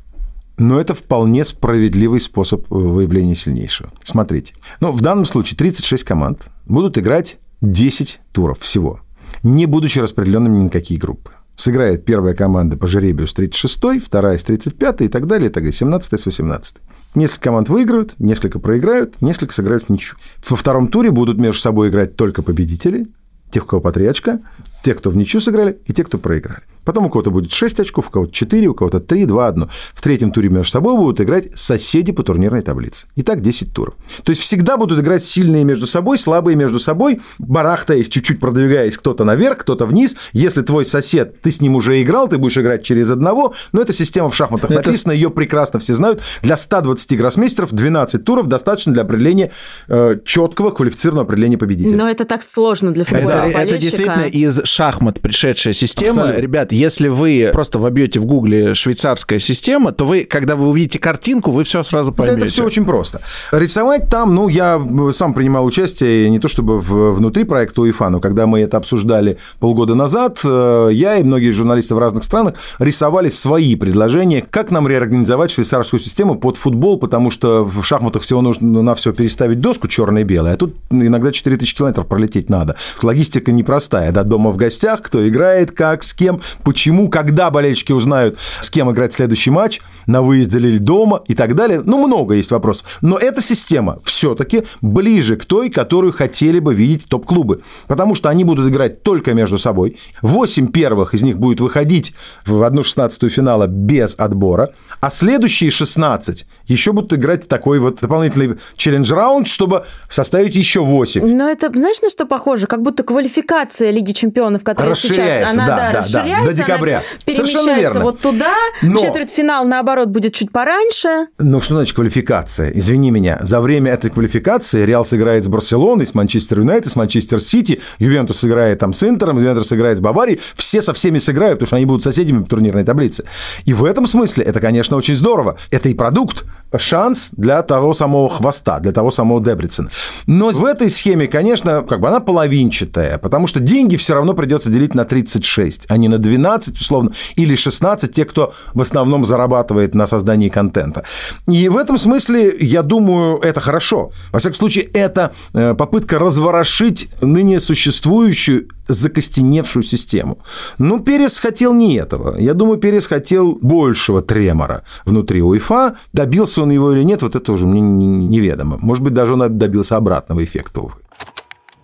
Но 0.58 0.80
это 0.80 0.94
вполне 0.94 1.46
справедливый 1.46 2.20
способ 2.20 2.70
выявления 2.70 3.36
сильнейшего. 3.36 3.92
Смотрите. 4.04 4.54
Ну, 4.82 4.92
в 4.92 5.02
данном 5.02 5.26
случае 5.26 5.58
36 5.58 6.04
команд 6.04 6.42
будут 6.66 6.98
играть 6.98 7.38
10 7.64 8.20
туров 8.34 8.60
всего, 8.60 9.00
не 9.42 9.66
будучи 9.66 10.00
распределенными 10.00 10.58
ни 10.58 10.64
на 10.64 10.70
какие 10.70 10.98
группы. 10.98 11.32
Сыграет 11.56 12.04
первая 12.04 12.34
команда 12.34 12.78
по 12.78 12.88
жеребию 12.88 13.28
с 13.28 13.34
36-й, 13.34 14.00
вторая 14.00 14.38
с 14.38 14.44
35-й 14.44 15.06
и 15.06 15.08
так 15.08 15.28
далее, 15.28 15.50
и 15.50 15.54
так 15.54 15.64
далее, 15.64 15.74
17 15.74 16.20
с 16.20 16.26
18 16.26 16.78
Несколько 17.16 17.42
команд 17.42 17.70
выиграют, 17.70 18.16
несколько 18.20 18.60
проиграют, 18.60 19.22
несколько 19.22 19.54
сыграют 19.54 19.84
в 19.84 19.90
ничью. 19.90 20.18
Во 20.50 20.58
втором 20.58 20.88
туре 20.88 21.12
будут 21.12 21.40
между 21.40 21.62
собой 21.62 21.90
играть 21.90 22.16
только 22.16 22.42
победители, 22.42 23.08
тех, 23.50 23.64
у 23.64 23.68
кого 23.68 23.82
по 23.82 23.92
три 23.92 24.08
очка, 24.08 24.40
те, 24.84 24.94
кто 24.94 25.10
в 25.10 25.16
ничью 25.16 25.40
сыграли, 25.40 25.78
и 25.86 25.94
те, 25.94 26.04
кто 26.04 26.18
проиграли. 26.18 26.64
Потом 26.84 27.06
у 27.06 27.10
кого-то 27.10 27.32
будет 27.32 27.52
6 27.52 27.80
очков, 27.80 28.08
у 28.08 28.12
кого-то 28.12 28.32
4, 28.32 28.68
у 28.68 28.74
кого-то 28.74 29.00
3, 29.00 29.26
2, 29.26 29.48
1. 29.48 29.70
В 29.94 30.02
третьем 30.02 30.32
туре 30.32 30.50
между 30.50 30.72
собой 30.72 30.96
будут 30.98 31.22
играть 31.22 31.58
соседи 31.58 32.12
по 32.12 32.24
турнирной 32.24 32.62
таблице. 32.62 33.08
Итак, 33.16 33.42
10 33.42 33.74
туров. 33.74 33.96
То 34.24 34.32
есть 34.32 34.42
всегда 34.42 34.78
будут 34.78 35.00
играть 35.00 35.24
сильные 35.24 35.64
между 35.64 35.88
собой, 35.88 36.18
слабые 36.18 36.56
между 36.56 36.80
собой, 36.80 37.22
барахтаясь, 37.40 38.10
чуть-чуть 38.10 38.40
продвигаясь 38.40 38.98
кто-то 38.98 39.24
наверх, 39.24 39.60
кто-то 39.60 39.86
вниз. 39.86 40.16
Если 40.34 40.62
твой 40.62 40.86
сосед, 40.86 41.42
ты 41.42 41.52
с 41.52 41.62
ним 41.62 41.76
уже 41.76 42.02
играл, 42.02 42.28
ты 42.28 42.38
будешь 42.38 42.58
играть 42.58 42.84
через 42.84 43.10
одного, 43.12 43.54
но 43.72 43.82
эта 43.82 43.94
система 43.94 44.30
в 44.30 44.36
шахматах 44.36 44.72
это... 44.72 44.86
написана, 44.86 45.12
ее 45.12 45.30
прекрасно 45.30 45.80
все 45.80 45.94
знают. 45.94 46.22
Для 46.42 46.58
120 46.58 47.18
гроссмейстеров 47.18 47.72
12 47.72 48.24
туров 48.24 48.48
достаточно 48.48 48.94
для 48.94 49.04
определения 49.04 49.52
э, 49.88 50.18
четкого 50.26 50.72
квалифицированного 50.72 51.26
определения 51.26 51.58
победителя. 51.58 51.98
Но 51.98 52.10
это 52.10 52.26
так 52.26 52.44
сложно 52.44 52.92
для 52.92 53.06
футбольного 53.06 53.50
это, 53.50 53.60
это 53.60 53.78
действительно 53.78 54.28
из 54.28 54.64
шахмат 54.66 55.22
пришедшая 55.22 55.74
система. 55.74 56.10
Абсолютно. 56.10 56.42
Ребят, 56.42 56.73
если 56.74 57.08
вы 57.08 57.50
просто 57.54 57.80
вобьете 57.80 58.20
в 58.20 58.26
гугле 58.26 58.74
швейцарская 58.74 59.40
система, 59.40 59.92
то 59.92 60.06
вы, 60.06 60.26
когда 60.26 60.56
вы 60.56 60.68
увидите 60.68 61.00
картинку, 61.00 61.52
вы 61.52 61.64
все 61.64 61.84
сразу 61.84 62.12
поймете. 62.12 62.42
Это 62.42 62.52
все 62.52 62.66
очень 62.66 62.86
просто. 62.86 63.22
Рисовать 63.52 64.10
там, 64.10 64.34
ну, 64.36 64.48
я 64.48 64.82
сам 65.14 65.34
принимал 65.34 65.66
участие 65.66 66.30
не 66.30 66.40
то 66.40 66.48
чтобы 66.48 66.80
в, 66.80 67.12
внутри 67.12 67.44
проекта 67.44 67.82
УЕФА, 67.82 68.10
но 68.10 68.20
когда 68.20 68.48
мы 68.48 68.62
это 68.62 68.78
обсуждали 68.78 69.38
полгода 69.60 69.96
назад, 69.96 70.40
э, 70.44 70.90
я 70.92 71.18
и 71.18 71.24
многие 71.24 71.52
журналисты 71.52 71.96
в 71.96 72.00
разных 72.00 72.24
странах 72.24 72.56
рисовали 72.80 73.30
свои 73.30 73.76
предложения, 73.76 74.46
как 74.50 74.72
нам 74.72 74.88
реорганизовать 74.88 75.52
швейцарскую 75.52 76.00
систему 76.00 76.36
под 76.36 76.58
футбол, 76.58 76.98
потому 76.98 77.32
что 77.32 77.64
в 77.64 77.84
шахматах 77.84 78.24
всего 78.24 78.42
нужно 78.42 78.82
на 78.82 78.96
все 78.96 79.14
переставить 79.14 79.60
доску 79.60 79.88
черно-белое, 79.88 80.54
а 80.54 80.58
тут 80.58 80.76
иногда 80.90 81.32
4000 81.32 81.76
километров 81.76 82.08
пролететь 82.08 82.50
надо. 82.50 82.76
Логистика 83.02 83.52
непростая, 83.52 84.12
да, 84.12 84.24
дома 84.24 84.52
в 84.52 84.58
гостях, 84.58 85.02
кто 85.02 85.28
играет, 85.28 85.72
как, 85.72 86.04
с 86.04 86.14
кем, 86.14 86.42
почему, 86.64 87.10
когда 87.10 87.50
болельщики 87.50 87.92
узнают, 87.92 88.38
с 88.62 88.70
кем 88.70 88.92
играть 88.92 89.14
следующий 89.14 89.50
матч, 89.50 89.82
на 90.08 90.22
выезде 90.22 90.60
или 90.60 90.78
дома 90.78 91.24
и 91.28 91.34
так 91.34 91.56
далее. 91.56 91.82
Ну, 91.84 92.06
много 92.06 92.36
есть 92.36 92.52
вопросов. 92.52 93.00
Но 93.02 93.18
эта 93.18 93.42
система 93.42 94.00
все-таки 94.04 94.64
ближе 94.82 95.36
к 95.36 95.46
той, 95.46 95.70
которую 95.70 96.14
хотели 96.14 96.60
бы 96.60 96.74
видеть 96.74 97.08
топ-клубы. 97.08 97.62
Потому 97.88 98.16
что 98.16 98.30
они 98.30 98.44
будут 98.44 98.70
играть 98.70 99.04
только 99.04 99.34
между 99.34 99.58
собой. 99.58 99.98
Восемь 100.22 100.68
первых 100.68 101.14
из 101.14 101.24
них 101.24 101.38
будет 101.38 101.62
выходить 101.62 102.14
в 102.46 102.64
одну 102.64 102.84
шестнадцатую 102.84 103.30
финала 103.30 103.68
без 103.68 104.16
отбора. 104.18 104.74
А 105.00 105.10
следующие 105.10 105.70
16 105.70 106.46
еще 106.68 106.94
будут 106.94 107.14
играть 107.14 107.48
такой 107.48 107.80
вот 107.80 108.00
дополнительный 108.00 108.58
челлендж-раунд, 108.78 109.48
чтобы 109.48 109.86
составить 110.08 110.56
еще 110.56 110.80
8. 110.82 111.26
Но 111.36 111.50
это, 111.50 111.70
знаешь, 111.74 112.02
на 112.02 112.10
что 112.10 112.26
похоже? 112.26 112.68
Как 112.68 112.82
будто 112.82 113.04
квалификация 113.04 113.92
Лиги 113.92 114.14
Чемпионов, 114.14 114.64
которая 114.64 114.96
сейчас, 114.96 115.54
она, 115.54 115.68
да, 115.68 115.76
да, 115.76 115.92
да, 115.92 116.00
расширяется, 116.00 116.53
декабря. 116.54 116.98
Она 116.98 117.04
перемещается 117.26 118.00
вот 118.00 118.20
туда, 118.20 118.54
Но... 118.82 119.00
четвертьфинал, 119.00 119.66
наоборот, 119.66 120.10
будет 120.10 120.34
чуть 120.34 120.52
пораньше. 120.52 121.28
Ну, 121.40 121.62
что 121.62 121.76
значит 121.76 121.96
квалификация? 121.96 122.70
Извини 122.72 123.12
меня, 123.12 123.40
за 123.42 123.62
время 123.62 123.92
этой 123.92 124.10
квалификации 124.10 124.86
Реал 124.86 125.06
сыграет 125.06 125.44
с 125.44 125.48
Барселоной, 125.48 126.06
с 126.06 126.14
Манчестер 126.14 126.60
Юнайтед, 126.60 126.92
с 126.92 126.96
Манчестер 126.96 127.42
Сити, 127.42 127.82
Ювентус 128.00 128.44
играет 128.44 128.80
там 128.80 128.94
с 128.94 129.04
Интером, 129.04 129.38
Ювентус 129.38 129.72
играет 129.74 129.98
с 129.98 130.02
Баварией, 130.02 130.40
все 130.56 130.82
со 130.82 130.94
всеми 130.94 131.18
сыграют, 131.18 131.60
потому 131.60 131.68
что 131.68 131.76
они 131.78 131.86
будут 131.86 132.04
соседями 132.04 132.44
по 132.44 132.50
турнирной 132.50 132.84
таблице. 132.84 133.24
И 133.66 133.74
в 133.74 133.86
этом 133.86 134.08
смысле 134.08 134.46
это, 134.46 134.60
конечно, 134.60 134.98
очень 134.98 135.16
здорово. 135.16 135.58
Это 135.72 135.90
и 135.90 135.94
продукт, 135.94 136.46
шанс 136.78 137.30
для 137.32 137.62
того 137.64 137.94
самого 137.94 138.30
хвоста, 138.30 138.80
для 138.80 138.92
того 138.92 139.12
самого 139.12 139.44
Дебрицена. 139.44 139.90
Но 140.28 140.52
в 140.52 140.66
этой 140.66 140.90
схеме, 140.90 141.28
конечно, 141.28 141.84
как 141.84 142.00
бы 142.00 142.08
она 142.08 142.20
половинчатая, 142.20 143.18
потому 143.18 143.48
что 143.48 143.60
деньги 143.60 143.96
все 143.96 144.14
равно 144.14 144.34
придется 144.34 144.70
делить 144.70 144.96
на 144.96 145.06
36, 145.06 145.86
а 145.90 145.98
не 145.98 146.08
на 146.08 146.18
12, 146.18 146.43
условно, 146.52 147.12
или 147.36 147.56
16, 147.56 148.12
те, 148.12 148.26
кто 148.26 148.54
в 148.74 148.82
основном 148.82 149.26
зарабатывает 149.26 149.96
на 149.96 150.08
создании 150.08 150.50
контента. 150.50 151.04
И 151.48 151.70
в 151.70 151.78
этом 151.78 151.98
смысле, 151.98 152.56
я 152.60 152.84
думаю, 152.84 153.38
это 153.38 153.62
хорошо. 153.62 154.12
Во 154.32 154.40
всяком 154.40 154.58
случае, 154.58 154.86
это 154.86 155.34
э, 155.54 155.74
попытка 155.74 156.20
разворошить 156.20 157.10
ныне 157.22 157.60
существующую 157.60 158.68
закостеневшую 158.88 159.84
систему. 159.84 160.38
Но 160.78 161.00
Перес 161.00 161.40
хотел 161.40 161.74
не 161.74 161.96
этого. 161.96 162.38
Я 162.38 162.54
думаю, 162.54 162.78
Перес 162.78 163.08
хотел 163.08 163.58
большего 163.62 164.22
тремора 164.22 164.84
внутри 165.06 165.42
УЕФА. 165.42 165.96
Добился 166.14 166.62
он 166.62 166.72
его 166.72 166.92
или 166.92 167.04
нет, 167.04 167.22
вот 167.22 167.36
это 167.36 167.54
уже 167.54 167.66
мне 167.66 167.82
неведомо. 167.82 168.78
Может 168.82 169.04
быть, 169.04 169.14
даже 169.14 169.34
он 169.34 169.58
добился 169.58 169.98
обратного 169.98 170.44
эффекта. 170.44 170.82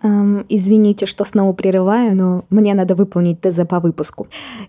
Эм, 0.01 0.45
извините, 0.47 1.05
что 1.05 1.25
снова 1.25 1.53
прерываю, 1.53 2.15
но 2.15 2.45
мне 2.49 2.73
надо 2.73 2.95
выполнить 2.95 3.41
ТЗ 3.41 3.67
по 3.67 3.79
выпуску. 3.79 4.27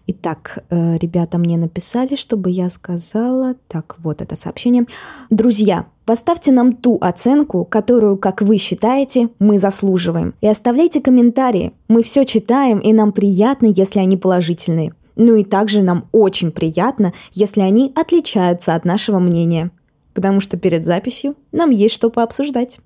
Итак, 0.08 0.64
э, 0.70 0.96
ребята 0.96 1.38
мне 1.38 1.56
написали, 1.56 2.16
чтобы 2.16 2.50
я 2.50 2.68
сказала... 2.68 3.54
Так, 3.68 3.96
вот 3.98 4.22
это 4.22 4.36
сообщение. 4.36 4.86
Друзья, 5.30 5.86
Поставьте 6.06 6.50
нам 6.50 6.72
ту 6.72 6.98
оценку, 7.00 7.64
которую, 7.64 8.16
как 8.16 8.42
вы 8.42 8.56
считаете, 8.56 9.28
мы 9.38 9.60
заслуживаем. 9.60 10.34
И 10.40 10.48
оставляйте 10.48 11.00
комментарии. 11.00 11.72
Мы 11.86 12.02
все 12.02 12.24
читаем, 12.24 12.78
и 12.78 12.92
нам 12.92 13.12
приятно, 13.12 13.66
если 13.66 14.00
они 14.00 14.16
положительные. 14.16 14.92
Ну 15.14 15.36
и 15.36 15.44
также 15.44 15.82
нам 15.82 16.06
очень 16.10 16.50
приятно, 16.50 17.12
если 17.30 17.60
они 17.60 17.92
отличаются 17.94 18.74
от 18.74 18.84
нашего 18.84 19.20
мнения. 19.20 19.70
Потому 20.12 20.40
что 20.40 20.56
перед 20.56 20.84
записью 20.84 21.36
нам 21.52 21.70
есть 21.70 21.94
что 21.94 22.10
пообсуждать. 22.10 22.80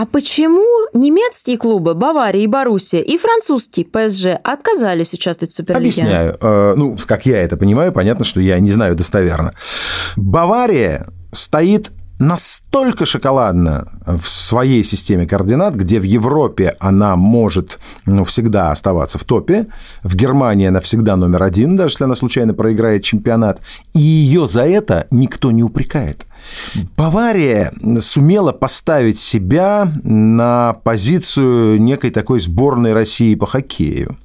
А 0.00 0.06
почему 0.06 0.88
немецкие 0.94 1.58
клубы 1.58 1.92
Бавария 1.92 2.44
и 2.44 2.46
Боруссия 2.46 3.02
и 3.02 3.18
французский 3.18 3.84
ПСЖ 3.84 4.28
отказались 4.42 5.12
участвовать 5.12 5.52
в 5.52 5.56
Суперлиге? 5.56 6.00
Объясняю. 6.00 6.38
Э, 6.40 6.72
ну, 6.74 6.96
как 7.06 7.26
я 7.26 7.42
это 7.42 7.58
понимаю, 7.58 7.92
понятно, 7.92 8.24
что 8.24 8.40
я 8.40 8.58
не 8.60 8.70
знаю 8.70 8.96
достоверно. 8.96 9.52
Бавария 10.16 11.06
стоит 11.32 11.90
настолько 12.18 13.04
шоколадна 13.04 13.88
в 14.06 14.26
своей 14.26 14.84
системе 14.84 15.26
координат, 15.26 15.74
где 15.74 16.00
в 16.00 16.04
Европе 16.04 16.76
она 16.80 17.14
может 17.16 17.78
ну, 18.06 18.24
всегда 18.24 18.70
оставаться 18.70 19.18
в 19.18 19.24
топе, 19.24 19.66
в 20.02 20.16
Германии 20.16 20.68
она 20.68 20.80
всегда 20.80 21.16
номер 21.16 21.42
один, 21.42 21.76
даже 21.76 21.92
если 21.92 22.04
она 22.04 22.14
случайно 22.14 22.54
проиграет 22.54 23.04
чемпионат, 23.04 23.60
и 23.92 24.00
ее 24.00 24.46
за 24.48 24.64
это 24.64 25.08
никто 25.10 25.50
не 25.50 25.62
упрекает. 25.62 26.24
Бавария 26.96 27.72
сумела 28.00 28.52
поставить 28.52 29.18
себя 29.18 29.92
на 30.02 30.76
позицию 30.84 31.80
некой 31.80 32.10
такой 32.10 32.40
сборной 32.40 32.92
России 32.92 33.34
по 33.34 33.46
хоккею, 33.46 34.16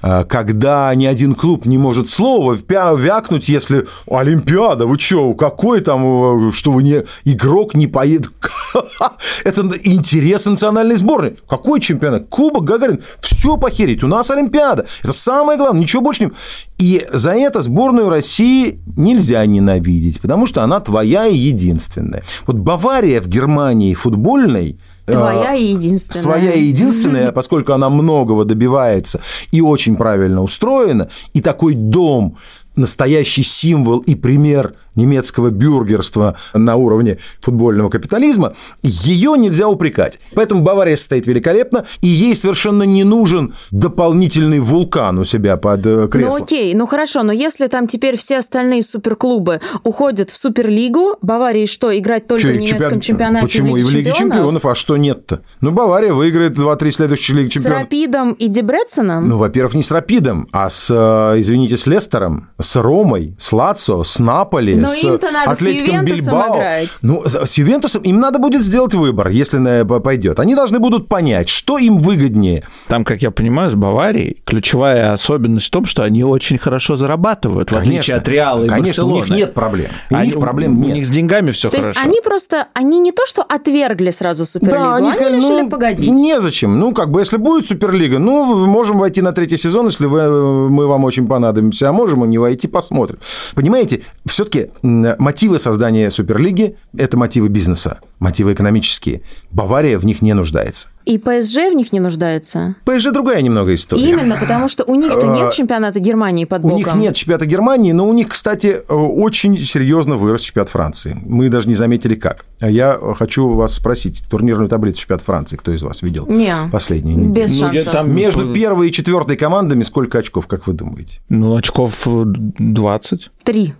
а, 0.00 0.24
когда 0.24 0.94
ни 0.94 1.06
один 1.06 1.34
клуб 1.34 1.66
не 1.66 1.78
может 1.78 2.08
слова 2.08 2.56
вякнуть, 2.56 3.48
если 3.48 3.86
Олимпиада, 4.08 4.86
вы 4.86 4.98
что, 4.98 5.34
какой 5.34 5.80
там, 5.80 6.48
э, 6.48 6.52
что 6.52 6.72
вы 6.72 6.82
не 6.82 7.04
игрок 7.24 7.74
не 7.74 7.86
поедет. 7.86 8.30
Это 9.44 9.62
интерес 9.82 10.46
национальной 10.46 10.96
сборной. 10.96 11.38
Какой 11.48 11.80
чемпионат? 11.80 12.28
Кубок 12.28 12.64
Гагарин. 12.64 13.00
Все 13.20 13.56
похерить. 13.56 14.02
У 14.02 14.06
нас 14.06 14.30
Олимпиада. 14.30 14.86
Это 15.02 15.12
самое 15.12 15.58
главное. 15.58 15.82
Ничего 15.82 16.02
больше 16.02 16.24
не... 16.24 16.32
И 16.78 17.06
за 17.12 17.30
это 17.30 17.62
сборную 17.62 18.08
России 18.08 18.80
нельзя 18.96 19.44
ненавидеть, 19.46 20.20
потому 20.20 20.46
что 20.46 20.62
она 20.62 20.80
твоя 20.80 21.26
и 21.26 21.36
единственная. 21.62 22.22
Вот 22.46 22.56
Бавария 22.56 23.20
в 23.20 23.28
Германии 23.28 23.94
футбольной 23.94 24.78
Твоя 25.04 25.54
и 25.54 25.64
единственная. 25.64 26.22
Своя 26.22 26.52
и 26.52 26.64
единственная, 26.64 27.32
поскольку 27.32 27.72
она 27.72 27.90
многого 27.90 28.44
добивается 28.44 29.20
и 29.50 29.60
очень 29.60 29.96
правильно 29.96 30.42
устроена, 30.42 31.08
и 31.32 31.40
такой 31.40 31.74
дом, 31.74 32.36
настоящий 32.76 33.42
символ 33.42 33.98
и 33.98 34.14
пример 34.14 34.74
немецкого 34.94 35.50
бюргерства 35.50 36.36
на 36.54 36.76
уровне 36.76 37.18
футбольного 37.40 37.90
капитализма, 37.90 38.54
ее 38.82 39.34
нельзя 39.36 39.68
упрекать. 39.68 40.18
Поэтому 40.34 40.62
Бавария 40.62 40.96
стоит 40.96 41.26
великолепно, 41.26 41.84
и 42.00 42.08
ей 42.08 42.34
совершенно 42.34 42.82
не 42.82 43.04
нужен 43.04 43.54
дополнительный 43.70 44.60
вулкан 44.60 45.18
у 45.18 45.24
себя 45.24 45.56
под 45.56 45.86
э, 45.86 46.08
креслом. 46.08 46.38
Ну 46.38 46.44
окей, 46.44 46.74
ну 46.74 46.86
хорошо, 46.86 47.22
но 47.22 47.32
если 47.32 47.66
там 47.66 47.86
теперь 47.86 48.16
все 48.16 48.38
остальные 48.38 48.82
суперклубы 48.82 49.60
уходят 49.84 50.30
в 50.30 50.36
Суперлигу, 50.36 51.16
Баварии 51.22 51.66
что, 51.66 51.96
играть 51.96 52.26
только 52.26 52.48
что, 52.48 52.52
в 52.52 52.56
немецком 52.56 53.00
чемпион... 53.00 53.00
чемпионате 53.00 53.46
Почему? 53.46 53.76
и 53.76 53.82
в 53.82 53.90
Лиге 53.90 54.12
чемпионов? 54.12 54.66
А 54.66 54.74
что 54.74 54.96
нет-то? 54.96 55.42
Ну, 55.60 55.70
Бавария 55.70 56.12
выиграет 56.12 56.58
2-3 56.58 56.90
следующих 56.90 57.36
Лиги 57.36 57.48
чемпионов. 57.48 57.78
С 57.78 57.82
Рапидом 57.82 58.32
и 58.32 58.48
Дебреценом? 58.48 59.28
Ну, 59.28 59.38
во-первых, 59.38 59.74
не 59.74 59.82
с 59.82 59.90
Рапидом, 59.90 60.48
а 60.52 60.68
с, 60.68 60.88
э, 60.90 61.40
извините, 61.40 61.76
с 61.76 61.86
Лестером, 61.86 62.48
с 62.60 62.76
Ромой, 62.76 63.34
с 63.38 63.52
Лацо, 63.52 64.04
с 64.04 64.18
Наполи, 64.18 64.74
Но 64.82 64.88
с 64.88 65.02
им-то 65.04 65.30
надо 65.30 65.54
с 65.54 65.58
Атлетиком 65.58 65.94
Ювентусом 66.06 66.24
Бильбао. 66.34 66.56
играть. 66.56 66.98
Ну, 67.02 67.22
с 67.24 67.46
с 67.46 67.58
Ювентусом 67.58 68.02
им 68.02 68.20
надо 68.20 68.38
будет 68.38 68.62
сделать 68.62 68.94
выбор, 68.94 69.28
если 69.28 69.58
на- 69.58 69.84
пойдет. 69.84 70.38
Они 70.40 70.54
должны 70.54 70.78
будут 70.78 71.08
понять, 71.08 71.48
что 71.48 71.78
им 71.78 72.00
выгоднее. 72.00 72.62
Там, 72.88 73.04
как 73.04 73.22
я 73.22 73.30
понимаю, 73.30 73.70
с 73.70 73.74
Баварией 73.74 74.38
ключевая 74.44 75.12
особенность 75.12 75.66
в 75.66 75.70
том, 75.70 75.84
что 75.86 76.02
они 76.02 76.24
очень 76.24 76.58
хорошо 76.58 76.96
зарабатывают, 76.96 77.70
в 77.70 77.76
отличие 77.76 78.16
от 78.16 78.26
Реала 78.28 78.64
и 78.64 78.68
Конечно, 78.68 79.04
у 79.04 79.08
Барселоны. 79.10 79.28
них 79.30 79.38
нет 79.46 79.54
проблем. 79.54 79.90
У 80.10 80.14
Они- 80.16 80.30
них 80.30 80.40
проблем 80.40 80.78
у 80.80 80.84
нет. 80.84 80.94
них 80.94 81.06
с 81.06 81.10
деньгами 81.10 81.50
все 81.50 81.70
То 81.70 81.78
хорошо. 81.78 81.88
есть 81.90 82.00
они 82.06 82.20
просто, 82.22 82.68
они 82.74 82.98
не 83.00 83.12
то, 83.12 83.26
что 83.26 83.42
отвергли 83.42 84.10
сразу 84.10 84.44
Суперлигу, 84.44 84.92
они, 84.92 85.12
сказали, 85.12 85.36
решили 85.36 85.62
ну, 85.62 85.70
погодить. 85.70 86.10
Незачем. 86.10 86.78
Ну, 86.78 86.92
как 86.92 87.10
бы, 87.10 87.20
если 87.20 87.36
будет 87.36 87.66
Суперлига, 87.66 88.18
ну, 88.18 88.44
мы 88.44 88.66
можем 88.66 88.98
войти 88.98 89.22
на 89.22 89.32
третий 89.32 89.56
сезон, 89.56 89.86
если 89.86 90.06
вы, 90.06 90.68
мы 90.70 90.86
вам 90.86 91.04
очень 91.04 91.26
понадобимся, 91.28 91.88
а 91.88 91.92
можем 91.92 92.24
и 92.24 92.28
не 92.28 92.38
войти, 92.38 92.66
посмотрим. 92.68 93.18
Понимаете, 93.54 94.02
все-таки 94.26 94.68
мотивы 94.82 95.58
создания 95.58 96.10
Суперлиги– 96.10 96.76
это 96.96 97.16
мотивы 97.16 97.48
бизнеса, 97.48 98.00
мотивы 98.18 98.52
экономические. 98.54 99.22
Бавария 99.50 99.98
в 99.98 100.04
них 100.04 100.22
не 100.22 100.32
нуждается. 100.34 100.88
И 101.04 101.18
ПСЖ 101.18 101.56
в 101.72 101.74
них 101.74 101.92
не 101.92 101.98
нуждается. 101.98 102.76
ПСЖ 102.84 103.10
другая 103.12 103.42
немного 103.42 103.74
история. 103.74 104.08
Именно, 104.08 104.36
потому 104.36 104.68
что 104.68 104.84
у 104.84 104.94
них-то 104.94 105.26
нет 105.26 105.52
чемпионата 105.52 105.98
Германии 105.98 106.44
под 106.44 106.64
А, 106.64 106.66
У 106.68 106.70
боком. 106.70 106.76
них 106.76 106.94
нет 106.94 107.16
чемпионата 107.16 107.44
Германии, 107.46 107.90
но 107.90 108.06
у 108.08 108.12
них, 108.12 108.28
кстати, 108.28 108.80
э, 108.88 108.94
очень 108.94 109.58
серьезно 109.58 110.14
вырос 110.16 110.42
чемпионат 110.42 110.68
Франции. 110.70 111.16
Мы 111.26 111.48
даже 111.48 111.68
не 111.68 111.74
заметили 111.74 112.14
как. 112.14 112.44
А 112.60 112.70
Я 112.70 112.96
хочу 113.16 113.48
вас 113.48 113.74
спросить, 113.74 114.24
турнирную 114.30 114.68
таблицу 114.68 115.00
чемпионата 115.00 115.24
Франции, 115.24 115.56
кто 115.56 115.72
из 115.72 115.82
вас 115.82 116.02
видел? 116.02 116.26
Не. 116.28 116.54
Последнюю 116.70 117.18
неделю? 117.18 117.34
Без 117.46 117.60
Ну, 117.60 117.72
шансов. 117.72 117.92
там- 117.92 118.14
Между 118.14 118.52
первой 118.54 118.88
и 118.88 118.92
четвертой 118.92 119.36
командами 119.36 119.82
сколько 119.82 120.18
очков, 120.18 120.46
как 120.46 120.68
вы 120.68 120.72
думаете? 120.74 121.18
Ну, 121.28 121.56
очков 121.56 122.06
э, 122.06 122.22
20. 122.26 123.30
Три. 123.42 123.74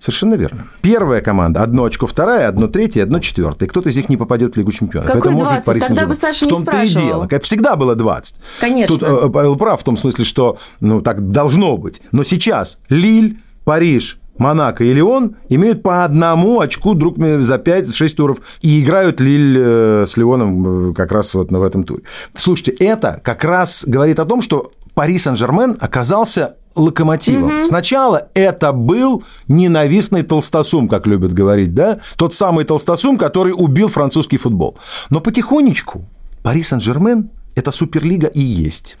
Совершенно 0.00 0.34
верно. 0.34 0.66
Первая 0.80 1.20
команда 1.20 1.62
одно 1.62 1.84
очко, 1.84 2.06
вторая, 2.06 2.48
одно 2.48 2.68
третье, 2.68 3.02
одно 3.02 3.20
четвертое. 3.20 3.66
Кто-то 3.66 3.90
из 3.90 3.96
них 3.96 4.08
не 4.08 4.16
попадет 4.16 4.54
в 4.54 4.56
Лигу 4.56 4.72
чемпионов. 4.72 5.12
Какой 5.12 5.20
Это 5.20 5.30
может 5.30 5.48
20? 5.48 5.58
быть 5.58 5.66
Пари 5.66 5.80
Тогда 5.80 6.06
бы. 6.06 6.14
Саша 6.14 6.46
В 6.46 6.48
том-то 6.48 6.82
и 6.82 6.88
дело. 6.88 7.26
Как 7.26 7.42
всегда 7.42 7.76
было 7.76 7.94
20. 7.94 8.36
Конечно. 8.60 8.96
Тут 8.96 9.06
э, 9.06 9.28
Павел 9.30 9.56
прав 9.56 9.80
в 9.80 9.84
том 9.84 9.98
смысле, 9.98 10.24
что 10.24 10.58
ну, 10.80 11.02
так 11.02 11.30
должно 11.30 11.76
быть. 11.76 12.00
Но 12.12 12.24
сейчас 12.24 12.78
Лиль, 12.88 13.40
Париж, 13.64 14.18
Монако 14.38 14.84
и 14.84 14.92
Лион 14.94 15.36
имеют 15.50 15.82
по 15.82 16.02
одному 16.02 16.60
очку 16.60 16.94
друг 16.94 17.18
за 17.18 17.56
5-6 17.56 18.14
туров 18.14 18.38
и 18.62 18.82
играют 18.82 19.20
Лиль 19.20 19.56
э, 19.58 20.04
с 20.08 20.16
Лионом 20.16 20.92
э, 20.92 20.94
как 20.94 21.12
раз 21.12 21.34
вот 21.34 21.50
в 21.50 21.62
этом 21.62 21.84
туре. 21.84 22.04
Слушайте, 22.34 22.70
это 22.70 23.20
как 23.22 23.44
раз 23.44 23.84
говорит 23.86 24.18
о 24.18 24.24
том, 24.24 24.40
что 24.40 24.72
Пари 24.94 25.18
Сен-Жермен 25.18 25.76
оказался 25.78 26.56
локомотивом. 26.74 27.62
Сначала 27.64 28.28
это 28.34 28.72
был 28.72 29.24
ненавистный 29.48 30.22
толстосум, 30.22 30.88
как 30.88 31.06
любят 31.06 31.32
говорить, 31.32 31.74
да? 31.74 32.00
Тот 32.16 32.34
самый 32.34 32.64
толстосум, 32.64 33.18
который 33.18 33.52
убил 33.56 33.88
французский 33.88 34.38
футбол. 34.38 34.76
Но 35.10 35.20
потихонечку 35.20 36.04
Пари 36.42 36.62
Сен-Жермен– 36.62 37.30
это 37.54 37.70
суперлига 37.70 38.28
и 38.28 38.40
есть 38.40 38.96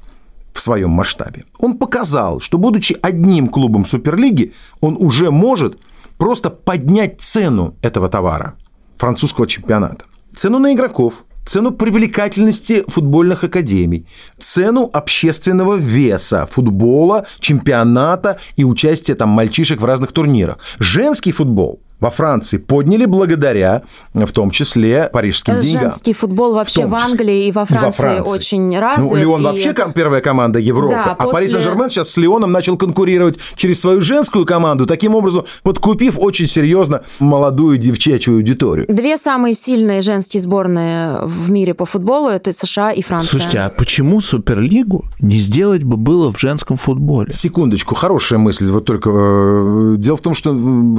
в 0.52 0.60
своем 0.60 0.90
масштабе. 0.90 1.44
Он 1.58 1.78
показал, 1.78 2.40
что, 2.40 2.58
будучи 2.58 2.96
одним 3.00 3.48
клубом 3.48 3.86
Суперлиги, 3.86 4.52
он 4.80 4.96
уже 4.98 5.30
может 5.30 5.78
просто 6.18 6.50
поднять 6.50 7.20
цену 7.20 7.76
этого 7.82 8.08
товара, 8.08 8.56
французского 8.96 9.46
чемпионата. 9.46 10.04
Цену 10.34 10.58
на 10.58 10.74
игроков, 10.74 11.24
цену 11.50 11.72
привлекательности 11.72 12.84
футбольных 12.86 13.42
академий, 13.42 14.06
цену 14.38 14.88
общественного 14.92 15.74
веса 15.74 16.46
футбола, 16.46 17.26
чемпионата 17.40 18.38
и 18.54 18.62
участия 18.62 19.16
там 19.16 19.30
мальчишек 19.30 19.80
в 19.80 19.84
разных 19.84 20.12
турнирах. 20.12 20.58
Женский 20.78 21.32
футбол 21.32 21.80
во 22.00 22.10
Франции 22.10 22.56
подняли 22.58 23.04
благодаря, 23.04 23.82
в 24.14 24.32
том 24.32 24.50
числе, 24.50 25.10
парижским 25.12 25.60
деньгам. 25.60 25.82
Женский 25.90 26.12
футбол 26.12 26.54
вообще 26.54 26.86
в 26.86 26.90
числе. 26.94 27.10
Англии 27.12 27.46
и 27.46 27.52
во 27.52 27.62
И 27.62 27.64
Франции, 27.66 28.20
очень 28.20 28.78
развит. 28.78 29.10
Ну, 29.10 29.16
Лион 29.16 29.40
и- 29.40 29.44
вообще 29.44 29.74
первая 29.94 30.20
команда 30.20 30.58
Европы. 30.58 30.94
Да, 30.94 31.16
а 31.18 31.24
после- 31.24 31.48
Сен-Жермен 31.48 31.90
сейчас 31.90 32.10
с 32.10 32.16
Лионом 32.16 32.52
начал 32.52 32.76
конкурировать 32.76 33.38
через 33.56 33.80
свою 33.80 34.00
женскую 34.00 34.46
команду, 34.46 34.86
таким 34.86 35.14
образом 35.14 35.44
подкупив 35.62 36.18
очень 36.18 36.46
серьезно 36.46 37.02
молодую 37.18 37.78
девчачью 37.78 38.34
аудиторию. 38.36 38.86
Две 38.88 39.16
самые 39.16 39.54
сильные 39.54 40.00
женские 40.02 40.40
сборные 40.40 41.20
в 41.24 41.50
мире 41.50 41.74
по 41.74 41.84
футболу 41.86 42.28
это 42.28 42.52
США 42.52 42.92
и 42.92 43.02
Франция. 43.02 43.30
Слушайте, 43.30 43.58
а 43.60 43.68
почему 43.70 44.20
Суперлигу 44.20 45.04
не 45.20 45.38
сделать 45.38 45.82
бы 45.84 45.96
было 45.96 46.32
в 46.32 46.38
женском 46.38 46.76
футболе? 46.76 47.32
Секундочку, 47.32 47.94
хорошая 47.94 48.38
мысль. 48.38 48.70
Вот 48.70 48.84
только 48.84 49.10
э, 49.12 49.94
дело 49.98 50.16
в 50.16 50.20
том, 50.20 50.34
что 50.34 50.50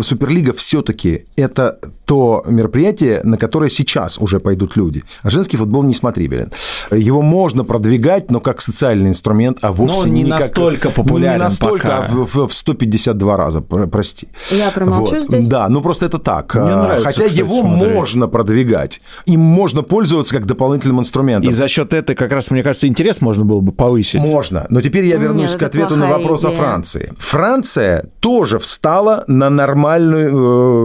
Суперлига 0.04 0.54
все-таки 0.54 0.91
это 1.36 1.80
то 2.06 2.44
мероприятие, 2.48 3.22
на 3.24 3.38
которое 3.38 3.70
сейчас 3.70 4.18
уже 4.20 4.40
пойдут 4.40 4.76
люди. 4.76 5.04
А 5.24 5.30
женский 5.30 5.58
футбол 5.58 5.84
несмотрибелен. 5.84 6.52
Его 6.92 7.22
можно 7.22 7.64
продвигать, 7.64 8.30
но 8.32 8.40
как 8.42 8.62
социальный 8.62 9.10
инструмент, 9.10 9.60
а 9.62 9.72
вовсе 9.72 10.04
он 10.04 10.14
не 10.14 10.24
как- 10.24 10.40
настолько 10.42 10.90
не 10.90 10.94
популярен 10.94 11.40
настолько, 11.40 11.88
пока. 11.88 11.98
а 12.06 12.08
в, 12.12 12.48
в 12.48 12.54
152 12.54 13.38
раза, 13.38 13.62
про- 13.62 13.88
прости. 13.88 14.28
Я 14.52 14.72
промолчу 14.72 15.22
здесь. 15.22 15.48
Да, 15.48 15.70
ну 15.70 15.82
просто 15.82 16.06
это 16.08 16.18
так. 16.20 16.54
Мне 16.56 16.74
А, 16.74 16.84
нравится, 16.84 17.06
Хотя 17.06 17.24
кстати, 17.26 17.40
его 17.40 17.62
смотреть. 17.62 17.94
можно 17.94 18.28
продвигать. 18.28 19.02
Им 19.26 19.40
можно 19.40 19.82
пользоваться 19.84 20.34
как 20.36 20.46
дополнительным 20.46 21.00
инструментом. 21.00 21.50
И 21.50 21.54
за 21.54 21.68
счет 21.70 21.94
этого, 21.94 22.18
как 22.18 22.32
раз, 22.34 22.52
мне 22.52 22.62
кажется, 22.64 22.88
интерес 22.88 23.22
можно 23.22 23.46
было 23.46 23.62
бы 23.62 23.72
повысить. 23.72 24.20
Можно. 24.20 24.66
Но 24.70 24.82
теперь 24.82 25.06
я 25.06 25.16
вернусь 25.18 25.52
Нет, 25.52 25.60
к 25.60 25.64
ответу 25.64 25.96
на 25.96 26.08
вопрос 26.08 26.44
о 26.44 26.50
идея. 26.50 26.60
Франции. 26.60 27.14
Франция 27.18 28.06
тоже 28.20 28.60
встала 28.60 29.24
на 29.28 29.50
нормальную, 29.50 30.30
э, 30.30 30.81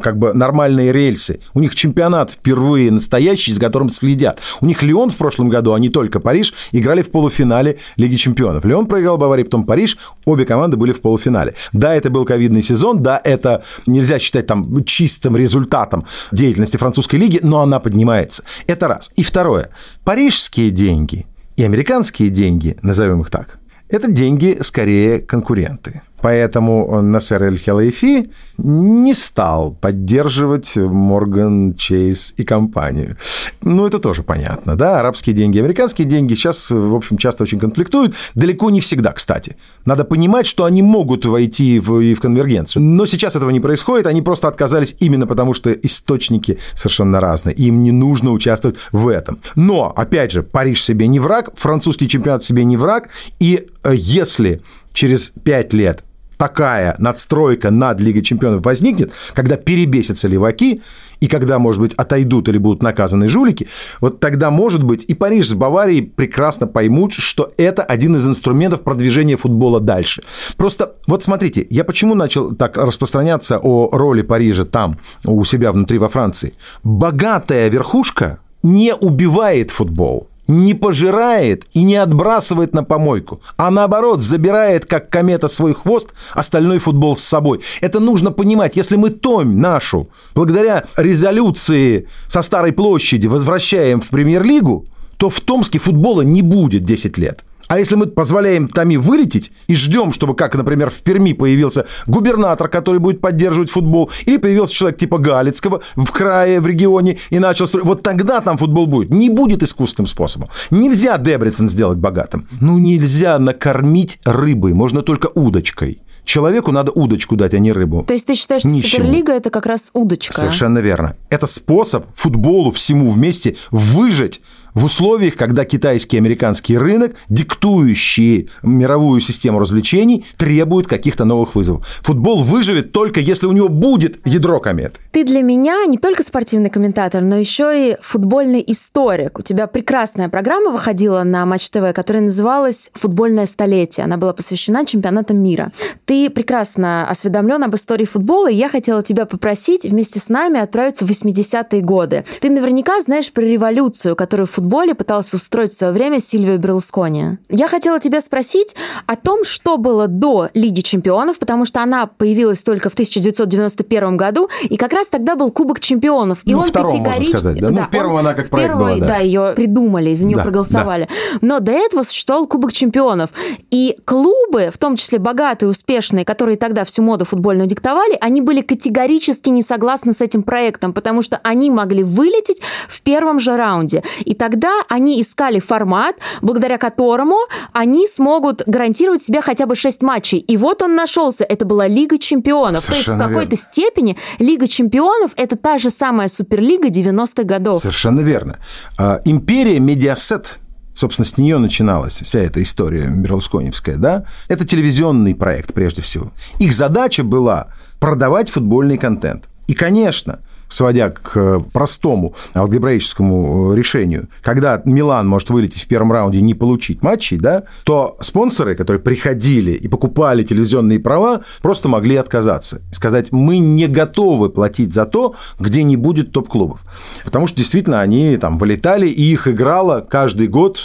как 0.00 0.18
бы 0.18 0.32
нормальные 0.32 0.92
рельсы. 0.92 1.40
У 1.54 1.60
них 1.60 1.74
чемпионат 1.74 2.32
впервые 2.32 2.90
настоящий, 2.90 3.52
с 3.52 3.58
которым 3.58 3.88
следят. 3.88 4.40
У 4.60 4.66
них 4.66 4.82
Лион 4.82 5.10
в 5.10 5.16
прошлом 5.16 5.48
году, 5.48 5.72
а 5.72 5.78
не 5.78 5.88
только 5.88 6.20
Париж, 6.20 6.54
играли 6.72 7.02
в 7.02 7.10
полуфинале 7.10 7.78
Лиги 7.96 8.16
чемпионов. 8.16 8.64
Лион 8.64 8.86
проиграл 8.86 9.18
Баварии, 9.18 9.44
потом 9.44 9.64
Париж. 9.64 9.98
Обе 10.24 10.44
команды 10.44 10.76
были 10.76 10.92
в 10.92 11.00
полуфинале. 11.00 11.54
Да, 11.72 11.94
это 11.94 12.10
был 12.10 12.24
ковидный 12.24 12.62
сезон, 12.62 13.02
да, 13.02 13.20
это 13.22 13.64
нельзя 13.86 14.18
считать 14.18 14.46
там 14.46 14.84
чистым 14.84 15.36
результатом 15.36 16.06
деятельности 16.32 16.76
французской 16.76 17.16
лиги, 17.16 17.40
но 17.42 17.60
она 17.60 17.80
поднимается. 17.80 18.42
Это 18.66 18.88
раз. 18.88 19.10
И 19.16 19.22
второе. 19.22 19.70
Парижские 20.04 20.70
деньги 20.70 21.26
и 21.56 21.64
американские 21.64 22.28
деньги, 22.30 22.76
назовем 22.82 23.22
их 23.22 23.30
так, 23.30 23.58
это 23.88 24.10
деньги 24.10 24.58
скорее 24.60 25.20
конкуренты. 25.20 26.02
Поэтому 26.20 27.00
Насер 27.02 27.42
Эль 27.42 27.58
Хелайфи 27.58 28.30
не 28.58 29.14
стал 29.14 29.72
поддерживать 29.72 30.76
Морган 30.76 31.74
Чейз 31.74 32.32
и 32.36 32.44
компанию. 32.44 33.16
Ну, 33.62 33.86
это 33.86 33.98
тоже 33.98 34.22
понятно, 34.22 34.76
да? 34.76 35.00
Арабские 35.00 35.34
деньги, 35.34 35.58
американские 35.58 36.06
деньги 36.06 36.34
сейчас, 36.34 36.70
в 36.70 36.94
общем, 36.94 37.18
часто 37.18 37.42
очень 37.42 37.58
конфликтуют. 37.58 38.14
Далеко 38.34 38.70
не 38.70 38.80
всегда, 38.80 39.12
кстати. 39.12 39.56
Надо 39.84 40.04
понимать, 40.04 40.46
что 40.46 40.64
они 40.64 40.82
могут 40.82 41.26
войти 41.26 41.78
в, 41.78 42.00
и 42.00 42.14
в 42.14 42.20
конвергенцию. 42.20 42.82
Но 42.82 43.06
сейчас 43.06 43.36
этого 43.36 43.50
не 43.50 43.60
происходит. 43.60 44.06
Они 44.06 44.22
просто 44.22 44.48
отказались 44.48 44.96
именно 45.00 45.26
потому, 45.26 45.54
что 45.54 45.70
источники 45.72 46.58
совершенно 46.74 47.20
разные. 47.20 47.54
Им 47.54 47.82
не 47.82 47.92
нужно 47.92 48.32
участвовать 48.32 48.78
в 48.92 49.08
этом. 49.08 49.38
Но, 49.54 49.92
опять 49.94 50.32
же, 50.32 50.42
Париж 50.42 50.82
себе 50.82 51.06
не 51.06 51.20
враг, 51.20 51.50
французский 51.54 52.08
чемпионат 52.08 52.42
себе 52.42 52.64
не 52.64 52.76
враг. 52.76 53.10
И 53.38 53.68
э, 53.82 53.92
если 53.94 54.62
через 54.96 55.30
пять 55.44 55.72
лет 55.74 56.02
такая 56.38 56.96
надстройка 56.98 57.70
над 57.70 58.00
Лигой 58.00 58.22
чемпионов 58.22 58.64
возникнет, 58.64 59.12
когда 59.34 59.56
перебесятся 59.56 60.28
леваки, 60.28 60.82
и 61.20 61.28
когда, 61.28 61.58
может 61.58 61.80
быть, 61.80 61.94
отойдут 61.94 62.48
или 62.48 62.58
будут 62.58 62.82
наказаны 62.82 63.28
жулики, 63.28 63.68
вот 64.00 64.20
тогда, 64.20 64.50
может 64.50 64.82
быть, 64.82 65.04
и 65.08 65.14
Париж 65.14 65.48
с 65.48 65.54
Баварией 65.54 66.02
прекрасно 66.02 66.66
поймут, 66.66 67.14
что 67.14 67.54
это 67.56 67.82
один 67.82 68.16
из 68.16 68.26
инструментов 68.26 68.82
продвижения 68.82 69.36
футбола 69.36 69.80
дальше. 69.80 70.22
Просто, 70.58 70.94
вот 71.06 71.22
смотрите, 71.22 71.66
я 71.70 71.84
почему 71.84 72.14
начал 72.14 72.54
так 72.54 72.76
распространяться 72.76 73.58
о 73.58 73.88
роли 73.92 74.20
Парижа 74.20 74.66
там, 74.66 74.98
у 75.24 75.42
себя 75.44 75.72
внутри 75.72 75.96
во 75.96 76.10
Франции. 76.10 76.52
Богатая 76.84 77.68
верхушка 77.70 78.40
не 78.62 78.94
убивает 78.94 79.70
футбол 79.70 80.28
не 80.48 80.74
пожирает 80.74 81.64
и 81.72 81.82
не 81.82 81.96
отбрасывает 81.96 82.74
на 82.74 82.84
помойку, 82.84 83.40
а 83.56 83.70
наоборот 83.70 84.22
забирает, 84.22 84.86
как 84.86 85.10
комета, 85.10 85.48
свой 85.48 85.74
хвост, 85.74 86.10
остальной 86.34 86.78
футбол 86.78 87.16
с 87.16 87.22
собой. 87.22 87.60
Это 87.80 88.00
нужно 88.00 88.30
понимать. 88.30 88.76
Если 88.76 88.96
мы 88.96 89.10
Томь 89.10 89.56
нашу, 89.56 90.08
благодаря 90.34 90.84
резолюции 90.96 92.08
со 92.28 92.42
Старой 92.42 92.72
площади, 92.72 93.26
возвращаем 93.26 94.00
в 94.00 94.08
премьер-лигу, 94.08 94.86
то 95.16 95.30
в 95.30 95.40
Томске 95.40 95.78
футбола 95.78 96.22
не 96.22 96.42
будет 96.42 96.84
10 96.84 97.18
лет. 97.18 97.45
А 97.68 97.78
если 97.78 97.96
мы 97.96 98.06
позволяем 98.06 98.68
Томи 98.68 98.96
вылететь 98.96 99.50
и 99.66 99.74
ждем, 99.74 100.12
чтобы, 100.12 100.34
как, 100.34 100.54
например, 100.54 100.90
в 100.90 101.02
Перми 101.02 101.32
появился 101.32 101.86
губернатор, 102.06 102.68
который 102.68 103.00
будет 103.00 103.20
поддерживать 103.20 103.70
футбол, 103.70 104.10
или 104.24 104.36
появился 104.36 104.74
человек 104.74 104.98
типа 104.98 105.18
Галицкого 105.18 105.82
в 105.96 106.10
крае, 106.10 106.60
в 106.60 106.66
регионе 106.66 107.18
и 107.30 107.38
начал 107.38 107.66
строить, 107.66 107.86
вот 107.86 108.02
тогда 108.02 108.40
там 108.40 108.58
футбол 108.58 108.86
будет. 108.86 109.10
Не 109.10 109.30
будет 109.30 109.62
искусственным 109.62 110.06
способом. 110.06 110.48
Нельзя 110.70 111.18
Дебрицен 111.18 111.68
сделать 111.68 111.98
богатым. 111.98 112.48
Ну, 112.60 112.78
нельзя 112.78 113.38
накормить 113.38 114.18
рыбой, 114.24 114.72
можно 114.72 115.02
только 115.02 115.26
удочкой. 115.34 116.02
Человеку 116.24 116.72
надо 116.72 116.90
удочку 116.90 117.36
дать, 117.36 117.54
а 117.54 117.60
не 117.60 117.70
рыбу. 117.70 118.02
То 118.02 118.12
есть 118.12 118.26
ты 118.26 118.34
считаешь, 118.34 118.62
что 118.62 118.68
Нищему. 118.68 119.04
Суперлига 119.04 119.32
это 119.32 119.50
как 119.50 119.64
раз 119.64 119.90
удочка? 119.92 120.34
Совершенно 120.34 120.80
верно. 120.80 121.16
Это 121.30 121.46
способ 121.46 122.06
футболу 122.16 122.72
всему 122.72 123.10
вместе 123.12 123.54
выжить 123.70 124.40
в 124.76 124.84
условиях, 124.84 125.36
когда 125.36 125.64
китайский 125.64 126.18
и 126.18 126.20
американский 126.20 126.76
рынок, 126.76 127.16
диктующие 127.30 128.48
мировую 128.62 129.22
систему 129.22 129.58
развлечений, 129.58 130.26
требуют 130.36 130.86
каких-то 130.86 131.24
новых 131.24 131.54
вызовов. 131.54 131.86
Футбол 132.02 132.42
выживет 132.42 132.92
только 132.92 133.20
если 133.20 133.46
у 133.46 133.52
него 133.52 133.70
будет 133.70 134.18
ядро 134.26 134.60
кометы. 134.60 135.00
Ты 135.12 135.24
для 135.24 135.40
меня 135.40 135.86
не 135.86 135.96
только 135.96 136.22
спортивный 136.22 136.68
комментатор, 136.68 137.22
но 137.22 137.36
еще 137.36 137.72
и 137.74 137.96
футбольный 138.02 138.62
историк. 138.66 139.38
У 139.38 139.42
тебя 139.42 139.66
прекрасная 139.66 140.28
программа 140.28 140.70
выходила 140.70 141.22
на 141.22 141.46
Матч 141.46 141.70
ТВ, 141.70 141.94
которая 141.94 142.24
называлась 142.24 142.90
«Футбольное 142.92 143.46
столетие». 143.46 144.04
Она 144.04 144.18
была 144.18 144.34
посвящена 144.34 144.84
чемпионатам 144.84 145.38
мира. 145.38 145.72
Ты 146.04 146.28
прекрасно 146.28 147.08
осведомлен 147.08 147.64
об 147.64 147.74
истории 147.74 148.04
футбола, 148.04 148.50
и 148.50 148.54
я 148.54 148.68
хотела 148.68 149.02
тебя 149.02 149.24
попросить 149.24 149.86
вместе 149.86 150.18
с 150.18 150.28
нами 150.28 150.60
отправиться 150.60 151.06
в 151.06 151.10
80-е 151.10 151.80
годы. 151.80 152.26
Ты 152.42 152.50
наверняка 152.50 153.00
знаешь 153.00 153.32
про 153.32 153.40
революцию, 153.40 154.14
которую 154.16 154.46
в 154.46 154.65
футболе 154.66 154.94
пытался 154.96 155.36
устроить 155.36 155.70
в 155.70 155.76
свое 155.76 155.92
время 155.92 156.18
Сильвио 156.18 156.56
Берлускони. 156.56 157.38
Я 157.48 157.68
хотела 157.68 158.00
тебя 158.00 158.20
спросить 158.20 158.74
о 159.06 159.14
том, 159.14 159.44
что 159.44 159.76
было 159.76 160.08
до 160.08 160.48
Лиги 160.54 160.80
чемпионов, 160.80 161.38
потому 161.38 161.64
что 161.64 161.82
она 161.84 162.06
появилась 162.08 162.62
только 162.62 162.90
в 162.90 162.94
1991 162.94 164.16
году, 164.16 164.48
и 164.68 164.76
как 164.76 164.92
раз 164.92 165.06
тогда 165.06 165.36
был 165.36 165.52
Кубок 165.52 165.78
чемпионов. 165.78 166.40
И 166.44 166.52
Ну, 166.52 166.58
он 166.62 166.66
втором, 166.68 166.90
можно 166.96 167.12
категорич- 167.12 167.28
сказать, 167.30 167.60
да? 167.60 167.68
Ну, 167.68 167.80
он- 167.82 167.90
первым 167.90 168.16
она 168.16 168.34
как 168.34 168.48
проект 168.48 168.72
первой, 168.72 168.94
была, 168.96 169.00
да. 169.00 169.06
да, 169.06 169.16
ее 169.18 169.52
придумали, 169.54 170.12
за 170.14 170.26
нее 170.26 170.36
Да, 170.38 170.42
проголосовали. 170.42 171.08
Но 171.42 171.60
до 171.60 171.70
этого 171.70 172.02
существовал 172.02 172.48
Кубок 172.48 172.72
чемпионов. 172.72 173.30
И 173.70 173.96
клубы, 174.04 174.70
в 174.72 174.78
том 174.78 174.96
числе 174.96 175.20
богатые, 175.20 175.68
успешные, 175.68 176.24
которые 176.24 176.56
тогда 176.56 176.84
всю 176.84 177.02
моду 177.02 177.24
футбольную 177.24 177.68
диктовали, 177.68 178.18
они 178.20 178.40
были 178.40 178.62
категорически 178.62 179.48
не 179.50 179.62
согласны 179.62 180.12
с 180.12 180.20
этим 180.20 180.42
проектом, 180.42 180.92
потому 180.92 181.22
что 181.22 181.38
они 181.44 181.70
могли 181.70 182.02
вылететь 182.02 182.60
в 182.88 183.00
первом 183.02 183.38
же 183.38 183.56
раунде. 183.56 184.02
И 184.24 184.34
тогда 184.34 184.55
они 184.88 185.20
искали 185.20 185.58
формат, 185.58 186.16
благодаря 186.42 186.78
которому 186.78 187.36
они 187.72 188.06
смогут 188.06 188.62
гарантировать 188.66 189.22
себе 189.22 189.40
хотя 189.40 189.66
бы 189.66 189.74
6 189.74 190.02
матчей. 190.02 190.38
И 190.38 190.56
вот 190.56 190.82
он 190.82 190.94
нашелся. 190.94 191.44
Это 191.44 191.64
была 191.64 191.86
Лига 191.86 192.18
чемпионов. 192.18 192.84
То 192.86 192.92
есть 192.92 193.02
в 193.02 193.04
Совершенно 193.06 193.28
какой-то 193.28 193.56
степени 193.56 194.16
Лига 194.38 194.68
чемпионов 194.68 195.32
это 195.36 195.56
та 195.56 195.78
же 195.78 195.90
самая 195.90 196.28
Суперлига 196.28 196.88
90-х 196.88 197.44
годов. 197.44 197.80
Совершенно 197.80 198.20
верно. 198.20 198.58
А, 198.98 199.20
Империя 199.24 199.78
Медиасет 199.78 200.58
Собственно, 200.96 201.26
с 201.26 201.36
нее 201.36 201.58
начиналась 201.58 202.22
вся 202.22 202.40
эта 202.40 202.62
история 202.62 203.06
берлусконевская, 203.06 203.96
да? 203.96 204.24
Это 204.48 204.66
телевизионный 204.66 205.34
проект, 205.34 205.74
прежде 205.74 206.00
всего. 206.00 206.32
Их 206.58 206.72
задача 206.72 207.22
была 207.22 207.68
продавать 208.00 208.48
футбольный 208.48 208.96
контент. 208.96 209.44
И, 209.66 209.74
конечно, 209.74 210.40
сводя 210.68 211.10
к 211.10 211.32
э, 211.36 211.60
простому 211.72 212.34
алгебраическому 212.54 213.72
э, 213.72 213.76
решению, 213.76 214.28
когда 214.42 214.80
Милан 214.84 215.26
может 215.28 215.50
вылететь 215.50 215.84
в 215.84 215.88
первом 215.88 216.12
раунде 216.12 216.38
и 216.38 216.42
не 216.42 216.54
получить 216.54 217.02
матчей, 217.02 217.38
да, 217.38 217.64
то 217.84 218.16
спонсоры, 218.20 218.74
которые 218.74 219.00
приходили 219.00 219.72
и 219.72 219.88
покупали 219.88 220.42
телевизионные 220.42 220.98
права, 220.98 221.42
просто 221.62 221.88
могли 221.88 222.16
отказаться. 222.16 222.82
Сказать, 222.90 223.32
мы 223.32 223.58
не 223.58 223.86
готовы 223.86 224.48
платить 224.48 224.92
за 224.92 225.06
то, 225.06 225.34
где 225.60 225.82
не 225.82 225.96
будет 225.96 226.32
топ-клубов. 226.32 226.84
Потому 227.24 227.46
что 227.46 227.58
действительно 227.58 228.00
они 228.00 228.36
там 228.36 228.58
вылетали, 228.58 229.08
и 229.08 229.22
их 229.22 229.48
играло 229.48 230.00
каждый 230.00 230.48
год 230.48 230.84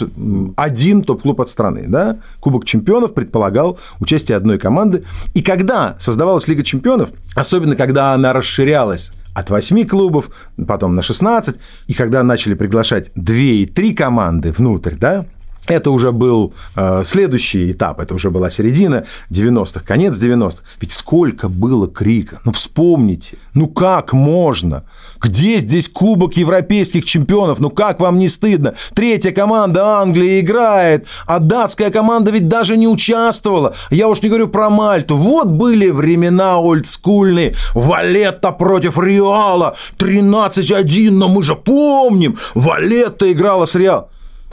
один 0.56 1.02
топ-клуб 1.02 1.40
от 1.40 1.48
страны. 1.48 1.84
Да? 1.88 2.18
Кубок 2.40 2.64
чемпионов 2.64 3.14
предполагал 3.14 3.78
участие 4.00 4.36
одной 4.36 4.58
команды. 4.58 5.04
И 5.34 5.42
когда 5.42 5.96
создавалась 5.98 6.46
Лига 6.48 6.62
чемпионов, 6.62 7.10
особенно 7.34 7.76
когда 7.76 8.12
она 8.12 8.32
расширялась 8.32 9.12
от 9.34 9.50
8 9.50 9.86
клубов, 9.86 10.30
потом 10.66 10.94
на 10.94 11.02
16, 11.02 11.58
и 11.88 11.94
когда 11.94 12.22
начали 12.22 12.54
приглашать 12.54 13.10
2 13.14 13.34
и 13.34 13.66
3 13.66 13.94
команды 13.94 14.52
внутрь, 14.52 14.94
да, 14.96 15.26
это 15.68 15.92
уже 15.92 16.10
был 16.10 16.54
э, 16.74 17.02
следующий 17.04 17.70
этап, 17.70 18.00
это 18.00 18.14
уже 18.14 18.30
была 18.30 18.50
середина 18.50 19.04
90-х, 19.30 19.84
конец 19.86 20.18
90-х. 20.18 20.64
Ведь 20.80 20.92
сколько 20.92 21.48
было 21.48 21.86
крика. 21.86 22.40
Ну, 22.44 22.52
вспомните, 22.52 23.36
ну 23.54 23.68
как 23.68 24.12
можно? 24.12 24.82
Где 25.20 25.58
здесь 25.58 25.88
Кубок 25.88 26.36
Европейских 26.36 27.04
чемпионов? 27.04 27.60
Ну 27.60 27.70
как 27.70 28.00
вам 28.00 28.18
не 28.18 28.28
стыдно? 28.28 28.74
Третья 28.94 29.30
команда 29.30 30.00
Англии 30.00 30.40
играет, 30.40 31.06
а 31.26 31.38
датская 31.38 31.90
команда 31.90 32.32
ведь 32.32 32.48
даже 32.48 32.76
не 32.76 32.88
участвовала. 32.88 33.74
Я 33.90 34.08
уж 34.08 34.20
не 34.20 34.30
говорю 34.30 34.48
про 34.48 34.68
Мальту. 34.68 35.16
Вот 35.16 35.46
были 35.46 35.90
времена 35.90 36.58
олдскульные. 36.58 37.54
Валетта 37.74 38.50
против 38.50 38.98
Реала. 38.98 39.76
13-1, 39.98 41.12
но 41.12 41.28
мы 41.28 41.44
же 41.44 41.54
помним. 41.54 42.36
Валетта 42.54 43.30
играла 43.30 43.66
с 43.66 43.76
Реалом. 43.76 44.06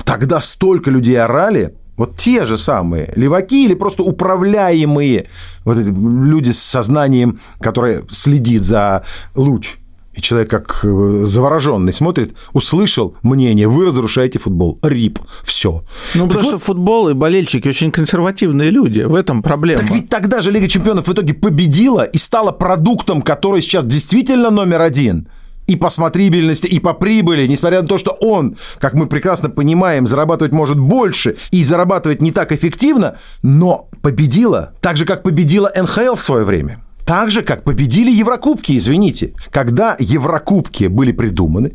Тогда 0.04 0.42
столько 0.42 0.92
людей 0.92 1.20
орали, 1.20 1.76
вот 1.98 2.16
те 2.16 2.46
же 2.46 2.58
самые 2.58 3.12
леваки 3.16 3.66
или 3.66 3.74
просто 3.74 4.04
управляемые 4.04 5.28
вот 5.66 5.78
эти 5.78 5.90
люди 5.90 6.52
с 6.52 6.60
сознанием, 6.60 7.40
которое 7.60 8.04
следит 8.10 8.64
за 8.64 9.04
луч. 9.36 9.76
И 10.14 10.22
человек 10.22 10.50
как 10.50 10.80
э, 10.84 11.22
завороженный 11.24 11.94
смотрит, 11.94 12.36
услышал 12.54 13.16
мнение, 13.22 13.68
вы 13.68 13.86
разрушаете 13.86 14.40
футбол. 14.40 14.80
Рип. 14.82 15.20
Все. 15.44 15.84
Ну, 16.16 16.28
потому 16.28 16.46
что 16.46 16.58
футбол 16.58 17.10
и 17.10 17.14
болельщики 17.14 17.68
очень 17.68 17.92
консервативные 17.92 18.70
люди. 18.70 19.02
В 19.02 19.14
этом 19.14 19.44
проблема. 19.44 19.82
Так 19.82 19.92
ведь 19.92 20.10
тогда 20.10 20.42
же 20.42 20.52
Лига 20.52 20.68
чемпионов 20.68 21.08
в 21.08 21.14
итоге 21.14 21.34
победила 21.34 22.04
и 22.04 22.18
стала 22.18 22.52
продуктом, 22.52 23.22
который 23.22 23.62
сейчас 23.62 23.86
действительно 23.86 24.50
номер 24.50 24.82
один. 24.82 25.28
И 25.70 25.76
по 25.76 25.92
смотрибельности, 25.92 26.66
и 26.66 26.80
по 26.80 26.96
прибыли, 26.96 27.46
несмотря 27.46 27.84
на 27.84 27.88
то, 27.88 28.00
что 28.00 28.18
он, 28.20 28.56
как 28.80 28.96
мы 28.96 29.06
прекрасно 29.06 29.52
понимаем, 29.52 30.08
зарабатывать 30.08 30.52
может 30.52 30.80
больше 30.80 31.36
и 31.52 31.64
зарабатывать 31.64 32.24
не 32.24 32.32
так 32.32 32.52
эффективно, 32.52 33.18
но 33.44 33.88
победила, 34.02 34.74
так 34.82 34.98
же, 34.98 35.06
как 35.06 35.22
победила 35.22 35.72
НХЛ 35.76 36.16
в 36.16 36.22
свое 36.22 36.44
время. 36.44 36.84
Так 37.06 37.30
же, 37.30 37.44
как 37.44 37.64
победили 37.64 38.10
Еврокубки, 38.12 38.76
извините. 38.76 39.34
Когда 39.52 39.96
Еврокубки 40.00 40.86
были 40.86 41.12
придуманы, 41.12 41.74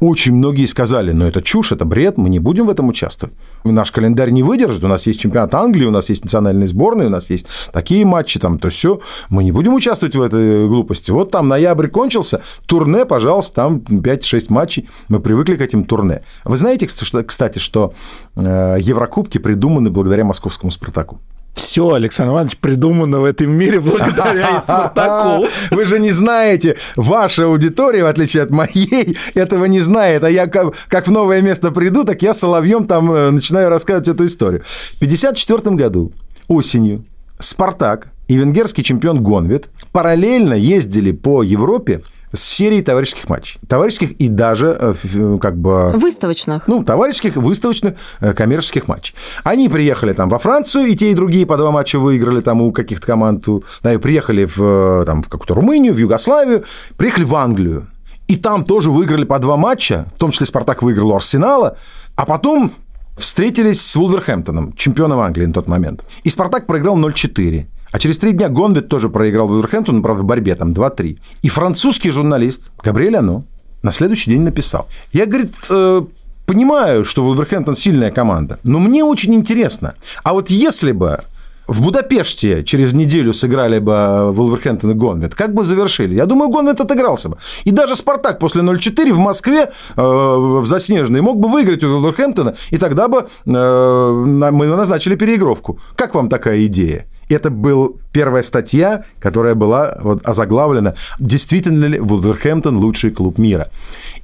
очень 0.00 0.34
многие 0.34 0.66
сказали, 0.66 1.12
ну 1.12 1.24
это 1.24 1.42
чушь, 1.42 1.72
это 1.72 1.84
бред, 1.84 2.18
мы 2.18 2.28
не 2.28 2.38
будем 2.38 2.66
в 2.66 2.70
этом 2.70 2.88
участвовать. 2.88 3.34
Наш 3.64 3.90
календарь 3.90 4.30
не 4.30 4.42
выдержит, 4.42 4.84
у 4.84 4.88
нас 4.88 5.06
есть 5.06 5.20
чемпионат 5.20 5.54
Англии, 5.54 5.84
у 5.84 5.90
нас 5.90 6.08
есть 6.08 6.24
национальные 6.24 6.68
сборные, 6.68 7.08
у 7.08 7.10
нас 7.10 7.30
есть 7.30 7.46
такие 7.72 8.04
матчи, 8.04 8.38
там, 8.38 8.58
то 8.58 8.70
все. 8.70 9.00
Мы 9.28 9.44
не 9.44 9.52
будем 9.52 9.74
участвовать 9.74 10.14
в 10.14 10.22
этой 10.22 10.68
глупости. 10.68 11.10
Вот 11.10 11.30
там 11.30 11.48
ноябрь 11.48 11.88
кончился, 11.88 12.42
турне, 12.66 13.04
пожалуйста, 13.04 13.54
там 13.54 13.76
5-6 13.78 14.46
матчей, 14.48 14.88
мы 15.08 15.20
привыкли 15.20 15.56
к 15.56 15.60
этим 15.60 15.84
турне. 15.84 16.22
Вы 16.44 16.56
знаете, 16.56 16.86
кстати, 16.86 17.58
что 17.58 17.92
э, 18.36 18.76
Еврокубки 18.80 19.38
придуманы 19.38 19.90
благодаря 19.90 20.24
московскому 20.24 20.70
«Спартаку»? 20.70 21.20
Все, 21.56 21.94
Александр 21.94 22.32
Иванович, 22.32 22.58
придумано 22.58 23.20
в 23.20 23.24
этом 23.24 23.50
мире 23.50 23.80
благодаря 23.80 24.60
Спартаку. 24.60 25.46
Вы 25.70 25.86
же 25.86 25.98
не 25.98 26.12
знаете, 26.12 26.76
ваша 26.96 27.46
аудитория, 27.46 28.04
в 28.04 28.08
отличие 28.08 28.42
от 28.42 28.50
моей, 28.50 29.16
этого 29.34 29.64
не 29.64 29.80
знает. 29.80 30.22
А 30.22 30.30
я 30.30 30.48
как, 30.48 30.74
как 30.88 31.08
в 31.08 31.10
новое 31.10 31.40
место 31.40 31.70
приду, 31.70 32.04
так 32.04 32.20
я 32.20 32.34
соловьем 32.34 32.86
там 32.86 33.10
э, 33.10 33.30
начинаю 33.30 33.70
рассказывать 33.70 34.08
эту 34.08 34.26
историю. 34.26 34.62
В 34.64 34.96
1954 34.96 35.76
году 35.76 36.12
осенью 36.46 37.06
Спартак 37.38 38.08
и 38.28 38.36
венгерский 38.36 38.84
чемпион 38.84 39.22
Гонвет 39.22 39.68
параллельно 39.92 40.54
ездили 40.54 41.12
по 41.12 41.42
Европе 41.42 42.02
с 42.32 42.40
серией 42.40 42.82
товарищеских 42.82 43.28
матчей. 43.28 43.60
Товарищеских 43.68 44.12
и 44.12 44.28
даже 44.28 44.96
как 45.40 45.56
бы... 45.56 45.90
Выставочных. 45.94 46.66
Ну, 46.66 46.82
товарищеских, 46.82 47.36
выставочных, 47.36 47.94
коммерческих 48.20 48.88
матчей. 48.88 49.14
Они 49.44 49.68
приехали 49.68 50.12
там 50.12 50.28
во 50.28 50.38
Францию, 50.38 50.86
и 50.86 50.96
те, 50.96 51.12
и 51.12 51.14
другие 51.14 51.46
по 51.46 51.56
два 51.56 51.70
матча 51.70 51.98
выиграли 51.98 52.40
там 52.40 52.60
у 52.60 52.72
каких-то 52.72 53.06
команд. 53.06 53.46
Да, 53.82 53.98
приехали 53.98 54.44
в, 54.44 55.04
там, 55.06 55.22
в 55.22 55.28
какую-то 55.28 55.54
Румынию, 55.54 55.94
в 55.94 55.98
Югославию, 55.98 56.64
приехали 56.96 57.24
в 57.24 57.34
Англию. 57.34 57.86
И 58.28 58.36
там 58.36 58.64
тоже 58.64 58.90
выиграли 58.90 59.24
по 59.24 59.38
два 59.38 59.56
матча, 59.56 60.06
в 60.16 60.18
том 60.18 60.32
числе 60.32 60.46
Спартак 60.46 60.82
выиграл 60.82 61.10
у 61.10 61.14
Арсенала, 61.14 61.78
а 62.16 62.26
потом 62.26 62.72
встретились 63.16 63.80
с 63.80 63.96
Вулверхэмптоном, 63.96 64.72
чемпионом 64.74 65.20
Англии 65.20 65.46
на 65.46 65.52
тот 65.52 65.68
момент. 65.68 66.04
И 66.24 66.30
Спартак 66.30 66.66
проиграл 66.66 66.98
0-4. 66.98 67.66
А 67.92 67.98
через 67.98 68.18
три 68.18 68.32
дня 68.32 68.48
Гонвит 68.48 68.88
тоже 68.88 69.08
проиграл 69.08 69.46
Вулверхэмптону, 69.46 70.02
правда, 70.02 70.22
в 70.22 70.26
борьбе, 70.26 70.54
там 70.54 70.72
2-3. 70.72 71.18
И 71.42 71.48
французский 71.48 72.10
журналист 72.10 72.70
Габриэль 72.82 73.16
Ано 73.16 73.44
на 73.82 73.92
следующий 73.92 74.30
день 74.30 74.42
написал. 74.42 74.88
Я, 75.12 75.26
говорит, 75.26 75.54
э, 75.70 76.02
понимаю, 76.46 77.04
что 77.04 77.24
Вулверхэмптон 77.24 77.74
сильная 77.74 78.10
команда, 78.10 78.58
но 78.64 78.78
мне 78.78 79.04
очень 79.04 79.34
интересно. 79.34 79.94
А 80.24 80.32
вот 80.32 80.50
если 80.50 80.92
бы 80.92 81.20
в 81.66 81.82
Будапеште 81.82 82.62
через 82.62 82.92
неделю 82.92 83.32
сыграли 83.32 83.78
бы 83.78 84.32
Вулверхэмптон 84.32 84.92
и 84.92 84.94
Гонвет, 84.94 85.34
как 85.34 85.52
бы 85.52 85.64
завершили? 85.64 86.14
Я 86.14 86.26
думаю, 86.26 86.48
Гонвет 86.48 86.80
отыгрался 86.80 87.28
бы. 87.28 87.38
И 87.64 87.70
даже 87.70 87.96
Спартак 87.96 88.38
после 88.38 88.62
0-4 88.62 89.12
в 89.12 89.18
Москве 89.18 89.70
э, 89.96 90.00
в 90.00 90.64
Заснеженной 90.66 91.20
мог 91.20 91.38
бы 91.38 91.48
выиграть 91.48 91.82
у 91.82 91.88
Вулверхэмптона, 91.88 92.54
и 92.70 92.78
тогда 92.78 93.08
бы 93.08 93.26
э, 93.44 93.50
мы 93.50 94.66
назначили 94.66 95.16
переигровку. 95.16 95.78
Как 95.96 96.14
вам 96.14 96.28
такая 96.28 96.64
идея? 96.66 97.06
Это 97.28 97.50
была 97.50 97.88
первая 98.12 98.42
статья, 98.42 99.04
которая 99.18 99.54
была 99.54 99.98
вот 100.00 100.26
озаглавлена 100.26 100.94
«Действительно 101.18 101.86
ли 101.86 101.98
Вулверхэмптон 101.98 102.76
лучший 102.78 103.10
клуб 103.10 103.38
мира?». 103.38 103.68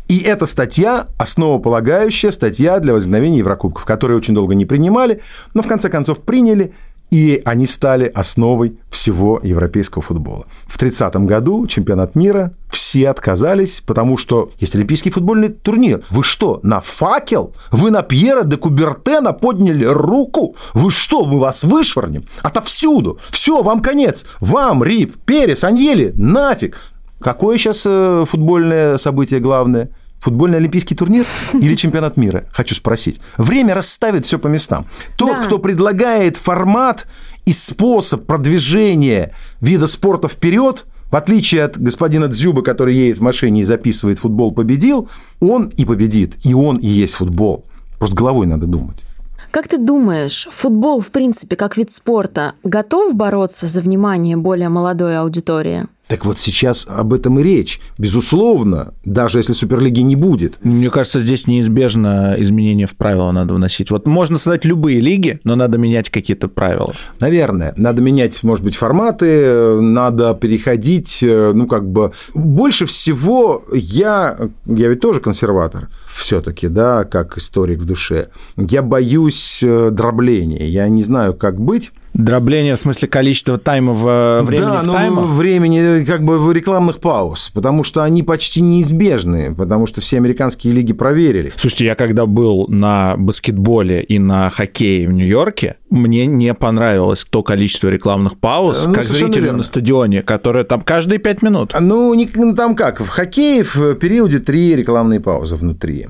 И 0.09 0.19
эта 0.19 0.47
статья– 0.47 1.09
основополагающая 1.19 2.31
статья 2.31 2.79
для 2.81 2.93
возникновения 2.93 3.39
Еврокубков, 3.39 3.85
которые 3.85 4.19
очень 4.19 4.35
долго 4.35 4.55
не 4.55 4.67
принимали, 4.67 5.21
но 5.55 5.63
в 5.63 5.69
конце 5.69 5.89
концов 5.89 6.21
приняли– 6.21 6.73
и 7.13 7.43
они 7.45 7.67
стали 7.67 8.07
основой 8.07 8.79
всего 8.89 9.39
европейского 9.43 10.01
футбола. 10.01 10.47
В 10.67 10.79
30 10.79 11.15
году 11.27 11.67
чемпионат 11.67 12.15
мира 12.15 12.55
все 12.71 13.11
отказались, 13.11 13.83
потому 13.85 14.17
что 14.17 14.51
есть 14.59 14.75
Олимпийский 14.75 15.11
футбольный 15.11 15.51
турнир. 15.51 16.03
Вы 16.09 16.25
что, 16.25 16.59
на 16.63 16.81
факел? 16.81 17.55
Вы 17.71 17.91
на 17.91 18.01
Пьера 18.01 18.45
де 18.45 18.57
Кубертена 18.57 19.35
подняли 19.35 19.85
руку? 19.85 20.57
Вы 20.73 20.91
что, 20.91 21.27
мы 21.27 21.39
вас 21.39 21.65
вышвырнем? 21.65 22.25
Отовсюду. 22.43 23.19
Все, 23.29 23.63
вам 23.63 23.83
конец. 23.83 24.25
Вам, 24.41 24.83
Рип, 24.83 25.17
Перес, 25.27 25.65
Аньели, 25.65 26.15
нафиг. 26.17 26.79
Какое 27.21 27.59
сейчас 27.59 27.85
э, 27.85 28.25
футбольное 28.27 28.97
событие 28.97 29.39
главное? 29.39 29.91
Футбольный 30.23 30.59
олимпийский 30.59 30.95
турнир 30.95 31.27
или 31.53 31.75
чемпионат 31.75 32.17
мира? 32.17 32.45
Хочу 32.53 32.77
спросить. 32.77 33.21
Время 33.39 33.75
расставит 33.75 34.25
все 34.25 34.39
по 34.39 34.47
местам. 34.47 34.87
Тот, 35.17 35.33
да. 35.33 35.45
кто 35.47 35.59
предлагает 35.59 36.37
формат 36.37 37.09
и 37.45 37.51
способ 37.51 38.25
продвижения 38.25 39.35
вида 39.61 39.89
спорта 39.89 40.29
вперед, 40.29 40.87
в 41.11 41.17
отличие 41.17 41.65
от 41.65 41.77
господина 41.77 42.29
Дзюба, 42.29 42.63
который 42.63 42.95
едет 42.95 43.19
в 43.19 43.23
машине 43.23 43.63
и 43.63 43.65
записывает 43.65 44.21
«футбол 44.21 44.53
победил», 44.53 45.09
он 45.41 45.73
и 45.77 45.85
победит, 45.85 46.35
и 46.47 46.55
он 46.55 46.77
и 46.77 46.87
есть 46.87 47.15
футбол. 47.15 47.65
Просто 47.99 48.15
головой 48.15 48.47
надо 48.47 48.67
думать. 48.67 49.03
Как 49.51 49.67
ты 49.67 49.77
думаешь, 49.77 50.47
футбол, 50.53 51.01
в 51.01 51.11
принципе, 51.11 51.57
как 51.57 51.77
вид 51.77 51.91
спорта, 51.91 52.55
готов 52.63 53.17
бороться 53.17 53.67
за 53.67 53.81
внимание 53.81 54.37
более 54.37 54.69
молодой 54.69 55.19
аудитории? 55.19 55.89
Так 56.13 56.27
вот 56.27 56.39
сейчас 56.39 56.87
об 56.91 57.15
этом 57.15 57.41
и 57.41 57.43
речь. 57.43 57.81
Безусловно, 57.97 58.93
даже 59.03 59.39
если 59.39 59.55
Суперлиги 59.55 60.01
не 60.01 60.15
будет. 60.15 60.63
Мне 60.63 60.91
кажется, 60.91 61.21
здесь 61.21 61.47
неизбежно 61.47 62.35
изменения 62.37 62.87
в 62.87 62.95
правила 62.97 63.31
надо 63.33 63.55
вносить. 63.55 63.91
Вот 63.91 64.07
можно 64.07 64.37
создать 64.37 64.67
любые 64.67 65.01
лиги, 65.01 65.41
но 65.45 65.57
надо 65.57 65.79
менять 65.79 66.11
какие-то 66.11 66.49
правила. 66.49 66.93
Наверное. 67.19 67.73
Надо 67.79 68.03
менять, 68.03 68.43
может 68.43 68.63
быть, 68.63 68.77
форматы, 68.77 69.81
надо 69.81 70.35
переходить, 70.35 71.21
э, 71.23 71.53
ну, 71.55 71.67
как 71.67 71.91
бы... 71.91 72.13
Больше 72.35 72.85
всего 72.85 73.65
я, 73.73 74.37
я 74.67 74.89
ведь 74.89 75.01
тоже 75.01 75.21
консерватор 75.21 75.89
все-таки, 76.15 76.69
да, 76.69 77.05
как 77.05 77.39
историк 77.39 77.81
в 77.81 77.85
душе. 77.85 78.29
Я 78.57 78.83
боюсь 78.83 79.63
э, 79.63 79.91
дробления. 79.91 80.69
Я 80.69 80.89
не 80.89 81.03
знаю, 81.03 81.35
как 81.35 81.61
быть. 81.61 81.93
Дробление 82.15 82.75
в 82.75 82.79
смысле 82.79 83.09
количества 83.09 83.57
тайма 83.57 83.95
в 83.95 84.07
э, 84.07 84.43
времени 84.43 84.67
да, 84.67 84.83
в 84.83 84.87
ну, 84.87 84.93
таймах? 84.93 85.31
времени 85.31 86.05
как 86.05 86.23
бы 86.23 86.39
в 86.39 86.53
рекламных 86.53 86.99
пауз, 86.99 87.51
потому 87.55 87.85
что 87.85 88.03
они 88.03 88.23
почти 88.23 88.61
неизбежны, 88.61 89.55
потому 89.55 89.87
что 89.87 90.03
все 90.03 90.19
американские 90.19 90.75
лиги 90.75 90.93
проверили. 90.93 91.53
Слушайте, 91.57 91.87
я 91.87 91.95
когда 91.95 92.27
был 92.27 92.67
на 92.69 93.17
баскетболе 93.17 94.03
и 94.03 94.19
на 94.19 94.51
хоккее 94.51 95.09
в 95.09 95.13
Нью-Йорке, 95.13 95.77
мне 95.89 96.27
не 96.27 96.53
понравилось 96.53 97.25
то 97.25 97.43
количество 97.43 97.89
рекламных 97.89 98.39
пауз, 98.39 98.85
ну, 98.85 98.93
как 98.93 99.05
зрители 99.05 99.45
верно. 99.45 99.59
на 99.59 99.63
стадионе, 99.63 100.23
которые 100.23 100.65
там 100.65 100.83
каждые 100.83 101.19
пять 101.19 101.41
минут. 101.41 101.73
Ну, 101.81 102.13
не, 102.13 102.29
ну, 102.35 102.55
там 102.55 102.75
как, 102.75 103.01
в 103.01 103.09
хоккее 103.09 103.65
в 103.65 103.95
периоде 103.95 104.39
три 104.39 104.77
рекламные 104.77 105.21
паузы 105.21 105.57
внутри. 105.57 106.02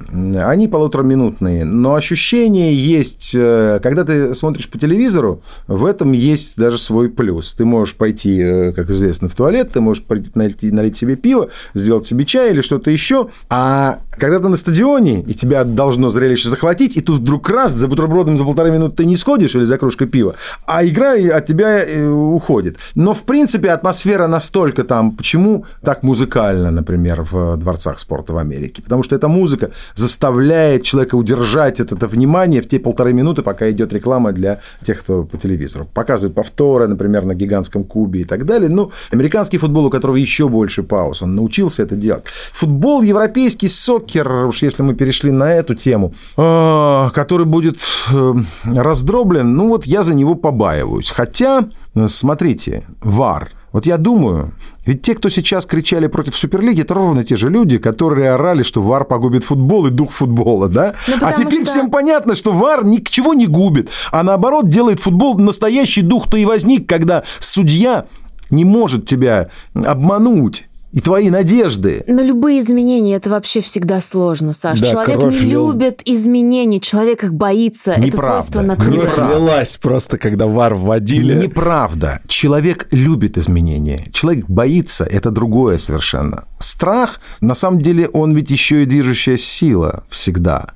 Они 0.44 0.68
полутораминутные, 0.68 1.64
но 1.64 1.94
ощущение 1.94 2.74
есть, 2.74 3.32
э, 3.34 3.80
когда 3.82 4.04
ты 4.04 4.34
смотришь 4.34 4.68
по 4.68 4.78
телевизору, 4.78 5.42
в 5.66 5.84
этом 5.84 6.12
есть 6.12 6.56
даже 6.56 6.78
свой 6.78 7.08
плюс. 7.08 7.54
Ты 7.54 7.64
можешь 7.64 7.94
пойти, 7.94 8.38
э, 8.38 8.72
как 8.72 8.90
известно, 8.90 9.28
в 9.28 9.34
туалет, 9.34 9.72
ты 9.72 9.80
можешь 9.80 10.04
налить, 10.34 10.62
налить 10.62 10.96
себе 10.96 11.16
пиво, 11.16 11.48
сделать 11.74 12.06
себе 12.06 12.24
чай 12.24 12.50
или 12.50 12.60
что-то 12.60 12.90
еще. 12.90 13.28
А 13.48 13.98
когда 14.10 14.38
ты 14.38 14.48
на 14.48 14.56
стадионе, 14.56 15.22
и 15.22 15.34
тебя 15.34 15.64
должно 15.64 16.10
зрелище 16.10 16.48
захватить, 16.48 16.96
и 16.96 17.00
тут 17.00 17.20
вдруг 17.20 17.48
раз 17.50 17.72
за 17.72 17.88
бутербродом 17.88 18.36
за 18.36 18.44
полтора 18.44 18.70
минуты 18.70 18.96
ты 18.96 19.04
не 19.06 19.16
сходишь 19.16 19.54
или 19.54 19.64
за 19.64 19.78
кружкой 19.78 20.06
пива, 20.06 20.34
а 20.66 20.84
игра 20.84 21.12
от 21.12 21.46
тебя 21.46 21.84
э, 21.84 22.08
уходит. 22.08 22.78
Но, 22.94 23.14
в 23.14 23.22
принципе, 23.22 23.70
атмосфера 23.70 24.26
настолько 24.26 24.84
там... 24.84 25.12
Почему 25.12 25.64
так 25.82 26.02
музыкально, 26.02 26.70
например, 26.70 27.22
в 27.22 27.56
дворцах 27.56 27.98
спорта 27.98 28.32
в 28.32 28.38
Америке? 28.38 28.82
Потому 28.82 29.02
что 29.02 29.16
эта 29.16 29.28
музыка 29.28 29.70
заставляет 29.94 30.82
человека 30.84 31.16
удержать 31.16 31.80
это, 31.80 31.94
это 31.94 32.06
внимание 32.06 32.62
в 32.62 32.68
те 32.68 32.78
полторы 32.78 33.12
минуты, 33.12 33.42
пока 33.42 33.70
идет 33.70 33.92
реклама 33.92 34.32
для 34.32 34.60
тех, 34.84 35.00
кто 35.00 35.24
по 35.24 35.36
телевизору 35.36 35.86
показывают 35.92 36.34
повторы, 36.34 36.88
например, 36.88 37.24
на 37.24 37.34
гигантском 37.34 37.84
кубе 37.84 38.20
и 38.20 38.24
так 38.24 38.44
далее. 38.44 38.68
Ну, 38.68 38.92
американский 39.10 39.58
футбол, 39.58 39.86
у 39.86 39.90
которого 39.90 40.16
еще 40.16 40.48
больше 40.48 40.82
пауз, 40.82 41.22
он 41.22 41.34
научился 41.34 41.82
это 41.82 41.96
делать. 41.96 42.24
Футбол, 42.52 43.02
европейский 43.02 43.68
сокер, 43.68 44.46
уж 44.46 44.62
если 44.62 44.82
мы 44.82 44.94
перешли 44.94 45.30
на 45.30 45.52
эту 45.52 45.74
тему, 45.74 46.14
а, 46.36 47.10
который 47.10 47.46
будет 47.46 47.78
э, 48.12 48.34
раздроблен, 48.64 49.54
ну 49.54 49.68
вот 49.68 49.86
я 49.86 50.02
за 50.02 50.14
него 50.14 50.34
побаиваюсь. 50.34 51.10
Хотя, 51.10 51.68
смотрите, 52.08 52.84
ВАР– 53.02 53.50
вот 53.72 53.86
я 53.86 53.96
думаю, 53.96 54.52
ведь 54.84 55.02
те, 55.02 55.14
кто 55.14 55.28
сейчас 55.28 55.64
кричали 55.64 56.06
против 56.06 56.36
Суперлиги, 56.36 56.82
это 56.82 56.94
ровно 56.94 57.24
те 57.24 57.36
же 57.36 57.48
люди, 57.48 57.78
которые 57.78 58.32
орали, 58.32 58.62
что 58.62 58.82
ВАР 58.82 59.04
погубит 59.04 59.44
футбол 59.44 59.86
и 59.86 59.90
дух 59.90 60.12
футбола, 60.12 60.68
да? 60.68 60.94
Ну, 61.08 61.16
а 61.22 61.32
теперь 61.32 61.62
что... 61.62 61.72
всем 61.72 61.90
понятно, 61.90 62.34
что 62.34 62.52
ВАР 62.52 62.84
ни 62.84 62.98
к 62.98 63.08
чему 63.08 63.32
не 63.32 63.46
губит, 63.46 63.90
а 64.10 64.22
наоборот 64.22 64.68
делает 64.68 65.00
футбол 65.00 65.38
настоящий 65.38 66.02
дух-то 66.02 66.36
и 66.36 66.44
возник, 66.44 66.86
когда 66.88 67.24
судья 67.40 68.06
не 68.50 68.64
может 68.64 69.06
тебя 69.06 69.48
обмануть 69.74 70.68
и 70.92 71.00
твои 71.00 71.30
надежды. 71.30 72.04
Но 72.06 72.22
любые 72.22 72.60
изменения 72.60 73.16
это 73.16 73.30
вообще 73.30 73.60
всегда 73.60 74.00
сложно, 74.00 74.52
Саш. 74.52 74.80
Да, 74.80 74.86
человек 74.86 75.18
не 75.32 75.38
лил. 75.38 75.72
любит 75.72 76.02
изменений, 76.04 76.80
человек 76.80 77.24
их 77.24 77.32
боится. 77.34 77.92
Неправда. 77.92 78.16
Это 78.16 78.26
свойство 78.26 78.60
натуры. 78.60 79.08
Кровь 79.08 79.30
лилась 79.32 79.76
просто, 79.76 80.18
когда 80.18 80.46
вар 80.46 80.74
вводили. 80.74 81.34
Неправда. 81.34 82.20
Человек 82.26 82.88
любит 82.90 83.38
изменения. 83.38 84.06
Человек 84.12 84.46
боится, 84.48 85.04
это 85.04 85.30
другое 85.30 85.78
совершенно. 85.78 86.44
Страх, 86.58 87.20
на 87.40 87.54
самом 87.54 87.80
деле, 87.80 88.08
он 88.08 88.34
ведь 88.34 88.50
еще 88.50 88.82
и 88.82 88.86
движущая 88.86 89.36
сила 89.36 90.04
всегда. 90.10 90.66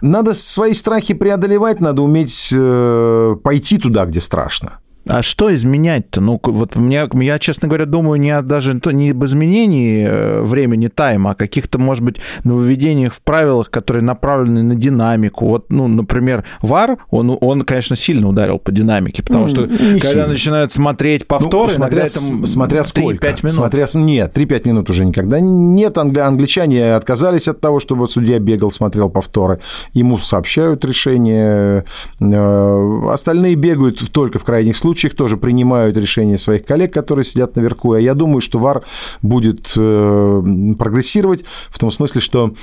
Надо 0.00 0.32
свои 0.32 0.72
страхи 0.72 1.14
преодолевать, 1.14 1.80
надо 1.80 2.02
уметь 2.02 2.48
э, 2.52 3.36
пойти 3.42 3.76
туда, 3.78 4.06
где 4.06 4.20
страшно. 4.20 4.78
А 5.08 5.22
что 5.22 5.52
изменять-то? 5.52 6.20
Ну, 6.20 6.38
вот 6.42 6.76
меня, 6.76 7.08
я, 7.14 7.38
честно 7.38 7.68
говоря, 7.68 7.86
думаю 7.86 8.20
не 8.20 8.40
даже 8.42 8.78
не 8.92 9.10
об 9.10 9.24
изменении 9.24 10.06
э, 10.06 10.42
времени 10.42 10.88
тайма, 10.88 11.30
а 11.30 11.34
каких-то, 11.34 11.78
может 11.78 12.04
быть, 12.04 12.16
нововведениях 12.44 13.14
в 13.14 13.22
правилах, 13.22 13.70
которые 13.70 14.02
направлены 14.02 14.62
на 14.62 14.74
динамику. 14.74 15.46
Вот, 15.46 15.66
ну, 15.70 15.88
например, 15.88 16.44
ВАР, 16.60 16.98
он, 17.10 17.36
он 17.40 17.62
конечно, 17.62 17.96
сильно 17.96 18.28
ударил 18.28 18.58
по 18.58 18.72
динамике, 18.72 19.22
потому 19.22 19.48
что, 19.48 19.62
не 19.62 19.98
когда 19.98 20.00
сильно. 20.00 20.26
начинают 20.28 20.72
смотреть 20.72 21.26
повторы, 21.26 21.68
ну, 21.68 21.74
смотря, 21.74 22.02
это 22.02 22.46
смотря 22.46 22.84
сколько. 22.84 23.26
5 23.26 23.42
минут. 23.42 23.54
Смотря, 23.54 23.86
нет, 23.94 24.36
3-5 24.36 24.68
минут 24.68 24.90
уже 24.90 25.04
никогда 25.06 25.40
нет. 25.40 25.96
Англи, 25.96 26.20
англичане 26.20 26.94
отказались 26.94 27.48
от 27.48 27.60
того, 27.60 27.80
чтобы 27.80 28.06
судья 28.06 28.38
бегал, 28.38 28.70
смотрел 28.70 29.08
повторы. 29.08 29.60
Ему 29.94 30.18
сообщают 30.18 30.84
решение. 30.84 31.84
Э, 32.20 33.10
остальные 33.12 33.54
бегают 33.54 34.12
только 34.12 34.38
в 34.38 34.44
крайних 34.44 34.76
случаях 34.76 34.89
случаях 34.90 35.14
тоже 35.14 35.36
принимают 35.36 35.96
решения 35.96 36.36
своих 36.36 36.64
коллег, 36.64 36.92
которые 36.92 37.24
сидят 37.24 37.54
наверху. 37.54 37.92
А 37.92 38.00
я 38.00 38.14
думаю, 38.14 38.40
что 38.40 38.58
ВАР 38.58 38.82
будет 39.22 39.72
э, 39.76 40.42
прогрессировать 40.76 41.44
в 41.68 41.78
том 41.78 41.92
смысле, 41.92 42.20
что 42.20 42.54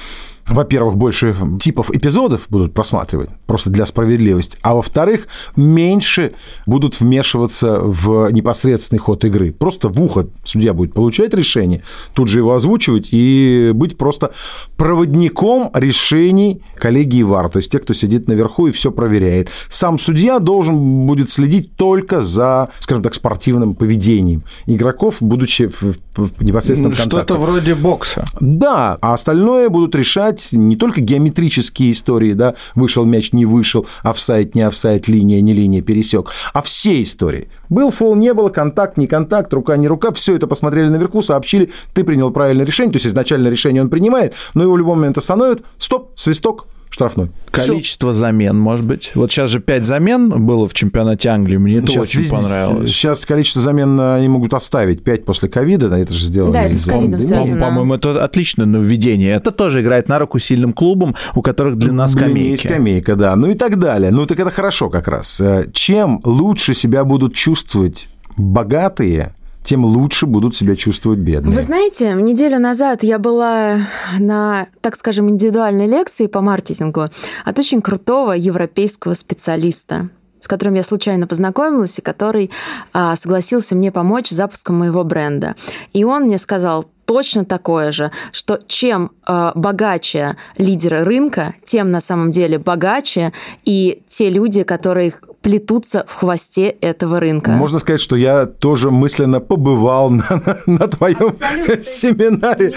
во-первых, 0.48 0.95
больше 0.95 1.36
типов 1.60 1.91
эпизодов 1.91 2.45
будут 2.50 2.74
просматривать, 2.74 3.30
просто 3.45 3.70
для 3.70 3.86
справедливости, 3.86 4.58
а 4.62 4.76
во-вторых, 4.76 5.28
меньше 5.56 6.34
будут 6.66 7.00
вмешиваться 7.00 7.80
в 7.80 8.32
непосредственный 8.32 9.00
ход 9.00 9.26
игры. 9.26 9.52
Просто 9.52 9.89
в 9.89 10.02
ухо 10.02 10.28
судья 10.43 10.74
будет 10.74 10.93
получать 10.93 11.34
решение, 11.34 11.84
тут 12.14 12.30
же 12.30 12.39
его 12.39 12.54
озвучивать 12.54 13.10
и 13.12 13.72
быть 13.74 13.98
просто 13.98 14.32
проводником 14.78 15.70
решений 15.74 16.62
коллегии 16.76 17.24
ВАР, 17.24 17.50
то 17.50 17.58
есть 17.58 17.72
те, 17.72 17.80
кто 17.80 17.93
сидит 17.93 18.28
наверху 18.28 18.68
и 18.68 18.72
все 18.72 18.91
проверяет. 18.91 19.50
Сам 19.70 20.00
судья 20.00 20.39
должен 20.39 21.08
будет 21.08 21.30
следить 21.30 21.76
только 21.76 22.22
за, 22.22 22.70
скажем 22.80 23.04
так, 23.04 23.16
спортивным 23.16 23.76
поведением 23.76 24.43
игроков, 24.66 25.18
будучи 25.20 25.68
в, 25.68 25.98
в 26.16 26.43
непосредственном 26.43 26.93
контакте. 26.93 27.34
Что-то 27.34 27.39
вроде 27.39 27.76
бокса. 27.76 28.24
Да, 28.39 28.98
а 29.02 29.14
остальное 29.14 29.70
будут 29.70 29.95
решать 29.95 30.37
решать 30.38 30.54
не 30.54 30.76
только 30.76 31.02
геометрические 31.02 31.92
истории, 31.92 32.34
да, 32.34 32.56
вышел 32.76 33.06
мяч, 33.06 33.34
не 33.34 33.46
вышел, 33.46 33.86
офсайд, 34.04 34.56
не 34.56 34.62
офсайд, 34.62 35.08
линия, 35.08 35.42
не 35.42 35.54
линия, 35.54 35.82
пересек, 35.82 36.32
а 36.54 36.62
все 36.62 37.02
истории. 37.02 37.50
Был 37.70 37.92
фол, 37.92 38.16
не 38.16 38.34
было, 38.34 38.50
контакт, 38.50 38.98
не 38.98 39.08
контакт, 39.08 39.54
рука, 39.54 39.78
не 39.78 39.88
рука, 39.88 40.12
все 40.12 40.36
это 40.36 40.48
посмотрели 40.48 40.90
наверху, 40.90 41.22
сообщили, 41.22 41.70
ты 41.94 42.04
принял 42.04 42.32
правильное 42.32 42.66
решение, 42.66 42.94
то 42.94 42.98
есть 42.98 43.08
изначально 43.08 43.50
решение 43.50 43.82
он 43.82 43.90
принимает, 43.90 44.36
но 44.54 44.64
его 44.64 44.74
в 44.74 44.78
любой 44.78 44.96
момент 44.96 45.18
остановят, 45.18 45.64
стоп, 45.78 46.12
свисток, 46.16 46.68
штрафной. 46.98 47.30
Количество 47.52 48.12
Всё. 48.12 48.20
замен, 48.20 48.58
может 48.58 48.86
быть. 48.86 49.12
Вот 49.14 49.32
сейчас 49.32 49.52
же 49.52 49.60
5 49.60 49.86
замен 49.86 50.30
было 50.45 50.68
в 50.68 50.74
чемпионате 50.74 51.30
Англии, 51.30 51.58
мне 51.58 51.78
это 51.78 51.88
сейчас 51.88 52.08
очень 52.08 52.22
везде, 52.22 52.36
понравилось. 52.36 52.91
Сейчас 52.91 53.26
количество 53.26 53.62
замен 53.62 54.00
они 54.00 54.28
могут 54.28 54.54
оставить 54.56 55.04
5 55.04 55.24
после 55.24 55.48
ковида, 55.48 55.95
это 55.95 56.12
же 56.12 56.26
сделали. 56.26 56.54
Да, 56.54 56.64
это 56.64 56.78
с 56.78 56.86
ковидом 56.86 57.22
связано. 57.22 57.62
По-моему, 57.62 57.93
это 57.93 58.24
отличное 58.24 58.66
нововведение. 58.66 59.36
Это 59.36 59.52
тоже 59.52 59.82
играет 59.82 60.10
на 60.10 60.18
руку 60.18 60.39
сильным 60.39 60.74
клубам, 60.74 61.16
у 61.36 61.41
которых 61.41 61.78
длина 61.78 62.08
скамейки. 62.08 62.66
скамейка, 62.66 63.16
да. 63.16 63.36
Ну 63.36 63.52
и 63.52 63.54
так 63.54 63.78
далее. 63.80 64.12
Ну 64.12 64.26
так 64.26 64.39
это 64.39 64.50
хорошо 64.50 64.89
как 64.89 65.08
раз. 65.08 65.39
Э, 65.39 65.66
чем 65.72 66.22
лучше 66.24 66.74
себя 66.74 67.04
будут 67.04 67.36
чувствовать 67.36 68.10
богатые, 68.36 69.34
тем 69.68 69.84
лучше 69.84 70.28
будут 70.28 70.55
себя 70.55 70.78
чувствовать 70.78 71.20
бедные. 71.20 71.53
Вы 71.53 71.61
знаете, 71.61 72.13
неделю 72.13 72.57
назад 72.57 73.03
я 73.03 73.20
была 73.20 73.82
на, 74.18 74.68
так 74.80 74.95
скажем, 74.95 75.30
индивидуальной 75.30 75.88
лекции 75.88 76.28
по 76.28 76.39
маркетингу 76.39 77.09
от 77.43 77.59
очень 77.59 77.82
крутого 77.82 78.32
европейского 78.32 79.13
специалиста 79.13 80.09
с 80.39 80.47
которым 80.47 80.76
я 80.76 80.84
случайно 80.84 81.26
познакомилась 81.26 81.97
и 81.97 82.03
который 82.03 82.51
а, 82.93 83.15
согласился 83.15 83.76
мне 83.76 83.91
помочь 83.91 84.28
с 84.28 84.36
запуском 84.36 84.78
моего 84.78 85.03
бренда. 85.03 85.55
И 85.93 86.03
он 86.03 86.26
мне 86.26 86.38
сказал, 86.38 86.86
точно 87.05 87.43
такое 87.43 87.91
же, 87.91 88.11
что 88.32 88.59
чем 88.68 89.11
э, 89.28 89.51
богаче 89.55 90.38
лидеры 90.57 91.03
рынка, 91.03 91.55
тем 91.65 91.89
на 91.89 92.01
самом 92.01 92.32
деле 92.32 92.59
богаче 92.59 93.34
и 93.65 94.03
те 94.09 94.30
люди, 94.30 94.61
которые 94.63 95.13
плетутся 95.48 96.04
в 96.10 96.14
хвосте 96.14 96.76
этого 96.82 97.22
рынка. 97.22 97.52
Можно 97.52 97.80
сказать, 97.80 98.02
что 98.02 98.18
я 98.18 98.45
тоже 98.45 98.91
мысленно 98.91 99.39
побывал 99.39 100.10
на, 100.10 100.26
на, 100.30 100.58
на 100.66 100.88
твоем 100.89 101.28
Абсолютно. 101.28 101.84
семинаре. 101.84 102.74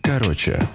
Короче, 0.00 0.68